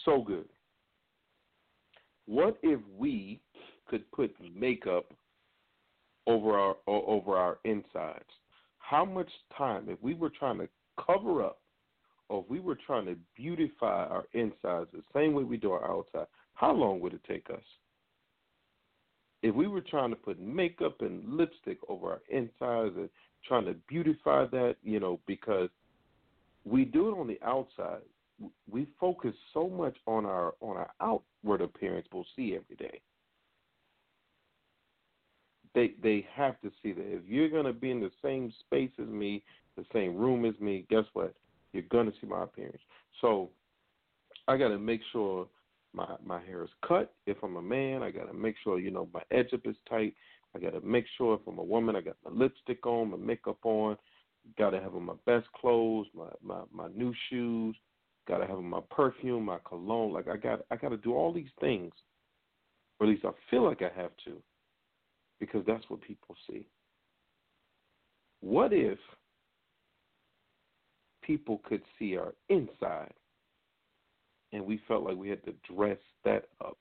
so 0.03 0.21
good. 0.21 0.49
What 2.27 2.57
if 2.61 2.81
we 2.97 3.39
could 3.87 4.09
put 4.11 4.35
makeup 4.53 5.05
over 6.27 6.59
our 6.59 6.75
over 6.85 7.37
our 7.37 7.59
insides? 7.63 8.23
How 8.79 9.05
much 9.05 9.29
time, 9.57 9.85
if 9.87 10.01
we 10.03 10.13
were 10.13 10.29
trying 10.29 10.59
to 10.59 10.67
cover 11.03 11.43
up, 11.43 11.59
or 12.29 12.41
if 12.41 12.49
we 12.49 12.59
were 12.59 12.77
trying 12.87 13.05
to 13.05 13.15
beautify 13.35 14.05
our 14.05 14.25
insides 14.33 14.89
the 14.93 15.03
same 15.13 15.33
way 15.33 15.43
we 15.43 15.57
do 15.57 15.71
our 15.71 15.89
outside, 15.89 16.27
how 16.53 16.71
long 16.71 16.99
would 17.01 17.13
it 17.13 17.23
take 17.27 17.49
us? 17.49 17.63
If 19.41 19.53
we 19.53 19.67
were 19.67 19.81
trying 19.81 20.09
to 20.09 20.15
put 20.15 20.39
makeup 20.39 21.01
and 21.01 21.35
lipstick 21.35 21.77
over 21.87 22.13
our 22.13 22.21
insides 22.29 22.95
and 22.97 23.09
trying 23.47 23.65
to 23.65 23.75
beautify 23.87 24.45
that, 24.47 24.77
you 24.81 24.99
know, 24.99 25.19
because 25.27 25.69
we 26.63 26.83
do 26.83 27.09
it 27.09 27.19
on 27.19 27.27
the 27.27 27.39
outside, 27.45 28.01
we 28.69 28.87
focus 28.99 29.33
so 29.53 29.69
much 29.69 29.95
on 30.07 30.25
our 30.25 30.55
on 30.61 30.75
our 30.77 30.91
outward 30.99 31.61
appearance 31.61 32.07
we'll 32.11 32.25
see 32.35 32.55
every 32.55 32.75
day. 32.75 32.99
They 35.73 35.93
they 36.01 36.25
have 36.33 36.59
to 36.61 36.71
see 36.81 36.91
that. 36.93 37.05
If 37.05 37.21
you're 37.27 37.49
gonna 37.49 37.73
be 37.73 37.91
in 37.91 38.01
the 38.01 38.11
same 38.21 38.51
space 38.61 38.91
as 38.99 39.07
me, 39.07 39.43
the 39.77 39.85
same 39.93 40.15
room 40.15 40.45
as 40.45 40.59
me, 40.59 40.85
guess 40.89 41.05
what? 41.13 41.33
You're 41.75 41.83
gonna 41.91 42.11
see 42.21 42.27
my 42.27 42.43
appearance. 42.43 42.81
So 43.19 43.49
I 44.47 44.55
gotta 44.55 44.77
make 44.77 45.01
sure 45.11 45.47
my 45.93 46.15
my 46.25 46.41
hair 46.41 46.63
is 46.63 46.69
cut. 46.87 47.13
If 47.25 47.35
I'm 47.43 47.57
a 47.57 47.61
man, 47.61 48.01
I 48.01 48.11
gotta 48.11 48.33
make 48.33 48.55
sure, 48.63 48.79
you 48.79 48.91
know, 48.91 49.09
my 49.13 49.21
edge 49.29 49.53
up 49.53 49.59
is 49.65 49.75
tight. 49.89 50.13
I 50.55 50.59
gotta 50.59 50.79
make 50.79 51.03
sure 51.17 51.35
if 51.35 51.41
I'm 51.45 51.57
a 51.57 51.63
woman 51.63 51.97
I 51.97 52.01
got 52.01 52.15
my 52.23 52.31
lipstick 52.31 52.85
on, 52.85 53.11
my 53.11 53.17
makeup 53.17 53.57
on, 53.65 53.97
gotta 54.57 54.79
have 54.79 54.95
on 54.95 55.03
my 55.03 55.15
best 55.25 55.47
clothes, 55.51 56.07
my, 56.15 56.29
my, 56.41 56.61
my 56.71 56.87
new 56.95 57.13
shoes, 57.29 57.75
gotta 58.25 58.47
have 58.47 58.57
on 58.57 58.69
my 58.69 58.79
perfume, 58.89 59.43
my 59.43 59.57
cologne. 59.67 60.13
Like 60.13 60.29
I 60.29 60.37
got 60.37 60.61
I 60.71 60.77
gotta 60.77 60.97
do 60.97 61.13
all 61.13 61.33
these 61.33 61.51
things. 61.59 61.91
Or 63.01 63.05
at 63.07 63.09
least 63.09 63.25
I 63.25 63.31
feel 63.51 63.65
like 63.65 63.81
I 63.81 63.91
have 64.01 64.11
to. 64.23 64.41
Because 65.41 65.65
that's 65.67 65.83
what 65.89 65.99
people 65.99 66.37
see. 66.49 66.67
What 68.39 68.71
if 68.71 68.97
people 71.25 71.61
could 71.65 71.81
see 71.97 72.17
our 72.17 72.33
inside 72.49 73.13
and 74.51 74.65
we 74.65 74.81
felt 74.87 75.03
like 75.03 75.17
we 75.17 75.29
had 75.29 75.43
to 75.45 75.53
dress 75.73 75.97
that 76.23 76.45
up? 76.63 76.77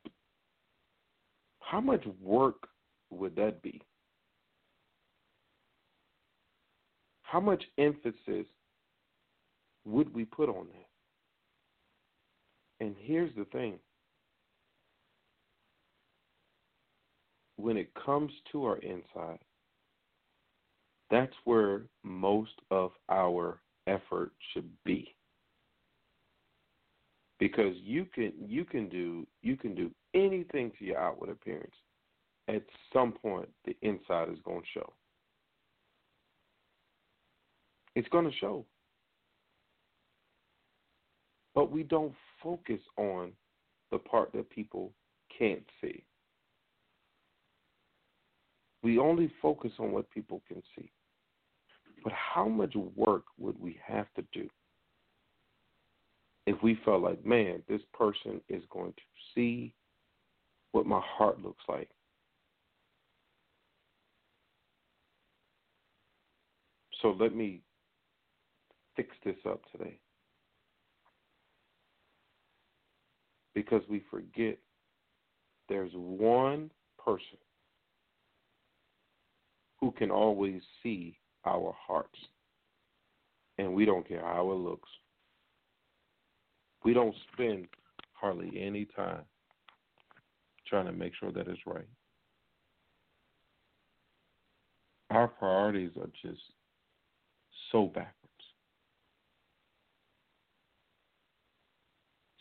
How 1.61 1.81
much 1.81 2.05
work 2.21 2.69
would 3.11 3.35
that 3.37 3.63
be? 3.63 3.81
How 7.23 7.41
much 7.41 7.65
emphasis 7.79 8.47
would 9.85 10.15
we 10.15 10.25
put 10.25 10.49
on 10.49 10.67
that? 10.67 10.87
And 12.85 12.95
here's 13.01 13.35
the 13.35 13.47
thing 13.47 13.79
when 17.57 17.77
it 17.77 17.91
comes 17.95 18.31
to 18.53 18.65
our 18.65 18.77
inside, 18.79 19.39
that's 21.11 21.35
where 21.45 21.83
most 22.03 22.53
of 22.71 22.93
our 23.09 23.61
effort 23.87 24.33
should 24.53 24.69
be. 24.85 25.15
Because 27.39 27.75
you 27.83 28.07
can 28.15 28.33
you 28.47 28.65
can 28.65 28.89
do 28.89 29.27
you 29.43 29.57
can 29.57 29.75
do 29.75 29.91
anything 30.15 30.73
to 30.79 30.85
your 30.85 30.99
outward 30.99 31.31
appearance. 31.31 31.75
At 32.49 32.63
some 32.93 33.13
point 33.13 33.49
the 33.65 33.77
inside 33.83 34.29
is 34.31 34.39
going 34.45 34.61
to 34.61 34.67
show. 34.73 34.93
It's 37.97 38.09
going 38.09 38.25
to 38.25 38.37
show. 38.39 38.65
But 41.55 41.71
we 41.71 41.83
don't 41.85 42.15
focus 42.43 42.81
on 42.97 43.33
the 43.93 43.99
part 43.99 44.33
that 44.33 44.51
people 44.51 44.93
can't 45.37 45.63
see. 45.81 46.05
We 48.83 48.99
only 48.99 49.33
focus 49.41 49.73
on 49.79 49.93
what 49.93 50.11
people 50.11 50.43
can 50.47 50.63
see. 50.77 50.91
But 52.05 52.13
how 52.13 52.47
much 52.47 52.75
work 52.95 53.25
would 53.39 53.59
we 53.59 53.79
have 53.85 54.07
to 54.17 54.25
do 54.33 54.49
if 56.47 56.63
we 56.63 56.79
felt 56.85 57.03
like, 57.03 57.25
man, 57.25 57.63
this 57.67 57.81
person 57.95 58.43
is 58.51 58.63
going 58.71 58.93
to 58.93 59.03
see 59.35 59.73
what 60.73 60.85
my 60.85 61.01
heart 61.03 61.43
looks 61.43 61.65
like? 61.67 61.89
So 67.01 67.17
let 67.19 67.35
me 67.35 67.63
fix 68.97 69.09
this 69.25 69.37
up 69.49 69.63
today. 69.73 69.99
Because 73.55 73.83
we 73.89 74.03
forget 74.11 74.59
there's 75.71 75.93
one 75.95 76.71
person 77.03 77.39
who 79.81 79.93
can 79.93 80.11
always 80.11 80.61
see 80.83 81.17
our 81.47 81.75
hearts. 81.87 82.19
And 83.59 83.75
we 83.75 83.85
don't 83.85 84.07
care 84.07 84.25
how 84.25 84.51
it 84.51 84.57
looks. 84.57 84.89
We 86.85 86.93
don't 86.93 87.15
spend 87.33 87.67
hardly 88.13 88.61
any 88.61 88.87
time 88.97 89.23
trying 90.67 90.87
to 90.87 90.93
make 90.93 91.13
sure 91.19 91.33
that 91.33 91.47
it's 91.47 91.61
right. 91.67 91.87
Our 95.11 95.29
priorities 95.29 95.93
are 95.97 96.11
just 96.23 96.43
so 97.71 97.87
backwards. 97.87 98.15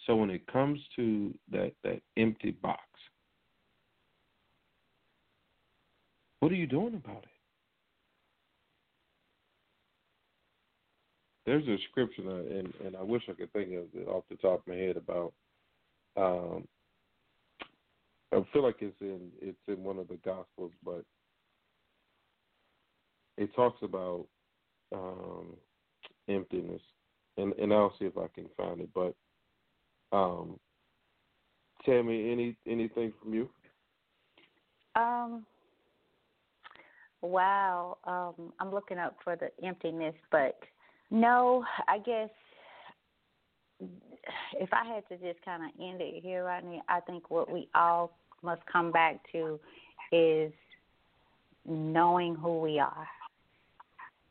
So 0.06 0.16
when 0.16 0.30
it 0.30 0.46
comes 0.52 0.80
to 0.96 1.34
that, 1.52 1.74
that 1.84 2.02
empty 2.18 2.52
box, 2.52 2.82
what 6.40 6.52
are 6.52 6.56
you 6.56 6.68
doing 6.68 6.96
about 6.96 7.24
it? 7.24 7.33
There's 11.46 11.68
a 11.68 11.78
scripture, 11.90 12.22
and 12.22 12.74
and 12.86 12.96
I 12.98 13.04
wish 13.04 13.24
I 13.30 13.34
could 13.34 13.52
think 13.54 13.74
of 13.74 13.86
it 13.94 14.08
off 14.08 14.24
the 14.30 14.38
top 14.38 14.62
of 14.62 14.68
my 14.68 14.76
head 14.76 14.98
about. 14.98 15.34
Um, 16.16 16.68
I 18.32 18.42
feel 18.52 18.64
like 18.64 18.78
it's 18.80 19.00
in 19.02 19.30
it's 19.42 19.58
in 19.68 19.84
one 19.84 20.00
of 20.00 20.08
the 20.08 20.18
gospels, 20.26 20.72
but 20.84 21.04
it 23.38 23.54
talks 23.56 23.82
about 23.84 24.26
um, 24.94 25.56
emptiness, 26.30 26.82
and 27.38 27.54
and 27.54 27.74
I'll 27.74 27.94
see 28.00 28.06
if 28.06 28.18
I 28.18 28.28
can 28.34 28.48
find 28.56 28.82
it. 28.82 28.90
But 28.94 29.16
um, 30.16 30.60
Tammy, 31.86 32.32
any 32.32 32.56
anything 32.68 33.14
from 33.22 33.34
you? 33.34 33.50
Um. 34.96 35.46
Wow. 37.22 37.98
Um, 38.04 38.52
I'm 38.60 38.72
looking 38.74 38.98
up 38.98 39.16
for 39.24 39.38
the 39.38 39.50
emptiness, 39.66 40.16
but 40.30 40.60
no, 41.14 41.64
I 41.88 42.00
guess 42.00 42.30
if 44.60 44.70
I 44.74 44.84
had 44.84 45.08
to 45.10 45.18
just 45.18 45.46
kind 45.46 45.64
of 45.64 45.70
end 45.80 46.02
it 46.02 46.24
here, 46.24 46.44
Rodney, 46.44 46.82
I 46.90 47.02
think 47.02 47.30
what 47.30 47.52
we 47.52 47.70
all 47.76 48.18
must 48.42 48.62
come 48.66 48.92
back 48.92 49.20
to 49.32 49.60
is 50.12 50.52
knowing 51.68 52.36
who 52.36 52.60
we 52.60 52.80
are 52.80 53.08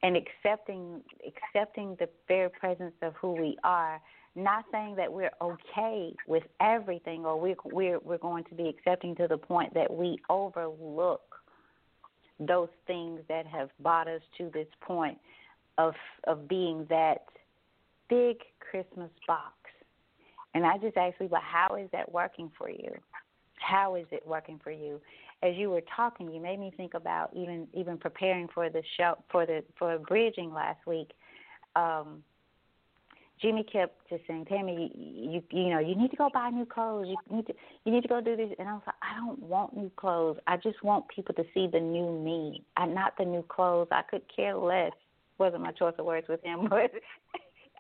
and 0.02 0.16
accepting 0.16 1.00
accepting 1.24 1.96
the 2.00 2.08
very 2.26 2.50
presence 2.50 2.94
of 3.00 3.14
who 3.14 3.32
we 3.32 3.56
are. 3.62 4.00
Not 4.34 4.64
saying 4.72 4.96
that 4.96 5.12
we're 5.12 5.30
okay 5.40 6.14
with 6.26 6.42
everything 6.60 7.24
or 7.24 7.38
we're 7.38 7.54
we're 7.66 8.00
we're 8.00 8.18
going 8.18 8.42
to 8.44 8.54
be 8.56 8.68
accepting 8.68 9.14
to 9.16 9.28
the 9.28 9.38
point 9.38 9.72
that 9.74 9.92
we 9.92 10.18
overlook 10.28 11.22
those 12.40 12.70
things 12.88 13.20
that 13.28 13.46
have 13.46 13.68
brought 13.80 14.08
us 14.08 14.22
to 14.38 14.50
this 14.52 14.66
point 14.80 15.18
of 15.78 15.94
of 16.26 16.48
being 16.48 16.86
that 16.88 17.24
big 18.08 18.38
Christmas 18.60 19.10
box. 19.26 19.54
And 20.54 20.66
I 20.66 20.76
just 20.78 20.96
asked 20.96 21.18
people, 21.18 21.38
how 21.40 21.76
is 21.76 21.88
that 21.92 22.12
working 22.12 22.50
for 22.58 22.68
you? 22.68 22.92
How 23.58 23.94
is 23.94 24.06
it 24.10 24.26
working 24.26 24.60
for 24.62 24.70
you? 24.70 25.00
As 25.42 25.56
you 25.56 25.70
were 25.70 25.82
talking, 25.96 26.30
you 26.30 26.40
made 26.40 26.60
me 26.60 26.72
think 26.76 26.94
about 26.94 27.30
even 27.34 27.66
even 27.72 27.96
preparing 27.96 28.48
for 28.52 28.68
the 28.68 28.82
show 28.96 29.14
for 29.30 29.46
the 29.46 29.64
for 29.78 29.98
bridging 29.98 30.52
last 30.52 30.86
week. 30.86 31.10
um 31.74 32.22
Jimmy 33.40 33.64
kept 33.64 34.08
just 34.08 34.22
saying, 34.28 34.44
Tammy, 34.44 34.92
you 34.94 35.42
you 35.50 35.70
know, 35.70 35.80
you 35.80 35.96
need 35.96 36.10
to 36.12 36.16
go 36.16 36.30
buy 36.32 36.50
new 36.50 36.64
clothes. 36.64 37.08
You 37.08 37.36
need 37.36 37.46
to 37.48 37.54
you 37.84 37.92
need 37.92 38.02
to 38.02 38.08
go 38.08 38.20
do 38.20 38.36
this. 38.36 38.50
And 38.58 38.68
I 38.68 38.72
was 38.74 38.82
like, 38.86 38.96
I 39.02 39.16
don't 39.16 39.42
want 39.42 39.76
new 39.76 39.90
clothes. 39.96 40.38
I 40.46 40.56
just 40.56 40.82
want 40.84 41.08
people 41.08 41.34
to 41.34 41.44
see 41.52 41.66
the 41.66 41.80
new 41.80 42.20
me. 42.20 42.62
I 42.76 42.86
not 42.86 43.14
the 43.18 43.24
new 43.24 43.42
clothes. 43.42 43.88
I 43.90 44.02
could 44.02 44.22
care 44.34 44.54
less. 44.54 44.92
Wasn't 45.42 45.62
my 45.62 45.72
choice 45.72 45.94
of 45.98 46.06
words 46.06 46.28
with 46.28 46.40
him, 46.44 46.66
but 46.70 46.92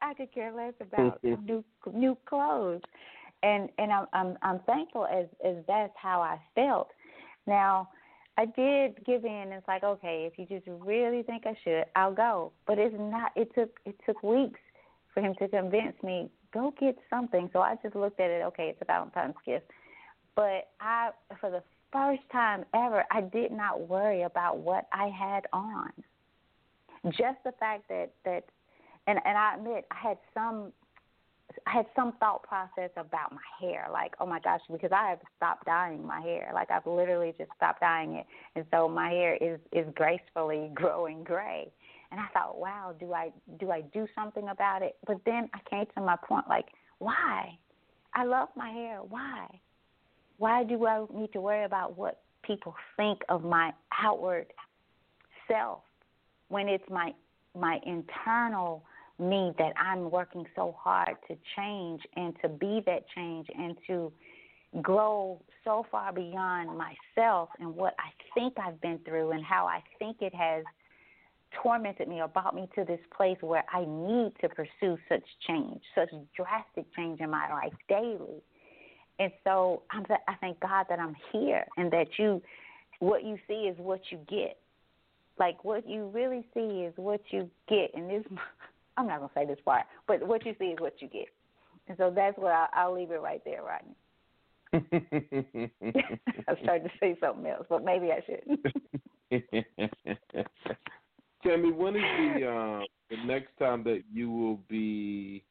I 0.02 0.14
could 0.14 0.34
care 0.34 0.52
less 0.52 0.74
about 0.80 1.22
mm-hmm. 1.22 1.46
new 1.46 1.64
new 1.92 2.18
clothes. 2.26 2.82
And 3.44 3.68
and 3.78 3.92
I'm 3.92 4.06
I'm 4.12 4.36
I'm 4.42 4.60
thankful 4.66 5.06
as 5.06 5.26
as 5.44 5.56
that's 5.68 5.92
how 5.96 6.20
I 6.20 6.40
felt. 6.56 6.88
Now 7.46 7.88
I 8.36 8.46
did 8.46 9.04
give 9.06 9.24
in. 9.24 9.52
It's 9.52 9.68
like, 9.68 9.84
okay, 9.84 10.28
if 10.30 10.38
you 10.38 10.46
just 10.46 10.68
really 10.84 11.22
think 11.22 11.44
I 11.46 11.54
should, 11.62 11.84
I'll 11.94 12.14
go. 12.14 12.52
But 12.66 12.78
it's 12.78 12.96
not. 12.98 13.30
It 13.36 13.54
took 13.54 13.78
it 13.84 13.94
took 14.04 14.20
weeks 14.24 14.60
for 15.14 15.20
him 15.20 15.34
to 15.38 15.46
convince 15.46 16.02
me 16.02 16.30
go 16.52 16.74
get 16.80 16.96
something. 17.08 17.48
So 17.52 17.60
I 17.60 17.76
just 17.82 17.94
looked 17.94 18.20
at 18.20 18.30
it. 18.30 18.42
Okay, 18.46 18.68
it's 18.70 18.82
a 18.82 18.84
Valentine's 18.84 19.34
gift. 19.46 19.66
But 20.34 20.70
I, 20.80 21.10
for 21.40 21.50
the 21.50 21.62
first 21.92 22.22
time 22.32 22.64
ever, 22.74 23.04
I 23.10 23.20
did 23.20 23.52
not 23.52 23.88
worry 23.88 24.22
about 24.22 24.58
what 24.58 24.86
I 24.92 25.08
had 25.08 25.46
on. 25.52 25.92
Just 27.06 27.38
the 27.44 27.52
fact 27.58 27.88
that 27.88 28.12
that, 28.24 28.44
and 29.06 29.18
and 29.24 29.36
I 29.36 29.56
admit 29.56 29.86
I 29.90 30.08
had 30.08 30.18
some 30.34 30.72
I 31.66 31.72
had 31.72 31.86
some 31.94 32.12
thought 32.18 32.42
process 32.42 32.90
about 32.96 33.32
my 33.32 33.38
hair, 33.60 33.88
like, 33.92 34.14
oh 34.20 34.26
my 34.26 34.40
gosh, 34.40 34.60
because 34.70 34.90
I 34.92 35.10
have 35.10 35.18
stopped 35.36 35.66
dyeing 35.66 36.06
my 36.06 36.20
hair. 36.20 36.50
Like 36.54 36.70
I've 36.70 36.86
literally 36.86 37.34
just 37.38 37.50
stopped 37.56 37.80
dyeing 37.80 38.14
it, 38.14 38.26
and 38.54 38.64
so 38.70 38.88
my 38.88 39.10
hair 39.10 39.36
is 39.36 39.58
is 39.72 39.86
gracefully 39.94 40.70
growing 40.74 41.24
gray. 41.24 41.72
And 42.10 42.20
I 42.20 42.26
thought, 42.34 42.58
wow, 42.58 42.94
do 42.98 43.12
I 43.14 43.32
do 43.58 43.70
I 43.70 43.80
do 43.80 44.06
something 44.14 44.48
about 44.48 44.82
it? 44.82 44.96
But 45.06 45.18
then 45.24 45.48
I 45.54 45.58
came 45.68 45.86
to 45.96 46.02
my 46.02 46.16
point, 46.16 46.48
like, 46.48 46.66
why? 46.98 47.58
I 48.14 48.24
love 48.24 48.48
my 48.54 48.70
hair. 48.70 48.98
Why? 48.98 49.46
Why 50.38 50.64
do 50.64 50.86
I 50.86 51.06
need 51.12 51.32
to 51.32 51.40
worry 51.40 51.64
about 51.64 51.96
what 51.96 52.20
people 52.42 52.74
think 52.96 53.20
of 53.28 53.42
my 53.42 53.72
outward 54.02 54.46
self 55.48 55.80
when 56.52 56.68
it's 56.68 56.84
my 56.90 57.12
my 57.58 57.78
internal 57.86 58.84
me 59.18 59.52
that 59.58 59.72
I'm 59.78 60.10
working 60.10 60.44
so 60.54 60.74
hard 60.78 61.16
to 61.28 61.36
change 61.56 62.02
and 62.16 62.34
to 62.42 62.48
be 62.48 62.82
that 62.86 63.04
change 63.14 63.46
and 63.56 63.76
to 63.86 64.12
grow 64.80 65.40
so 65.64 65.86
far 65.90 66.12
beyond 66.12 66.70
myself 66.76 67.48
and 67.58 67.74
what 67.74 67.94
I 67.98 68.10
think 68.34 68.54
I've 68.58 68.80
been 68.80 68.98
through 69.04 69.32
and 69.32 69.44
how 69.44 69.66
I 69.66 69.82
think 69.98 70.18
it 70.20 70.34
has 70.34 70.64
tormented 71.62 72.08
me 72.08 72.20
or 72.20 72.28
brought 72.28 72.54
me 72.54 72.68
to 72.74 72.84
this 72.84 73.00
place 73.14 73.36
where 73.40 73.64
I 73.72 73.84
need 73.84 74.32
to 74.40 74.48
pursue 74.48 74.98
such 75.08 75.24
change, 75.46 75.80
such 75.94 76.08
drastic 76.34 76.86
change 76.96 77.20
in 77.20 77.30
my 77.30 77.50
life 77.50 77.74
daily. 77.88 78.42
And 79.18 79.30
so 79.44 79.82
I'm, 79.90 80.04
I 80.26 80.34
thank 80.40 80.58
God 80.60 80.86
that 80.88 80.98
I'm 80.98 81.16
here 81.32 81.64
and 81.76 81.90
that 81.92 82.08
you, 82.18 82.42
what 82.98 83.24
you 83.24 83.38
see 83.46 83.68
is 83.68 83.76
what 83.78 84.00
you 84.10 84.18
get. 84.28 84.58
Like 85.38 85.64
what 85.64 85.88
you 85.88 86.08
really 86.08 86.46
see 86.54 86.84
is 86.84 86.92
what 86.96 87.20
you 87.30 87.50
get. 87.68 87.90
And 87.94 88.10
this, 88.10 88.24
I'm 88.96 89.06
not 89.06 89.20
gonna 89.20 89.32
say 89.34 89.46
this 89.46 89.58
part, 89.64 89.84
but 90.06 90.26
what 90.26 90.44
you 90.44 90.54
see 90.58 90.66
is 90.66 90.80
what 90.80 91.00
you 91.00 91.08
get. 91.08 91.28
And 91.88 91.96
so 91.96 92.12
that's 92.14 92.38
where 92.38 92.52
I'll, 92.52 92.68
I'll 92.74 92.94
leave 92.94 93.10
it 93.10 93.20
right 93.20 93.42
there, 93.44 93.62
Rodney. 93.62 93.96
I 94.74 96.62
started 96.62 96.84
to 96.84 96.90
say 96.98 97.16
something 97.20 97.46
else, 97.46 97.66
but 97.68 97.84
maybe 97.84 98.10
I 98.10 98.22
shouldn't. 98.24 98.60
Tammy, 101.42 101.72
when 101.72 101.96
is 101.96 102.02
the 102.02 102.46
uh, 102.46 102.84
the 103.10 103.16
next 103.26 103.50
time 103.58 103.82
that 103.84 104.02
you 104.12 104.30
will 104.30 104.60
be 104.68 105.44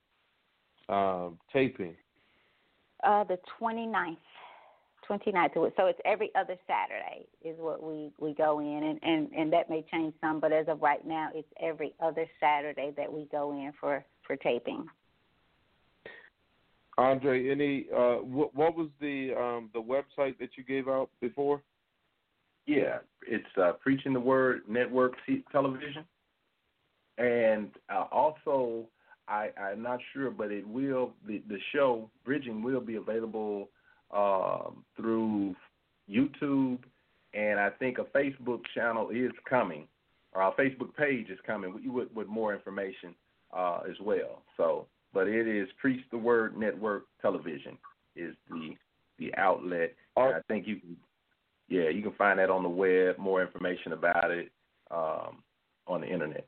um, 0.90 1.38
taping? 1.52 1.96
Uh, 3.04 3.24
the 3.24 3.38
29th. 3.60 4.18
29th. 5.12 5.72
So 5.76 5.86
it's 5.86 6.00
every 6.06 6.32
other 6.36 6.56
Saturday 6.68 7.26
is 7.44 7.56
what 7.60 7.84
we, 7.84 8.12
we 8.20 8.34
go 8.34 8.60
in, 8.60 8.84
and, 8.84 9.00
and, 9.04 9.32
and 9.34 9.54
that 9.54 9.70
may 9.70 9.84
change 9.92 10.14
some, 10.22 10.40
but 10.40 10.52
as 10.52 10.68
of 10.68 10.82
right 10.82 11.06
now, 11.06 11.30
it's 11.34 11.48
every 11.62 11.94
other 12.00 12.26
Saturday 12.40 12.94
that 12.98 13.12
we 13.12 13.28
go 13.32 13.52
in 13.52 13.74
for, 13.80 14.04
for 14.26 14.36
taping. 14.38 14.86
Andre, 16.98 17.50
any 17.50 17.88
uh, 17.96 18.16
what, 18.18 18.54
what 18.54 18.76
was 18.76 18.90
the 19.00 19.34
um, 19.34 19.70
the 19.74 19.82
website 19.82 20.38
that 20.40 20.50
you 20.58 20.64
gave 20.64 20.88
out 20.88 21.10
before? 21.22 21.62
Yeah, 22.68 22.98
it's 23.28 23.44
uh, 23.60 23.72
Preaching 23.82 24.14
the 24.14 24.20
Word 24.20 24.62
Network 24.68 25.14
Television, 25.52 26.04
and 27.18 27.72
uh, 27.90 28.06
also 28.12 28.86
I, 29.28 29.50
I'm 29.60 29.82
not 29.82 30.00
sure, 30.14 30.30
but 30.30 30.52
it 30.52 30.68
will 30.68 31.14
the 31.26 31.42
the 31.48 31.58
show 31.74 32.10
Bridging 32.26 32.62
will 32.62 32.82
be 32.82 32.96
available 32.96 33.70
um, 34.12 34.84
through 34.96 35.56
YouTube, 36.10 36.80
and 37.34 37.60
I 37.60 37.70
think 37.70 37.98
a 37.98 38.04
Facebook 38.18 38.62
channel 38.76 39.10
is 39.10 39.32
coming, 39.50 39.88
or 40.34 40.42
our 40.42 40.54
Facebook 40.56 40.96
page 40.96 41.30
is 41.30 41.40
coming 41.46 41.74
with, 41.94 42.08
with 42.14 42.28
more 42.28 42.54
information 42.54 43.16
uh, 43.56 43.80
as 43.90 43.96
well. 44.02 44.44
So, 44.58 44.88
but 45.14 45.28
it 45.28 45.48
is 45.48 45.68
Preach 45.80 46.02
the 46.12 46.18
Word 46.18 46.58
Network 46.58 47.04
Television 47.22 47.78
is 48.16 48.36
the 48.50 48.76
the 49.20 49.34
outlet. 49.38 49.94
And 50.18 50.36
I 50.36 50.40
think 50.48 50.68
you 50.68 50.78
can 50.78 50.98
yeah, 51.70 51.90
you 51.90 52.02
can 52.02 52.14
find 52.14 52.40
that 52.40 52.50
on 52.50 52.64
the 52.64 52.70
web, 52.70 53.18
more 53.18 53.42
information 53.42 53.94
about 53.94 54.32
it 54.32 54.52
um, 54.90 55.42
on 55.88 56.02
the 56.02 56.08
internet. 56.08 56.46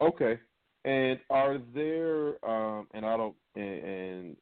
Okay. 0.00 0.38
And 0.84 1.18
are 1.30 1.58
there 1.74 2.44
um, 2.48 2.86
and 2.94 3.04
I 3.04 3.16
don't 3.16 3.34
and, 3.54 3.84
and 3.84 4.36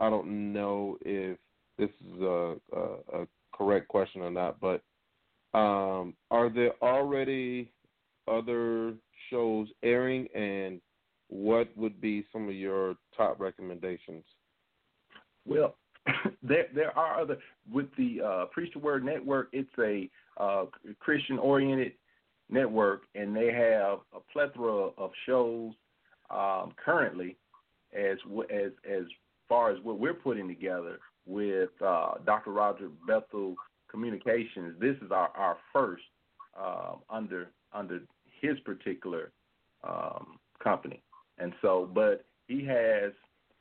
I 0.00 0.10
don't 0.10 0.52
know 0.52 0.98
if 1.02 1.38
this 1.78 1.90
is 1.90 2.20
a, 2.20 2.56
a, 2.72 3.22
a 3.22 3.26
correct 3.52 3.88
question 3.88 4.22
or 4.22 4.30
not, 4.30 4.58
but 4.60 4.82
um, 5.56 6.14
are 6.30 6.50
there 6.50 6.72
already 6.82 7.70
other 8.26 8.94
shows 9.30 9.68
airing, 9.82 10.26
and 10.34 10.80
what 11.28 11.68
would 11.76 12.00
be 12.00 12.24
some 12.32 12.48
of 12.48 12.54
your 12.54 12.96
top 13.16 13.38
recommendations? 13.40 14.24
Well, 15.46 15.76
there 16.42 16.66
there 16.74 16.96
are 16.98 17.20
other 17.20 17.38
with 17.72 17.86
the 17.96 18.20
uh, 18.22 18.44
Preach 18.46 18.72
the 18.72 18.80
Word 18.80 19.04
Network. 19.04 19.48
It's 19.52 19.68
a 19.78 20.10
uh, 20.42 20.66
Christian 20.98 21.38
oriented 21.38 21.92
network, 22.50 23.02
and 23.14 23.34
they 23.34 23.52
have 23.52 24.00
a 24.14 24.20
plethora 24.32 24.88
of 24.98 25.10
shows 25.26 25.72
um, 26.30 26.74
currently, 26.84 27.36
as 27.96 28.18
as 28.50 28.72
as 28.90 29.04
far 29.48 29.70
as 29.70 29.78
what 29.82 29.98
we're 29.98 30.14
putting 30.14 30.48
together 30.48 30.98
with 31.26 31.70
uh, 31.84 32.14
Dr. 32.24 32.50
Roger 32.50 32.88
Bethel 33.06 33.54
Communications. 33.90 34.74
This 34.80 34.96
is 35.02 35.10
our 35.10 35.28
our 35.36 35.56
first 35.72 36.02
uh, 36.58 36.94
under 37.10 37.50
under 37.72 38.00
his 38.40 38.58
particular 38.60 39.32
um, 39.82 40.38
company, 40.62 41.02
and 41.38 41.52
so 41.62 41.88
but 41.94 42.24
he 42.48 42.64
has, 42.64 43.12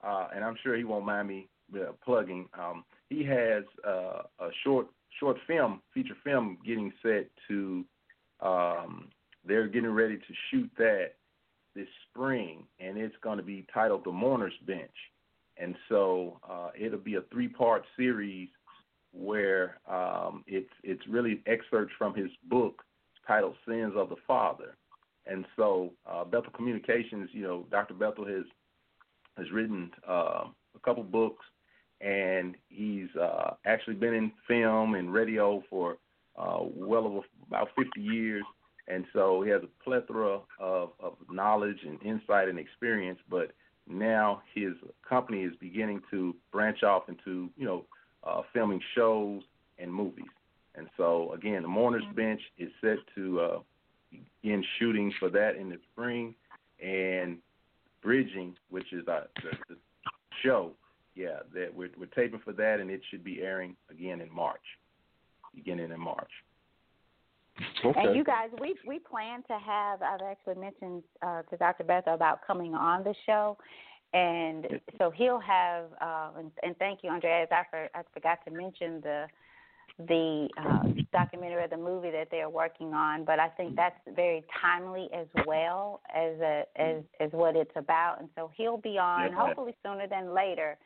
uh, 0.04 0.28
and 0.36 0.44
I'm 0.44 0.58
sure 0.64 0.76
he 0.76 0.84
won't 0.84 1.06
mind 1.06 1.28
me 1.28 1.48
uh, 1.76 1.92
plugging. 2.04 2.48
Um, 2.58 2.84
he 3.10 3.24
has 3.24 3.64
uh, 3.88 4.24
a 4.40 4.50
short 4.64 4.88
short 5.20 5.38
film, 5.48 5.82
feature 5.94 6.18
film, 6.24 6.58
getting 6.66 6.92
set 7.02 7.28
to. 7.48 7.86
Um, 8.42 9.10
they're 9.46 9.68
getting 9.68 9.92
ready 9.92 10.18
to 10.18 10.34
shoot 10.50 10.70
that 10.78 11.12
this 11.76 11.88
spring, 12.10 12.64
and 12.80 12.98
it's 12.98 13.16
going 13.22 13.38
to 13.38 13.44
be 13.44 13.66
titled 13.74 14.04
"The 14.06 14.12
Mourner's 14.12 14.54
Bench." 14.66 14.92
And 15.58 15.76
so 15.90 16.40
uh, 16.50 16.70
it'll 16.80 17.00
be 17.00 17.16
a 17.16 17.22
three 17.32 17.48
part 17.48 17.84
series 17.98 18.50
where 19.12 19.80
um, 19.90 20.44
it's 20.48 20.72
it's 20.84 21.06
really 21.08 21.42
excerpts 21.46 21.94
from 21.98 22.16
his 22.16 22.30
book 22.50 22.84
titled 23.28 23.56
"Sins 23.68 23.94
of 23.96 24.10
the 24.10 24.16
Father." 24.28 24.76
And 25.26 25.46
so 25.56 25.94
uh, 26.06 26.26
Bethel 26.26 26.52
Communications, 26.56 27.30
you 27.32 27.44
know, 27.44 27.66
Dr. 27.72 27.94
Bethel 27.94 28.26
has 28.26 28.46
has 29.38 29.52
written 29.52 29.92
uh, 30.08 30.46
a 30.76 30.80
couple 30.84 31.04
books 31.04 31.46
and 32.04 32.56
he's 32.68 33.08
uh, 33.20 33.52
actually 33.66 33.96
been 33.96 34.14
in 34.14 34.32
film 34.48 34.96
and 34.96 35.14
radio 35.14 35.64
for 35.70 35.98
uh, 36.38 36.60
well 36.62 37.08
over 37.08 37.20
about 37.48 37.70
50 37.78 38.02
years. 38.02 38.44
And 38.88 39.06
so 39.14 39.42
he 39.42 39.50
has 39.52 39.62
a 39.64 39.84
plethora 39.84 40.40
of, 40.60 40.90
of 41.00 41.14
knowledge 41.32 41.78
and 41.88 42.02
insight 42.04 42.50
and 42.50 42.60
experience. 42.60 43.20
But 43.30 43.52
now 43.88 44.42
his 44.54 44.74
company 45.08 45.42
is 45.42 45.54
beginning 45.60 46.02
to 46.12 46.36
branch 46.52 46.84
off 46.84 47.10
into, 47.10 47.50
you 47.58 47.66
know, 47.66 47.86
uh, 48.24 48.42
filming 48.54 48.82
shows 48.96 49.42
and 49.78 49.94
movies. 49.94 50.26
And 50.76 50.88
so 50.98 51.34
again, 51.34 51.62
the 51.62 51.68
Mourners 51.68 52.04
Bench 52.16 52.42
is 52.58 52.70
set 52.82 52.98
to 53.16 53.40
uh, 53.40 53.60
begin 54.42 54.64
shooting 54.80 55.14
for 55.20 55.30
that 55.30 55.56
in 55.56 55.70
the 55.70 55.78
spring, 55.92 56.36
and 56.84 57.38
Bridging, 58.02 58.56
which 58.70 58.92
is 58.92 59.08
uh, 59.08 59.22
the, 59.36 59.52
the 59.70 59.76
show, 60.44 60.72
yeah, 61.16 61.40
that 61.54 61.74
we're 61.74 61.90
we're 61.98 62.08
taping 62.08 62.42
for 62.44 62.52
that, 62.54 62.80
and 62.80 62.90
it 62.90 63.02
should 63.10 63.24
be 63.24 63.42
airing 63.42 63.76
again 63.90 64.20
in 64.20 64.34
March, 64.34 64.64
beginning 65.56 65.92
in 65.92 66.00
March. 66.00 66.32
Okay. 67.86 68.00
And 68.00 68.16
you 68.16 68.24
guys, 68.24 68.50
we 68.60 68.76
we 68.88 69.00
plan 69.00 69.44
to 69.44 69.58
have. 69.60 70.02
I've 70.02 70.22
actually 70.22 70.56
mentioned 70.56 71.04
uh, 71.22 71.44
to 71.44 71.58
Dr. 71.58 71.84
Beth 71.84 72.06
about 72.08 72.40
coming 72.46 72.74
on 72.74 73.04
the 73.04 73.14
show, 73.26 73.58
and 74.14 74.66
so 74.98 75.12
he'll 75.12 75.40
have. 75.40 75.86
Uh, 76.02 76.30
and, 76.40 76.52
and 76.64 76.78
thank 76.78 77.00
you, 77.04 77.10
Andreas. 77.10 77.50
I, 77.52 77.64
for, 77.70 77.90
I 77.94 78.02
forgot 78.14 78.40
to 78.46 78.52
mention 78.52 79.02
the 79.02 79.28
the 80.08 80.48
uh, 80.58 80.84
documentary 81.12 81.64
or 81.64 81.68
the 81.68 81.78
movie 81.78 82.10
that 82.10 82.30
they're 82.32 82.50
working 82.50 82.94
on, 82.96 83.24
but 83.26 83.40
I 83.40 83.50
think 83.50 83.76
that's 83.76 84.00
very 84.16 84.44
timely 84.60 85.08
as 85.14 85.28
well 85.46 86.02
as 86.14 86.40
a, 86.42 86.64
as 86.76 87.04
as 87.20 87.32
what 87.32 87.56
it's 87.56 87.76
about. 87.76 88.20
And 88.20 88.30
so 88.36 88.50
he'll 88.56 88.78
be 88.78 88.98
on 88.98 89.30
Yeah. 89.32 89.36
hopefully 89.38 89.76
sooner 89.86 90.08
than 90.08 90.34
later 90.34 90.78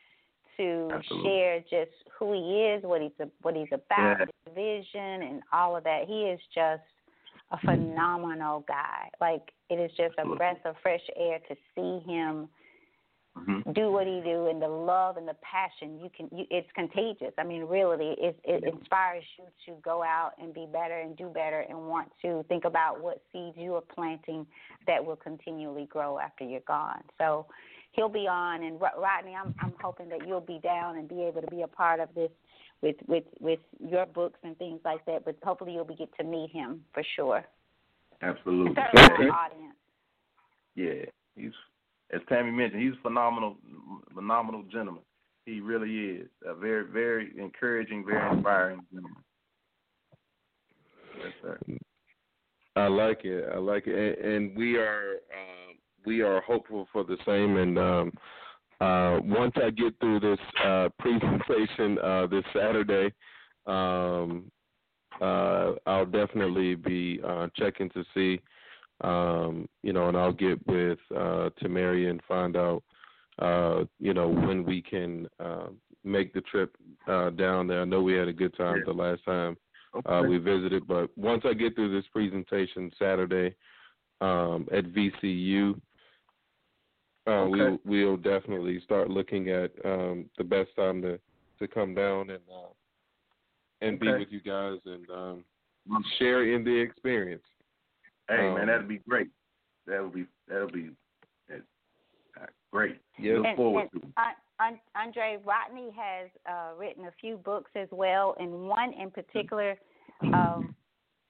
to 0.57 0.89
Absolutely. 0.91 1.29
share 1.29 1.59
just 1.61 1.95
who 2.19 2.33
he 2.33 2.63
is, 2.63 2.83
what 2.83 3.01
he's 3.01 3.11
what 3.41 3.55
he's 3.55 3.71
about, 3.71 4.17
Yeah. 4.19 4.25
Vision, 4.47 5.23
and 5.23 5.41
all 5.51 5.75
of 5.75 5.83
that. 5.83 6.05
He 6.07 6.23
is 6.23 6.39
just 6.53 6.83
a 7.51 7.57
phenomenal 7.65 8.65
guy. 8.67 9.09
Like 9.21 9.51
it 9.69 9.75
is 9.75 9.91
just 9.97 10.15
a 10.17 10.35
breath 10.35 10.59
of 10.65 10.75
fresh 10.81 11.01
air 11.15 11.39
to 11.47 11.55
see 11.75 11.99
him 12.09 12.49
Mhm. 13.37 13.73
do 13.73 13.91
what 13.91 14.07
he 14.07 14.19
do 14.21 14.47
and 14.47 14.61
the 14.61 14.67
love 14.67 15.17
and 15.17 15.27
the 15.27 15.35
passion 15.35 15.99
you 15.99 16.09
can 16.09 16.27
you, 16.35 16.45
it's 16.49 16.69
contagious 16.73 17.33
i 17.37 17.43
mean 17.43 17.63
really 17.63 18.15
it 18.17 18.39
it 18.43 18.63
inspires 18.63 19.23
you 19.37 19.45
to 19.65 19.79
go 19.81 20.01
out 20.01 20.31
and 20.41 20.53
be 20.53 20.65
better 20.71 20.99
and 20.99 21.15
do 21.17 21.27
better 21.27 21.61
and 21.69 21.77
want 21.77 22.11
to 22.21 22.43
think 22.49 22.65
about 22.65 23.01
what 23.01 23.21
seeds 23.31 23.55
you 23.57 23.75
are 23.75 23.81
planting 23.81 24.45
that 24.87 25.03
will 25.03 25.15
continually 25.15 25.85
grow 25.85 26.17
after 26.17 26.43
you're 26.43 26.59
gone 26.61 27.03
so 27.17 27.45
he'll 27.91 28.09
be 28.09 28.27
on 28.27 28.63
and 28.63 28.81
rodney 28.81 29.35
i'm 29.35 29.53
i'm 29.59 29.73
hoping 29.81 30.09
that 30.09 30.27
you'll 30.27 30.41
be 30.41 30.59
down 30.63 30.97
and 30.97 31.07
be 31.07 31.21
able 31.21 31.41
to 31.41 31.47
be 31.47 31.61
a 31.61 31.67
part 31.67 31.99
of 31.99 32.09
this 32.15 32.31
with 32.81 32.95
with 33.07 33.23
with 33.39 33.59
your 33.79 34.05
books 34.05 34.39
and 34.43 34.57
things 34.57 34.79
like 34.85 35.03
that 35.05 35.25
but 35.25 35.35
hopefully 35.43 35.73
you'll 35.73 35.85
be 35.85 35.95
get 35.95 36.09
to 36.17 36.23
meet 36.23 36.51
him 36.51 36.83
for 36.93 37.03
sure 37.15 37.43
Absolutely. 38.21 38.73
and 38.75 38.77
certainly 38.95 39.31
audience 39.31 39.75
Yeah, 40.75 41.05
he's 41.35 41.51
as 42.13 42.21
Tammy 42.29 42.51
mentioned, 42.51 42.81
he's 42.81 42.93
a 42.93 43.01
phenomenal, 43.01 43.57
phenomenal 44.13 44.63
gentleman. 44.71 45.03
He 45.45 45.59
really 45.59 46.21
is 46.21 46.27
a 46.45 46.53
very, 46.53 46.85
very 46.85 47.31
encouraging, 47.37 48.05
very 48.05 48.35
inspiring 48.35 48.81
gentleman. 48.91 49.23
Yes, 51.17 51.33
sir. 51.41 51.59
I 52.75 52.87
like 52.87 53.21
it. 53.23 53.49
I 53.53 53.57
like 53.57 53.87
it, 53.87 54.19
and, 54.19 54.33
and 54.33 54.57
we 54.57 54.77
are 54.77 55.15
uh, 55.31 55.73
we 56.05 56.21
are 56.21 56.41
hopeful 56.41 56.87
for 56.93 57.03
the 57.03 57.17
same. 57.25 57.57
And 57.57 57.79
um, 57.79 58.11
uh, 58.79 59.19
once 59.23 59.53
I 59.55 59.69
get 59.71 59.99
through 59.99 60.19
this 60.19 60.39
uh, 60.63 60.89
presentation 60.99 61.97
uh, 61.99 62.27
this 62.27 62.43
Saturday, 62.53 63.13
um, 63.65 64.51
uh, 65.19 65.73
I'll 65.85 66.05
definitely 66.05 66.75
be 66.75 67.19
uh, 67.25 67.47
checking 67.55 67.89
to 67.91 68.03
see, 68.13 68.39
um, 69.01 69.67
you 69.81 69.93
know, 69.93 70.09
and 70.09 70.17
I'll 70.17 70.33
get 70.33 70.65
with 70.67 70.99
uh, 71.15 71.49
Tamari 71.61 72.09
and 72.09 72.21
find 72.27 72.55
out, 72.55 72.83
uh, 73.39 73.85
you 73.99 74.13
know, 74.13 74.29
when 74.29 74.63
we 74.63 74.81
can 74.81 75.27
uh, 75.39 75.67
make 76.03 76.33
the 76.33 76.41
trip 76.41 76.75
uh, 77.07 77.31
down 77.31 77.67
there. 77.67 77.81
I 77.81 77.85
know 77.85 78.01
we 78.01 78.13
had 78.13 78.27
a 78.27 78.33
good 78.33 78.55
time 78.55 78.79
Yeah. 78.79 78.85
the 78.85 78.93
last 78.93 79.25
time 79.25 79.57
uh, 80.05 80.21
Okay. 80.21 80.27
we 80.27 80.37
visited. 80.37 80.87
But 80.87 81.09
once 81.17 81.43
I 81.45 81.53
get 81.53 81.75
through 81.75 81.93
this 81.95 82.07
presentation 82.11 82.91
Saturday 82.99 83.55
um, 84.21 84.67
at 84.71 84.85
VCU, 84.85 85.79
uh, 87.27 87.31
Okay. 87.31 87.77
we 87.85 88.03
we'll 88.05 88.17
definitely 88.17 88.79
start 88.81 89.09
looking 89.09 89.49
at 89.49 89.71
um, 89.85 90.25
the 90.37 90.43
best 90.43 90.69
time 90.75 91.01
to 91.01 91.19
to 91.59 91.67
come 91.67 91.93
down 91.93 92.29
and 92.29 92.43
uh, 92.51 92.69
and 93.81 93.99
be 93.99 94.07
with 94.11 94.27
you 94.31 94.41
guys 94.41 94.77
and 94.85 95.09
um, 95.09 95.43
share 96.19 96.53
in 96.53 96.63
the 96.63 96.75
experience. 96.75 97.43
Hey 98.29 98.47
Um, 98.47 98.55
man, 98.55 98.67
that'd 98.67 98.87
be 98.87 98.99
great. 99.07 99.29
That'll 99.85 100.09
be 100.09 100.25
that'll 100.47 100.71
be 100.71 100.89
uh, 101.53 102.45
great. 102.71 102.97
Yes. 103.19 103.37
Look 103.37 103.45
And- 103.47 103.55
forward 103.57 103.89
and 103.93 104.01
to 104.01 104.07
it. 104.07 104.13
An- 104.17 104.35
An- 104.59 104.79
Andre 104.95 105.37
Rodney 105.45 105.91
has 105.95 106.29
uh, 106.49 106.75
written 106.77 107.05
a 107.05 107.11
few 107.21 107.37
books 107.37 107.71
as 107.75 107.87
well, 107.91 108.35
and 108.39 108.51
one 108.67 108.91
in 108.93 109.11
particular, 109.11 109.75
um, 110.33 110.75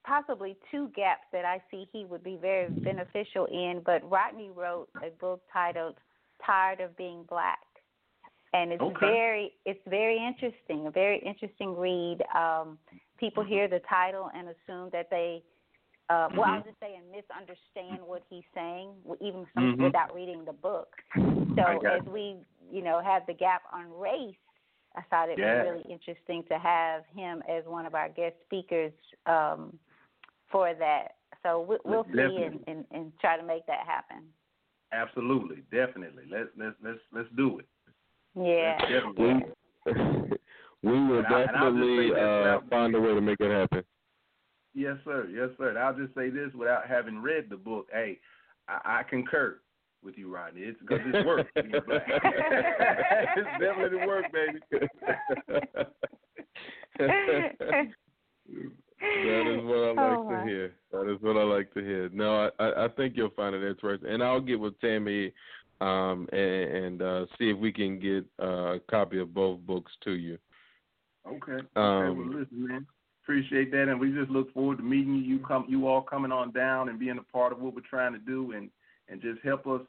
possibly 0.07 0.57
two 0.71 0.89
gaps 0.95 1.25
that 1.31 1.45
I 1.45 1.61
see 1.69 1.87
he 1.91 2.05
would 2.05 2.23
be 2.23 2.37
very 2.41 2.71
beneficial 2.83 3.45
in. 3.45 3.81
But 3.85 4.09
Rodney 4.09 4.49
wrote 4.49 4.89
a 5.03 5.09
book 5.09 5.41
titled 5.51 5.95
"Tired 6.45 6.79
of 6.79 6.95
Being 6.95 7.23
Black," 7.29 7.59
and 8.53 8.71
it's 8.71 8.81
Okay. 8.81 9.09
very 9.09 9.53
it's 9.65 9.85
very 9.87 10.17
interesting, 10.17 10.87
a 10.87 10.91
very 10.91 11.19
interesting 11.19 11.75
read. 11.75 12.19
Um, 12.33 12.77
people 13.19 13.43
hear 13.43 13.67
the 13.67 13.81
title 13.89 14.29
and 14.33 14.47
assume 14.49 14.89
that 14.93 15.09
they 15.09 15.43
uh, 16.09 16.29
well, 16.35 16.45
I'll 16.45 16.61
Mhm. 16.61 16.63
just 16.63 16.79
say 16.79 16.95
and 16.95 17.11
misunderstand 17.11 18.01
what 18.01 18.23
he's 18.29 18.45
saying, 18.53 18.93
even 19.19 19.45
some, 19.53 19.75
Mhm. 19.75 19.83
without 19.83 20.13
reading 20.15 20.45
the 20.45 20.53
book. 20.53 21.03
So 21.55 21.81
as 21.81 22.05
we, 22.05 22.37
you 22.71 22.81
know, 22.81 23.01
have 23.01 23.25
the 23.25 23.33
gap 23.33 23.63
on 23.73 23.91
race, 23.91 24.37
I 24.95 25.01
thought 25.09 25.29
it 25.29 25.37
Yeah. 25.37 25.63
was 25.63 25.65
really 25.65 25.81
interesting 25.91 26.43
to 26.45 26.57
have 26.57 27.05
him 27.07 27.43
as 27.49 27.65
one 27.65 27.85
of 27.85 27.93
our 27.93 28.07
guest 28.07 28.35
speakers 28.45 28.93
um, 29.25 29.77
for 30.51 30.73
that. 30.73 31.15
So 31.43 31.61
we, 31.61 31.77
we'll 31.85 32.05
see 32.05 32.43
and, 32.43 32.59
and, 32.67 32.85
and 32.91 33.11
try 33.19 33.37
to 33.37 33.43
make 33.43 33.65
that 33.67 33.85
happen. 33.85 34.23
Absolutely, 34.93 35.63
definitely. 35.71 36.23
Let's 36.29 36.49
let's 36.57 36.75
let's 36.83 36.99
let's 37.11 37.27
do 37.35 37.59
it. 37.59 37.67
Yeah. 38.35 38.79
Definitely. 38.81 39.51
We 39.85 39.91
we 40.83 41.07
will 41.07 41.19
And 41.19 41.27
I- 41.27 41.41
and 41.41 41.57
I'll 41.57 41.71
definitely 41.71 42.11
uh, 42.13 42.59
find 42.69 42.95
a 42.95 43.01
way 43.01 43.13
to 43.13 43.21
make 43.21 43.39
it 43.39 43.51
happen. 43.51 43.83
Yes, 44.73 44.97
sir. 45.03 45.27
Yes, 45.27 45.49
sir. 45.57 45.69
And 45.69 45.79
I'll 45.79 45.95
just 45.97 46.13
say 46.13 46.29
this 46.29 46.53
without 46.53 46.87
having 46.87 47.21
read 47.21 47.49
the 47.49 47.57
book. 47.57 47.87
Hey, 47.91 48.19
I, 48.67 48.99
I 48.99 49.03
concur 49.09 49.59
with 50.03 50.17
you, 50.17 50.33
Rodney. 50.33 50.61
It's 50.61 50.79
because 50.79 50.99
it's 51.05 51.25
work. 51.25 51.47
being 51.55 51.71
it's 51.75 53.49
definitely 53.59 54.05
work, 54.05 54.25
baby. 54.31 54.59
That 58.99 59.57
is 59.57 59.63
what 59.63 59.77
I 59.77 59.91
like 60.09 60.19
Oh, 60.19 60.29
to 60.29 60.47
hear. 60.47 60.73
That 60.91 61.13
is 61.13 61.21
what 61.21 61.37
I 61.37 61.43
like 61.43 61.73
to 61.73 61.81
hear. 61.81 62.09
No, 62.09 62.49
I, 62.59 62.63
I, 62.63 62.85
I 62.85 62.87
think 62.89 63.15
you'll 63.15 63.29
find 63.31 63.55
it 63.55 63.67
interesting, 63.67 64.09
and 64.09 64.23
I'll 64.23 64.41
get 64.41 64.59
with 64.59 64.79
Tammy 64.79 65.33
um, 65.81 66.27
and, 66.31 66.41
and 66.41 67.01
uh, 67.01 67.25
see 67.37 67.49
if 67.49 67.57
we 67.57 67.71
can 67.71 67.99
get 67.99 68.25
uh, 68.41 68.75
a 68.75 68.79
copy 68.89 69.19
of 69.19 69.33
both 69.33 69.59
books 69.61 69.91
to 70.03 70.11
you. 70.11 70.37
Okay. 71.27 71.51
Okay. 71.51 71.67
Um, 71.75 72.29
well, 72.29 72.39
listen, 72.39 72.67
man. 72.67 72.87
Appreciate 73.23 73.71
that, 73.71 73.89
and 73.89 73.99
we 73.99 74.13
just 74.13 74.31
look 74.31 74.53
forward 74.53 74.77
to 74.77 74.83
meeting 74.83 75.15
you. 75.15 75.21
You 75.21 75.39
come, 75.39 75.65
you 75.67 75.85
all 75.87 76.01
coming 76.01 76.31
on 76.31 76.51
down 76.53 76.87
and 76.87 76.97
being 76.97 77.17
a 77.17 77.33
part 77.33 77.51
of 77.51 77.59
what 77.59 77.75
we're 77.75 77.81
trying 77.81 78.13
to 78.13 78.19
do, 78.19 78.53
and 78.53 78.69
and 79.09 79.21
just 79.21 79.41
help 79.43 79.67
us 79.67 79.81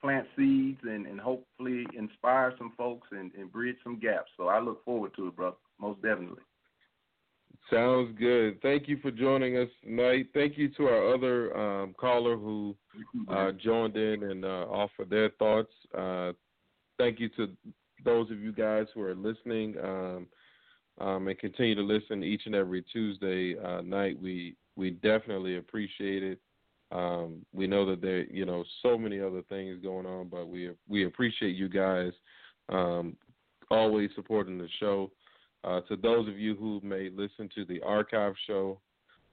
plant 0.00 0.26
seeds 0.36 0.78
and 0.84 1.06
and 1.06 1.20
hopefully 1.20 1.86
inspire 1.98 2.54
some 2.56 2.72
folks 2.76 3.08
and 3.10 3.32
and 3.34 3.50
bridge 3.50 3.76
some 3.82 3.98
gaps. 3.98 4.30
So 4.36 4.46
I 4.46 4.60
look 4.60 4.84
forward 4.84 5.12
to 5.16 5.26
it, 5.26 5.34
brother. 5.34 5.56
Most 5.80 6.02
definitely. 6.02 6.42
Sounds 7.70 8.14
good. 8.18 8.60
Thank 8.60 8.88
you 8.88 8.98
for 8.98 9.10
joining 9.10 9.56
us 9.56 9.68
tonight. 9.82 10.26
Thank 10.34 10.58
you 10.58 10.68
to 10.70 10.84
our 10.84 11.14
other 11.14 11.56
um, 11.56 11.94
caller 11.98 12.36
who 12.36 12.76
uh, 13.28 13.52
joined 13.52 13.96
in 13.96 14.22
and 14.24 14.44
uh, 14.44 14.66
offered 14.68 15.08
their 15.08 15.30
thoughts. 15.30 15.72
Uh, 15.96 16.32
thank 16.98 17.18
you 17.18 17.30
to 17.30 17.48
those 18.04 18.30
of 18.30 18.38
you 18.38 18.52
guys 18.52 18.86
who 18.94 19.00
are 19.00 19.14
listening 19.14 19.76
um, 19.82 20.26
um, 21.00 21.28
and 21.28 21.38
continue 21.38 21.74
to 21.74 21.82
listen 21.82 22.22
each 22.22 22.42
and 22.44 22.54
every 22.54 22.82
Tuesday 22.82 23.56
uh, 23.58 23.80
night. 23.80 24.20
We 24.20 24.56
we 24.76 24.90
definitely 24.90 25.56
appreciate 25.56 26.22
it. 26.22 26.38
Um, 26.92 27.46
we 27.52 27.66
know 27.66 27.86
that 27.86 28.02
there 28.02 28.24
you 28.26 28.44
know 28.44 28.64
so 28.82 28.98
many 28.98 29.20
other 29.20 29.42
things 29.48 29.82
going 29.82 30.06
on, 30.06 30.28
but 30.28 30.48
we 30.48 30.70
we 30.86 31.06
appreciate 31.06 31.56
you 31.56 31.70
guys 31.70 32.12
um, 32.68 33.16
always 33.70 34.10
supporting 34.14 34.58
the 34.58 34.68
show. 34.78 35.10
Uh, 35.64 35.80
to 35.82 35.96
those 35.96 36.28
of 36.28 36.38
you 36.38 36.54
who 36.54 36.80
may 36.82 37.08
listen 37.14 37.48
to 37.54 37.64
the 37.64 37.80
archive 37.82 38.34
show, 38.46 38.78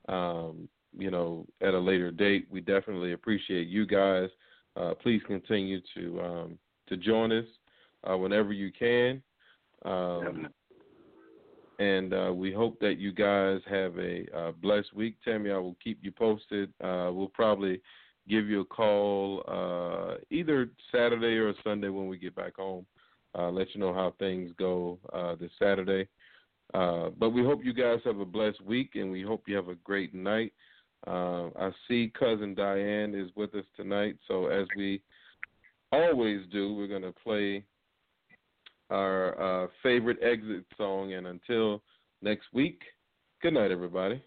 um, 0.07 0.69
you 0.97 1.11
know, 1.11 1.45
at 1.61 1.73
a 1.73 1.79
later 1.79 2.11
date, 2.11 2.47
we 2.49 2.61
definitely 2.61 3.13
appreciate 3.13 3.67
you 3.67 3.85
guys. 3.85 4.29
Uh, 4.75 4.93
please 5.01 5.21
continue 5.27 5.79
to 5.93 6.21
um, 6.21 6.57
to 6.87 6.95
join 6.95 7.31
us 7.31 7.45
uh, 8.09 8.17
whenever 8.17 8.53
you 8.53 8.71
can, 8.71 9.21
um, 9.83 10.47
and 11.79 12.13
uh, 12.13 12.31
we 12.33 12.53
hope 12.53 12.79
that 12.79 12.97
you 12.97 13.11
guys 13.11 13.59
have 13.69 13.97
a 13.97 14.25
uh, 14.37 14.51
blessed 14.61 14.93
week. 14.93 15.15
Tammy, 15.25 15.51
I 15.51 15.57
will 15.57 15.75
keep 15.83 15.99
you 16.01 16.11
posted. 16.11 16.69
Uh, 16.81 17.09
we'll 17.11 17.31
probably 17.33 17.81
give 18.29 18.47
you 18.47 18.61
a 18.61 18.65
call 18.65 19.43
uh, 19.47 20.15
either 20.29 20.69
Saturday 20.91 21.37
or 21.37 21.53
Sunday 21.63 21.89
when 21.89 22.07
we 22.07 22.17
get 22.17 22.35
back 22.35 22.55
home. 22.55 22.85
Uh, 23.37 23.49
let 23.49 23.73
you 23.73 23.79
know 23.79 23.93
how 23.93 24.13
things 24.19 24.51
go 24.57 24.99
uh, 25.13 25.35
this 25.35 25.51
Saturday. 25.57 26.07
Uh, 26.73 27.09
but 27.17 27.31
we 27.31 27.43
hope 27.43 27.63
you 27.63 27.73
guys 27.73 27.99
have 28.05 28.19
a 28.19 28.25
blessed 28.25 28.61
week, 28.61 28.91
and 28.95 29.11
we 29.11 29.21
hope 29.21 29.43
you 29.47 29.55
have 29.55 29.67
a 29.67 29.75
great 29.75 30.13
night. 30.13 30.53
Uh, 31.07 31.47
I 31.59 31.71
see 31.87 32.11
cousin 32.17 32.53
Diane 32.53 33.15
is 33.15 33.31
with 33.35 33.53
us 33.55 33.65
tonight, 33.75 34.17
so 34.27 34.47
as 34.47 34.67
we 34.77 35.01
always 35.91 36.41
do, 36.51 36.73
we're 36.73 36.87
going 36.87 37.01
to 37.01 37.13
play 37.23 37.63
our 38.89 39.63
uh, 39.63 39.67
favorite 39.81 40.17
exit 40.21 40.65
song. 40.77 41.13
And 41.13 41.27
until 41.27 41.81
next 42.21 42.45
week, 42.53 42.81
good 43.41 43.53
night, 43.53 43.71
everybody. 43.71 44.23